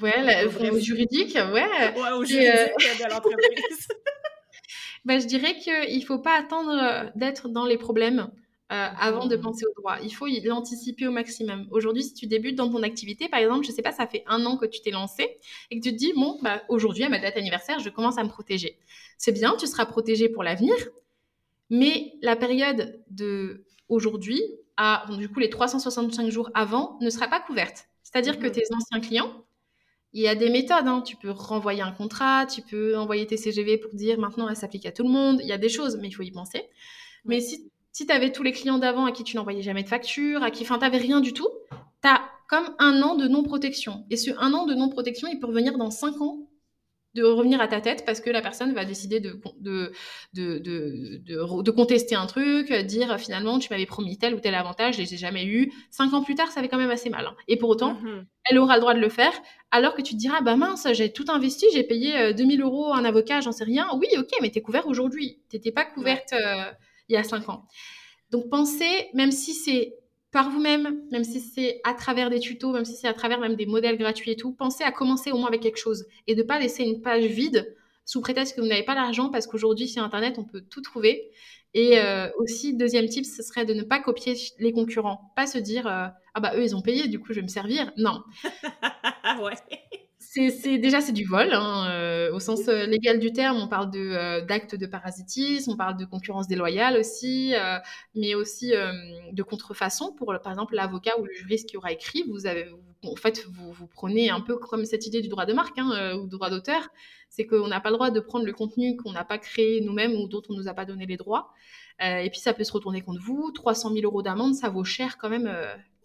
ouais, 0.01 0.45
au 0.69 0.79
juridique, 0.79 1.33
ouais. 1.33 1.51
Ouais, 1.51 2.11
au 2.11 2.23
juridique 2.23 2.99
de 2.99 3.09
l'entreprise. 3.09 3.87
Bah, 5.07 5.19
je 5.19 5.25
dirais 5.25 5.57
qu'il 5.57 5.99
ne 5.99 6.03
faut 6.03 6.19
pas 6.19 6.37
attendre 6.37 6.69
euh, 6.69 7.09
d'être 7.15 7.47
dans 7.47 7.65
les 7.65 7.77
problèmes 7.77 8.29
euh, 8.73 8.87
avant 8.99 9.25
de 9.25 9.37
mmh. 9.37 9.41
penser 9.41 9.65
au 9.65 9.79
droit. 9.79 9.95
Il 10.03 10.13
faut 10.13 10.27
l'anticiper 10.43 11.07
au 11.07 11.13
maximum. 11.13 11.65
Aujourd'hui, 11.71 12.03
si 12.03 12.13
tu 12.13 12.27
débutes 12.27 12.57
dans 12.57 12.69
ton 12.69 12.83
activité, 12.83 13.29
par 13.29 13.39
exemple, 13.39 13.63
je 13.63 13.71
ne 13.71 13.73
sais 13.73 13.81
pas, 13.81 13.93
ça 13.93 14.05
fait 14.05 14.25
un 14.27 14.45
an 14.45 14.57
que 14.57 14.65
tu 14.65 14.81
t'es 14.81 14.91
lancé 14.91 15.37
et 15.71 15.79
que 15.79 15.81
tu 15.81 15.93
te 15.93 15.97
dis, 15.97 16.11
bon, 16.13 16.37
bah, 16.41 16.61
aujourd'hui, 16.67 17.05
à 17.05 17.09
ma 17.09 17.19
date 17.19 17.37
anniversaire, 17.37 17.79
je 17.79 17.89
commence 17.89 18.17
à 18.17 18.23
me 18.25 18.27
protéger. 18.27 18.77
C'est 19.17 19.31
bien, 19.31 19.55
tu 19.57 19.65
seras 19.65 19.85
protégé 19.85 20.27
pour 20.27 20.43
l'avenir, 20.43 20.75
mais 21.69 22.11
la 22.21 22.35
période 22.35 23.01
de 23.09 23.63
aujourd'hui, 23.87 24.41
à, 24.75 25.05
du 25.17 25.29
coup, 25.29 25.39
les 25.39 25.49
365 25.49 26.29
jours 26.29 26.49
avant, 26.53 26.97
ne 26.99 27.09
sera 27.09 27.29
pas 27.29 27.39
couverte. 27.39 27.87
C'est-à-dire 28.03 28.39
que 28.39 28.47
mmh. 28.47 28.51
tes 28.51 28.63
anciens 28.73 28.99
clients, 28.99 29.46
il 30.17 30.23
y 30.23 30.27
a 30.27 30.33
des 30.33 30.49
méthodes. 30.49 30.87
Hein. 30.87 31.03
Tu 31.05 31.15
peux 31.15 31.29
renvoyer 31.29 31.83
un 31.83 31.91
contrat, 31.91 32.47
tu 32.47 32.63
peux 32.63 32.97
envoyer 32.97 33.27
tes 33.27 33.37
CGV 33.37 33.77
pour 33.77 33.93
dire 33.93 34.19
maintenant 34.19 34.49
elle 34.49 34.55
s'applique 34.55 34.87
à 34.87 34.91
tout 34.91 35.03
le 35.03 35.09
monde. 35.09 35.39
Il 35.41 35.47
y 35.47 35.51
a 35.51 35.59
des 35.59 35.69
choses, 35.69 35.97
mais 36.01 36.07
il 36.07 36.11
faut 36.11 36.23
y 36.23 36.31
penser. 36.31 36.63
Mais 37.23 37.39
si, 37.39 37.69
si 37.91 38.07
tu 38.07 38.11
avais 38.11 38.31
tous 38.31 38.41
les 38.41 38.51
clients 38.51 38.79
d'avant 38.79 39.05
à 39.05 39.11
qui 39.11 39.23
tu 39.23 39.37
n'envoyais 39.37 39.61
jamais 39.61 39.83
de 39.83 39.87
facture, 39.87 40.41
à 40.41 40.49
qui, 40.49 40.63
enfin, 40.63 40.79
tu 40.79 40.81
n'avais 40.81 40.97
rien 40.97 41.21
du 41.21 41.33
tout, 41.33 41.49
tu 42.01 42.09
as 42.09 42.21
comme 42.49 42.67
un 42.79 43.01
an 43.03 43.15
de 43.15 43.27
non-protection. 43.27 44.05
Et 44.09 44.17
ce 44.17 44.31
un 44.39 44.53
an 44.53 44.65
de 44.65 44.73
non-protection, 44.73 45.27
il 45.31 45.39
peut 45.39 45.47
revenir 45.47 45.77
dans 45.77 45.91
cinq 45.91 46.19
ans 46.19 46.46
de 47.17 47.23
revenir 47.23 47.59
à 47.59 47.67
ta 47.67 47.81
tête 47.81 48.05
parce 48.05 48.21
que 48.21 48.29
la 48.29 48.41
personne 48.41 48.73
va 48.73 48.85
décider 48.85 49.19
de, 49.19 49.41
de, 49.59 49.91
de, 50.33 50.59
de, 50.59 51.71
contester 51.71 52.15
un 52.15 52.27
truc, 52.27 52.71
dire 52.71 53.19
finalement 53.19 53.57
tu 53.57 53.69
m'avais 53.71 53.87
promis 53.87 54.17
tel 54.19 54.35
ou 54.35 54.39
tel 54.39 54.53
avantage, 54.53 54.97
je 54.97 55.01
ai 55.01 55.17
jamais 55.17 55.45
eu. 55.45 55.71
Cinq 55.89 56.13
ans 56.13 56.23
plus 56.23 56.35
tard, 56.35 56.51
ça 56.51 56.61
fait 56.61 56.67
quand 56.67 56.77
même 56.77 56.91
assez 56.91 57.09
mal. 57.09 57.25
Hein. 57.25 57.35
Et 57.47 57.57
pour 57.57 57.69
autant, 57.69 57.93
mm-hmm. 57.93 58.25
elle 58.49 58.59
aura 58.59 58.75
le 58.75 58.81
droit 58.81 58.93
de 58.93 58.99
le 58.99 59.09
faire, 59.09 59.33
alors 59.71 59.95
que 59.95 60.01
tu 60.03 60.13
te 60.13 60.19
diras, 60.19 60.41
bah 60.41 60.55
mince, 60.55 60.87
j'ai 60.93 61.11
tout 61.11 61.25
investi, 61.27 61.65
j'ai 61.73 61.83
payé 61.83 62.33
2000 62.33 62.61
euh, 62.61 62.65
euros 62.65 62.93
un 62.93 63.03
avocat, 63.03 63.41
j'en 63.41 63.51
sais 63.51 63.63
rien. 63.63 63.89
Oui, 63.97 64.07
ok, 64.17 64.29
mais 64.41 64.51
tu 64.51 64.59
es 64.59 64.61
couvert 64.61 64.87
aujourd'hui. 64.87 65.39
Tu 65.49 65.55
n'étais 65.55 65.71
pas 65.71 65.85
couverte 65.85 66.33
euh, 66.33 66.71
il 67.09 67.13
y 67.13 67.17
a 67.17 67.23
cinq 67.23 67.49
ans. 67.49 67.65
Donc 68.29 68.49
pensez, 68.49 69.09
même 69.13 69.31
si 69.31 69.53
c'est 69.53 69.95
par 70.37 70.51
vous-même, 70.51 71.01
même 71.11 71.23
si 71.23 71.39
c'est 71.39 71.81
à 71.83 71.95
travers 71.95 72.29
des 72.29 72.39
tutos, 72.39 72.71
même 72.71 72.85
si 72.85 72.93
c'est 72.93 73.07
à 73.07 73.13
travers 73.15 73.39
même 73.39 73.55
des 73.55 73.65
modèles 73.65 73.97
gratuits 73.97 74.29
et 74.29 74.35
tout, 74.35 74.51
pensez 74.51 74.83
à 74.83 74.91
commencer 74.91 75.31
au 75.31 75.37
moins 75.39 75.47
avec 75.47 75.61
quelque 75.61 75.79
chose 75.79 76.05
et 76.27 76.35
de 76.35 76.43
pas 76.43 76.59
laisser 76.59 76.83
une 76.83 77.01
page 77.01 77.25
vide 77.25 77.75
sous 78.05 78.21
prétexte 78.21 78.55
que 78.55 78.61
vous 78.61 78.67
n'avez 78.67 78.83
pas 78.83 78.93
l'argent 78.93 79.29
parce 79.29 79.47
qu'aujourd'hui 79.47 79.87
sur 79.87 80.03
Internet, 80.03 80.37
on 80.37 80.43
peut 80.43 80.61
tout 80.61 80.81
trouver. 80.81 81.31
Et 81.73 81.97
euh, 81.97 82.29
aussi, 82.37 82.77
deuxième 82.77 83.07
tip, 83.07 83.25
ce 83.25 83.41
serait 83.41 83.65
de 83.65 83.73
ne 83.73 83.81
pas 83.81 83.99
copier 83.99 84.35
les 84.59 84.73
concurrents. 84.73 85.33
Pas 85.35 85.47
se 85.47 85.57
dire, 85.57 85.87
euh, 85.87 86.05
ah 86.35 86.39
bah 86.39 86.51
eux, 86.55 86.61
ils 86.61 86.75
ont 86.75 86.81
payé, 86.83 87.07
du 87.07 87.19
coup, 87.19 87.29
je 87.29 87.39
vais 87.39 87.41
me 87.41 87.47
servir. 87.47 87.91
Non. 87.97 88.21
ouais 89.41 89.55
c'est 90.51 90.77
déjà 90.77 91.01
c'est 91.01 91.13
du 91.13 91.25
vol 91.25 91.49
hein, 91.51 91.89
euh, 91.89 92.33
au 92.33 92.39
sens 92.39 92.67
euh, 92.67 92.85
légal 92.85 93.19
du 93.19 93.31
terme. 93.31 93.57
On 93.57 93.67
parle 93.67 93.91
de 93.91 93.99
euh, 93.99 94.41
d'actes 94.41 94.75
de 94.75 94.85
parasitisme, 94.85 95.71
on 95.71 95.77
parle 95.77 95.97
de 95.97 96.05
concurrence 96.05 96.47
déloyale 96.47 96.97
aussi, 96.97 97.53
mais 98.15 98.35
aussi 98.35 98.73
de 99.31 99.43
contrefaçon 99.43 100.13
pour 100.13 100.33
par 100.43 100.51
exemple 100.51 100.75
l'avocat 100.75 101.19
ou 101.19 101.25
le 101.25 101.33
juriste 101.33 101.69
qui 101.69 101.77
aura 101.77 101.91
écrit. 101.91 102.23
Vous 102.29 102.45
avez 102.45 102.67
en 103.03 103.15
fait 103.15 103.45
vous, 103.49 103.71
vous, 103.71 103.87
prenez 103.87 104.29
un 104.29 104.41
peu 104.41 104.57
comme 104.57 104.85
cette 104.85 105.05
idée 105.07 105.21
du 105.21 105.29
droit 105.29 105.45
de 105.45 105.53
marque 105.53 105.77
hein, 105.77 106.15
ou 106.17 106.27
droit 106.27 106.49
d'auteur, 106.49 106.89
c'est 107.29 107.45
qu'on 107.45 107.67
n'a 107.67 107.79
pas 107.79 107.89
le 107.89 107.95
droit 107.95 108.11
de 108.11 108.19
prendre 108.19 108.45
le 108.45 108.53
contenu 108.53 108.97
qu'on 108.97 109.11
n'a 109.11 109.23
pas 109.23 109.37
créé 109.37 109.81
nous-mêmes 109.81 110.13
ou 110.13 110.27
dont 110.27 110.41
on 110.49 110.53
nous 110.53 110.67
a 110.67 110.73
pas 110.73 110.85
donné 110.85 111.05
les 111.05 111.17
droits. 111.17 111.51
et 111.99 112.29
puis 112.29 112.39
ça 112.39 112.53
peut 112.53 112.63
se 112.63 112.71
retourner 112.71 113.01
contre 113.01 113.21
vous. 113.21 113.51
300 113.51 113.93
000 113.93 114.05
euros 114.05 114.21
d'amende, 114.21 114.55
ça 114.55 114.69
vaut 114.69 114.83
cher 114.83 115.17
quand 115.17 115.29
même 115.29 115.51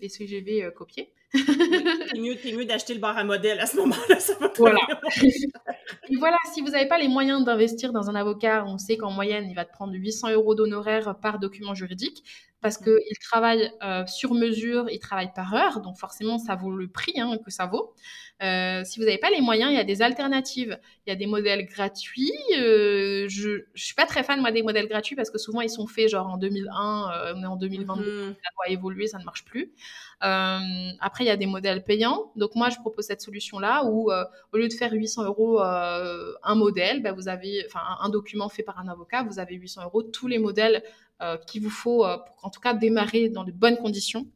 les 0.01 0.09
CGV 0.09 0.71
copiés 0.75 1.13
c'est 1.35 1.43
mieux, 2.19 2.37
mieux 2.57 2.65
d'acheter 2.65 2.95
le 2.95 3.01
bar 3.01 3.17
à 3.17 3.25
modèle 3.25 3.61
à 3.61 3.67
ce 3.67 3.77
moment-là. 3.79 4.17
voilà. 4.59 4.81
voilà, 6.19 6.37
si 6.53 6.61
vous 6.61 6.71
n'avez 6.71 6.87
pas 6.87 6.99
les 6.99 7.09
moyens 7.09 7.45
d'investir 7.45 7.93
dans 7.93 8.11
un 8.11 8.15
avocat, 8.15 8.65
on 8.67 8.79
sait 8.79 8.97
qu'en 8.97 9.11
moyenne, 9.11 9.49
il 9.49 9.55
va 9.55 9.65
te 9.65 9.73
prendre 9.73 9.95
800 9.95 10.31
euros 10.31 10.55
d'honoraires 10.55 11.17
par 11.21 11.39
document 11.39 11.75
juridique. 11.75 12.25
parce 12.61 12.81
mmh. 12.81 12.85
qu'ils 12.85 13.19
travaillent 13.19 13.73
euh, 13.83 14.07
sur 14.07 14.35
mesure, 14.35 14.89
ils 14.91 14.99
travaillent 14.99 15.33
par 15.35 15.55
heure, 15.55 15.81
donc 15.81 15.97
forcément 15.97 16.39
ça 16.39 16.55
vaut 16.55 16.71
le 16.71 16.89
prix 16.89 17.19
hein, 17.19 17.37
que 17.45 17.51
ça 17.51 17.67
vaut. 17.67 17.95
Euh, 18.43 18.83
si 18.85 18.99
vous 18.99 19.05
n'avez 19.05 19.19
pas 19.19 19.31
les 19.31 19.41
moyens, 19.41 19.71
il 19.71 19.77
y 19.77 19.81
a 19.81 19.85
des 19.85 20.03
alternatives. 20.03 20.79
Il 21.07 21.11
y 21.11 21.13
a 21.13 21.17
des 21.17 21.27
modèles 21.27 21.65
gratuits. 21.67 22.33
Euh, 22.59 23.27
je 23.29 23.51
ne 23.51 23.61
suis 23.75 23.95
pas 23.95 24.07
très 24.07 24.25
fan 24.25 24.41
moi 24.41 24.51
des 24.51 24.63
modèles 24.63 24.89
gratuits 24.89 25.15
parce 25.15 25.31
que 25.31 25.39
souvent 25.39 25.61
ils 25.61 25.71
sont 25.71 25.87
faits 25.87 26.09
genre 26.09 26.27
en 26.27 26.39
2001, 26.39 27.35
on 27.37 27.43
est 27.43 27.47
en 27.47 27.57
2022, 27.57 28.03
mmh. 28.03 28.35
ça 28.43 28.51
doit 28.57 28.73
évoluer, 28.73 29.07
ça 29.07 29.19
ne 29.19 29.25
marche 29.25 29.45
plus. 29.45 29.73
après 30.21 31.25
il 31.25 31.27
y 31.27 31.31
a 31.31 31.37
des 31.37 31.47
modèles 31.47 31.85
payants. 31.85 32.33
Donc 32.35 32.55
moi 32.55 32.69
je 32.69 32.77
propose 32.79 33.05
cette 33.05 33.21
solution 33.21 33.59
là 33.59 33.85
où 33.85 34.11
au 34.11 34.57
lieu 34.57 34.69
de 34.69 34.73
faire 34.73 34.93
800 34.93 35.25
euros 35.25 35.61
un 35.61 36.55
modèle, 36.55 37.01
ben, 37.03 37.15
vous 37.15 37.29
avez 37.29 37.65
enfin 37.67 37.81
un, 38.01 38.09
document 38.09 38.49
fait 38.49 38.65
par 38.65 38.79
un 38.79 38.89
avocat, 38.89 39.23
vous 39.23 39.39
avez 39.39 39.55
800 39.55 39.85
euros 39.85 40.03
tous 40.03 40.27
les 40.27 40.39
modèles 40.39 40.83
euh, 41.23 41.37
qu'il 41.47 41.63
vous 41.63 41.71
faut 41.71 42.05
euh, 42.05 42.17
pour 42.19 42.45
en 42.45 42.51
tout 42.51 42.59
cas 42.59 42.75
démarrer 42.75 43.29
dans 43.29 43.45
de 43.45 43.53
bonnes 43.53 43.77
conditions. 43.77 44.27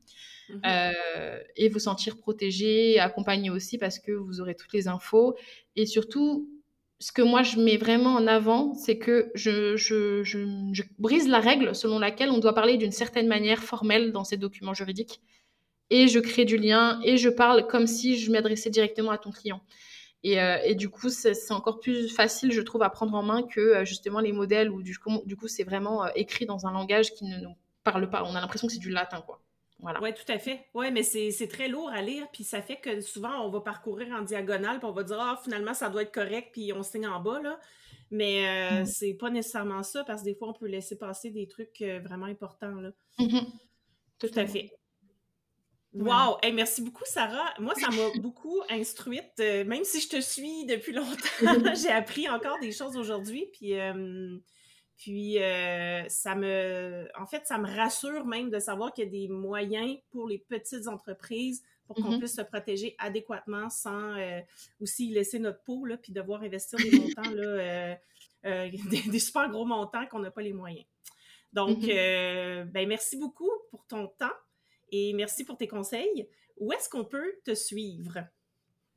Mhm. 0.49 0.61
Euh, 0.65 1.39
et 1.57 1.69
vous 1.69 1.79
sentir 1.79 2.19
protégé, 2.19 2.99
accompagné 2.99 3.51
aussi 3.51 3.79
parce 3.79 3.99
que 3.99 4.13
vous 4.13 4.41
aurez 4.41 4.55
toutes 4.55 4.73
les 4.73 4.89
infos. 4.89 5.37
Et 5.75 5.87
surtout, 5.87 6.49
ce 6.99 7.13
que 7.13 7.23
moi 7.23 7.43
je 7.43 7.59
mets 7.59 7.77
vraiment 7.77 8.15
en 8.15 8.27
avant, 8.27 8.75
c'est 8.75 8.99
que 8.99 9.31
je, 9.35 9.77
je, 9.77 10.23
je, 10.23 10.83
brise 10.99 11.29
la 11.29 11.41
règle 11.41 11.75
selon 11.75 11.99
laquelle 11.99 12.31
on 12.31 12.39
doit 12.39 12.55
parler 12.55 12.77
d'une 12.77 12.93
certaine 12.93 13.27
manière 13.27 13.63
formelle 13.63 14.13
dans 14.13 14.25
ces 14.25 14.37
documents 14.37 14.75
juridiques. 14.75 15.21
Et 15.91 16.09
je 16.09 16.19
crée 16.19 16.45
du 16.45 16.57
lien 16.57 17.01
et 17.05 17.17
je 17.17 17.29
parle 17.29 17.67
comme 17.67 17.87
si 17.87 18.19
je 18.19 18.31
m'adressais 18.33 18.71
directement 18.71 19.13
à 19.13 19.19
ton 19.19 19.31
client. 19.31 19.61
Euh, 20.25 20.59
et, 20.65 20.75
du 20.75 20.89
coup, 20.89 21.09
c'est 21.09 21.53
encore 21.53 21.79
plus 21.79 22.09
facile, 22.09 22.51
je 22.51 22.61
trouve, 22.61 22.83
à 22.83 22.91
prendre 22.91 23.15
en 23.15 23.23
main 23.23 23.43
que 23.45 23.61
euh, 23.61 23.85
justement 23.85 24.19
les 24.19 24.33
modèles 24.33 24.71
où 24.71 24.83
du 24.83 24.99
coup, 24.99 25.49
c'est 25.49 25.63
vraiment 25.63 26.07
écrit 26.15 26.47
dans 26.47 26.67
un 26.67 26.73
langage 26.73 27.13
qui 27.15 27.25
ne 27.25 27.39
nous 27.39 27.55
parle 27.85 28.11
pas. 28.11 28.25
On 28.25 28.35
a 28.35 28.41
l'impression 28.41 28.67
que 28.67 28.73
c'est 28.73 28.81
du 28.81 28.91
latin, 28.91 29.21
quoi. 29.21 29.41
Voilà. 29.79 30.01
Oui, 30.03 30.15
tout 30.15 30.31
à 30.33 30.39
fait. 30.39 30.67
Oui, 30.75 30.91
mais 30.91 31.03
c'est 31.03 31.49
très 31.49 31.69
lourd 31.69 31.91
à 31.91 32.01
lire, 32.01 32.27
puis 32.33 32.45
ça 32.45 32.63
fait 32.63 32.77
que 32.77 33.01
souvent, 33.01 33.45
on 33.45 33.51
va 33.51 33.61
parcourir 33.61 34.09
en 34.15 34.23
diagonale, 34.23 34.79
puis 34.79 34.89
on 34.89 34.93
va 34.93 35.03
dire, 35.03 35.21
ah, 35.21 35.41
finalement, 35.43 35.75
ça 35.75 35.91
doit 35.91 36.03
être 36.03 36.15
correct, 36.15 36.51
puis 36.53 36.73
on 36.73 36.83
signe 36.83 37.07
en 37.07 37.21
bas, 37.21 37.41
là. 37.41 37.61
Mais 38.11 38.81
mm. 38.83 38.87
c'est 38.87 39.15
pas 39.15 39.31
nécessairement 39.31 39.83
ça, 39.83 40.03
parce 40.05 40.23
que 40.23 40.27
des 40.27 40.35
fois, 40.35 40.49
on 40.49 40.55
peut 40.55 40.67
laisser 40.67 40.97
passer 40.97 41.31
des 41.31 41.47
trucs 41.47 41.83
vraiment 42.03 42.27
importants, 42.27 42.75
là. 42.81 42.91
Mm-hmm. 43.19 43.47
Tout 44.19 44.31
à 44.35 44.47
fait. 44.47 44.71
Wow! 45.99 46.37
merci 46.53 46.83
beaucoup, 46.83 47.05
Sarah. 47.07 47.55
Moi, 47.59 47.75
ça 47.75 47.89
m'a 47.89 48.11
beaucoup 48.21 48.61
instruite. 48.69 49.33
Euh, 49.41 49.65
même 49.65 49.85
si 49.85 50.01
je 50.01 50.09
te 50.09 50.21
suis 50.21 50.67
depuis 50.67 50.93
longtemps, 50.93 51.41
j'ai 51.75 51.91
appris 51.91 52.29
encore 52.29 52.59
des 52.61 52.73
choses 52.73 52.97
aujourd'hui. 52.97 53.47
Puis, 53.53 53.79
euh, 53.79 54.37
puis 54.97 55.43
euh, 55.43 56.09
ça 56.09 56.35
me. 56.35 57.09
En 57.19 57.27
fait, 57.27 57.47
ça 57.47 57.59
me 57.59 57.67
rassure 57.67 58.25
même 58.25 58.51
de 58.51 58.59
savoir 58.59 58.93
qu'il 58.93 59.05
y 59.05 59.07
a 59.07 59.11
des 59.11 59.29
moyens 59.29 59.99
pour 60.11 60.27
les 60.27 60.39
petites 60.39 60.89
entreprises 60.89 61.63
pour 61.87 61.97
qu'on 61.97 62.13
mm-hmm. 62.13 62.19
puisse 62.19 62.35
se 62.35 62.43
protéger 62.43 62.97
adéquatement 62.99 63.71
sans 63.71 64.17
aussi 64.81 65.09
laisser 65.11 65.39
notre 65.39 65.63
peau, 65.63 65.85
là, 65.85 65.97
puis 65.97 66.13
devoir 66.13 66.43
investir 66.43 66.79
des 66.81 66.91
montants, 66.99 67.31
là, 67.31 67.97
des, 68.43 69.19
super 69.21 69.49
gros 69.51 69.65
montants 69.65 70.05
qu'on 70.07 70.19
n'a 70.19 70.33
pas 70.33 70.43
les 70.43 70.53
moyens. 70.53 70.85
Donc, 71.53 71.79
mm-hmm. 71.79 72.65
ben, 72.65 72.89
merci 72.89 73.17
beaucoup 73.17 73.51
pour 73.71 73.87
ton 73.87 74.09
temps 74.09 74.35
et 74.91 75.13
merci 75.13 75.45
pour 75.45 75.57
tes 75.57 75.69
conseils. 75.69 76.29
Où 76.59 76.73
est-ce 76.73 76.89
qu'on 76.89 77.05
peut 77.05 77.35
te 77.45 77.55
suivre? 77.55 78.19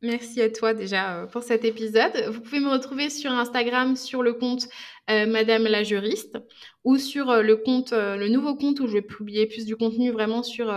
Merci 0.01 0.41
à 0.41 0.49
toi 0.49 0.73
déjà 0.73 1.23
euh, 1.23 1.25
pour 1.25 1.43
cet 1.43 1.65
épisode. 1.65 2.13
Vous 2.29 2.39
pouvez 2.39 2.61
me 2.61 2.69
retrouver 2.69 3.09
sur 3.09 3.31
Instagram 3.31 3.97
sur 3.97 4.23
le 4.23 4.31
compte 4.31 4.69
euh, 5.09 5.25
Madame 5.25 5.63
la 5.63 5.83
juriste 5.83 6.37
ou 6.85 6.97
sur 6.97 7.29
euh, 7.29 7.41
le 7.41 7.57
compte, 7.57 7.91
le 7.91 8.29
nouveau 8.29 8.55
compte 8.55 8.79
où 8.79 8.87
je 8.87 8.93
vais 8.93 9.01
publier 9.01 9.45
plus 9.45 9.65
du 9.65 9.75
contenu 9.75 10.11
vraiment 10.11 10.41
sur 10.41 10.73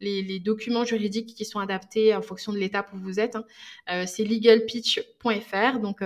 les, 0.00 0.40
documents 0.40 0.84
juridiques 0.84 1.36
qui 1.36 1.44
sont 1.44 1.60
adaptés 1.60 2.12
en 2.16 2.22
fonction 2.22 2.52
de 2.52 2.58
l'étape 2.58 2.92
où 2.92 2.98
vous 2.98 3.20
êtes. 3.20 3.36
Hein. 3.36 4.04
c'est 4.06 4.24
legalpitch.fr, 4.24 5.78
donc 5.78 6.00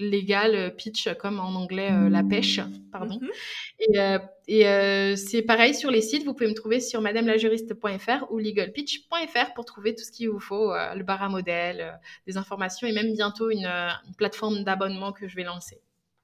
legal 0.00 0.54
euh, 0.54 0.70
pitch 0.70 1.08
comme 1.14 1.38
en 1.38 1.54
anglais 1.54 1.90
euh, 1.92 2.08
la 2.08 2.24
pêche, 2.24 2.60
pardon. 2.90 3.20
Mm-hmm. 3.20 4.20
Et, 4.48 4.66
euh, 4.66 5.16
c'est 5.16 5.42
pareil 5.42 5.74
sur 5.74 5.90
les 5.90 6.00
sites, 6.00 6.24
vous 6.24 6.34
pouvez 6.34 6.48
me 6.48 6.54
trouver 6.54 6.80
sur 6.80 7.00
madamelajuriste.fr 7.00 8.30
ou 8.30 8.38
legalpitch.fr 8.38 9.54
pour 9.54 9.64
trouver 9.64 9.94
tout 9.94 10.02
ce 10.02 10.10
qu'il 10.10 10.28
vous 10.30 10.40
faut, 10.40 10.72
le 10.72 11.02
bar 11.02 11.22
à 11.22 11.28
modèle, 11.28 12.00
des 12.26 12.36
informations 12.36 12.88
et 12.88 12.92
même 12.92 13.12
bientôt 13.12 13.50
une, 13.50 13.70
plateforme 14.16 14.64
d'abonnement 14.64 15.12
que 15.12 15.28
je 15.28 15.36
vais 15.36 15.44
lancer. 15.44 15.80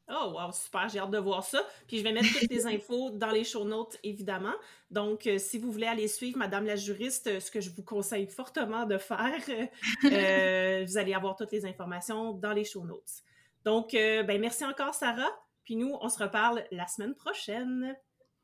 Oh, 0.09 0.35
wow, 0.35 0.53
super, 0.53 0.89
j'ai 0.89 1.01
hâte 1.01 1.11
de 1.11 1.19
voir 1.19 1.43
ça. 1.43 1.61
Puis 1.89 1.99
je 1.99 2.05
vais 2.05 2.13
mettre 2.13 2.29
toutes 2.39 2.51
les 2.51 2.67
infos 2.75 3.11
dans 3.11 3.31
les 3.31 3.45
show 3.45 3.65
notes, 3.65 3.97
évidemment. 4.05 4.55
Donc, 4.91 5.29
si 5.39 5.59
vous 5.59 5.71
voulez 5.71 5.87
aller 5.87 6.09
suivre 6.09 6.39
Madame 6.39 6.65
la 6.65 6.77
juriste, 6.77 7.41
ce 7.41 7.51
que 7.51 7.61
je 7.61 7.71
vous 7.71 7.83
conseille 7.83 8.27
fortement 8.27 8.87
de 8.87 8.99
faire, 8.99 9.41
vous 10.03 10.99
allez 10.99 11.15
avoir 11.15 11.37
toutes 11.37 11.53
les 11.53 11.65
informations 11.65 12.33
dans 12.33 12.53
les 12.53 12.65
show 12.65 12.85
notes. 12.85 13.23
Donc, 13.67 13.95
euh, 13.95 14.23
ben, 14.23 14.41
merci 14.41 14.65
encore, 14.65 14.95
Sarah. 14.95 15.29
Puis 15.65 15.75
nous, 15.75 15.99
on 16.01 16.09
se 16.09 16.23
reparle 16.23 16.63
la 16.71 16.87
semaine 16.87 17.15
prochaine. 17.15 17.97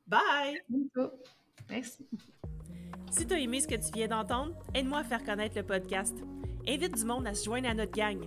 Bye! 0.05 0.59
Merci. 1.69 2.05
Si 3.09 3.25
tu 3.25 3.33
as 3.33 3.39
aimé 3.39 3.61
ce 3.61 3.67
que 3.67 3.75
tu 3.75 3.91
viens 3.93 4.09
d'entendre, 4.09 4.53
aide-moi 4.73 4.99
à 4.99 5.03
faire 5.05 5.23
connaître 5.23 5.55
le 5.55 5.63
podcast. 5.63 6.17
Invite 6.67 6.95
du 6.95 7.05
monde 7.05 7.25
à 7.25 7.33
se 7.33 7.45
joindre 7.45 7.69
à 7.69 7.73
notre 7.73 7.93
gang. 7.93 8.19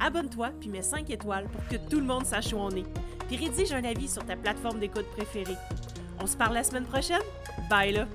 Abonne-toi 0.00 0.50
puis 0.58 0.70
mets 0.70 0.82
5 0.82 1.08
étoiles 1.10 1.48
pour 1.48 1.64
que 1.68 1.76
tout 1.88 2.00
le 2.00 2.06
monde 2.06 2.26
sache 2.26 2.52
où 2.52 2.56
on 2.56 2.70
est. 2.70 2.86
Puis 3.28 3.36
rédige 3.36 3.72
un 3.72 3.84
avis 3.84 4.08
sur 4.08 4.26
ta 4.26 4.34
plateforme 4.36 4.80
d'écoute 4.80 5.06
préférée. 5.12 5.56
On 6.20 6.26
se 6.26 6.36
parle 6.36 6.54
la 6.54 6.64
semaine 6.64 6.86
prochaine? 6.86 7.22
Bye 7.68 7.92
là! 7.92 8.08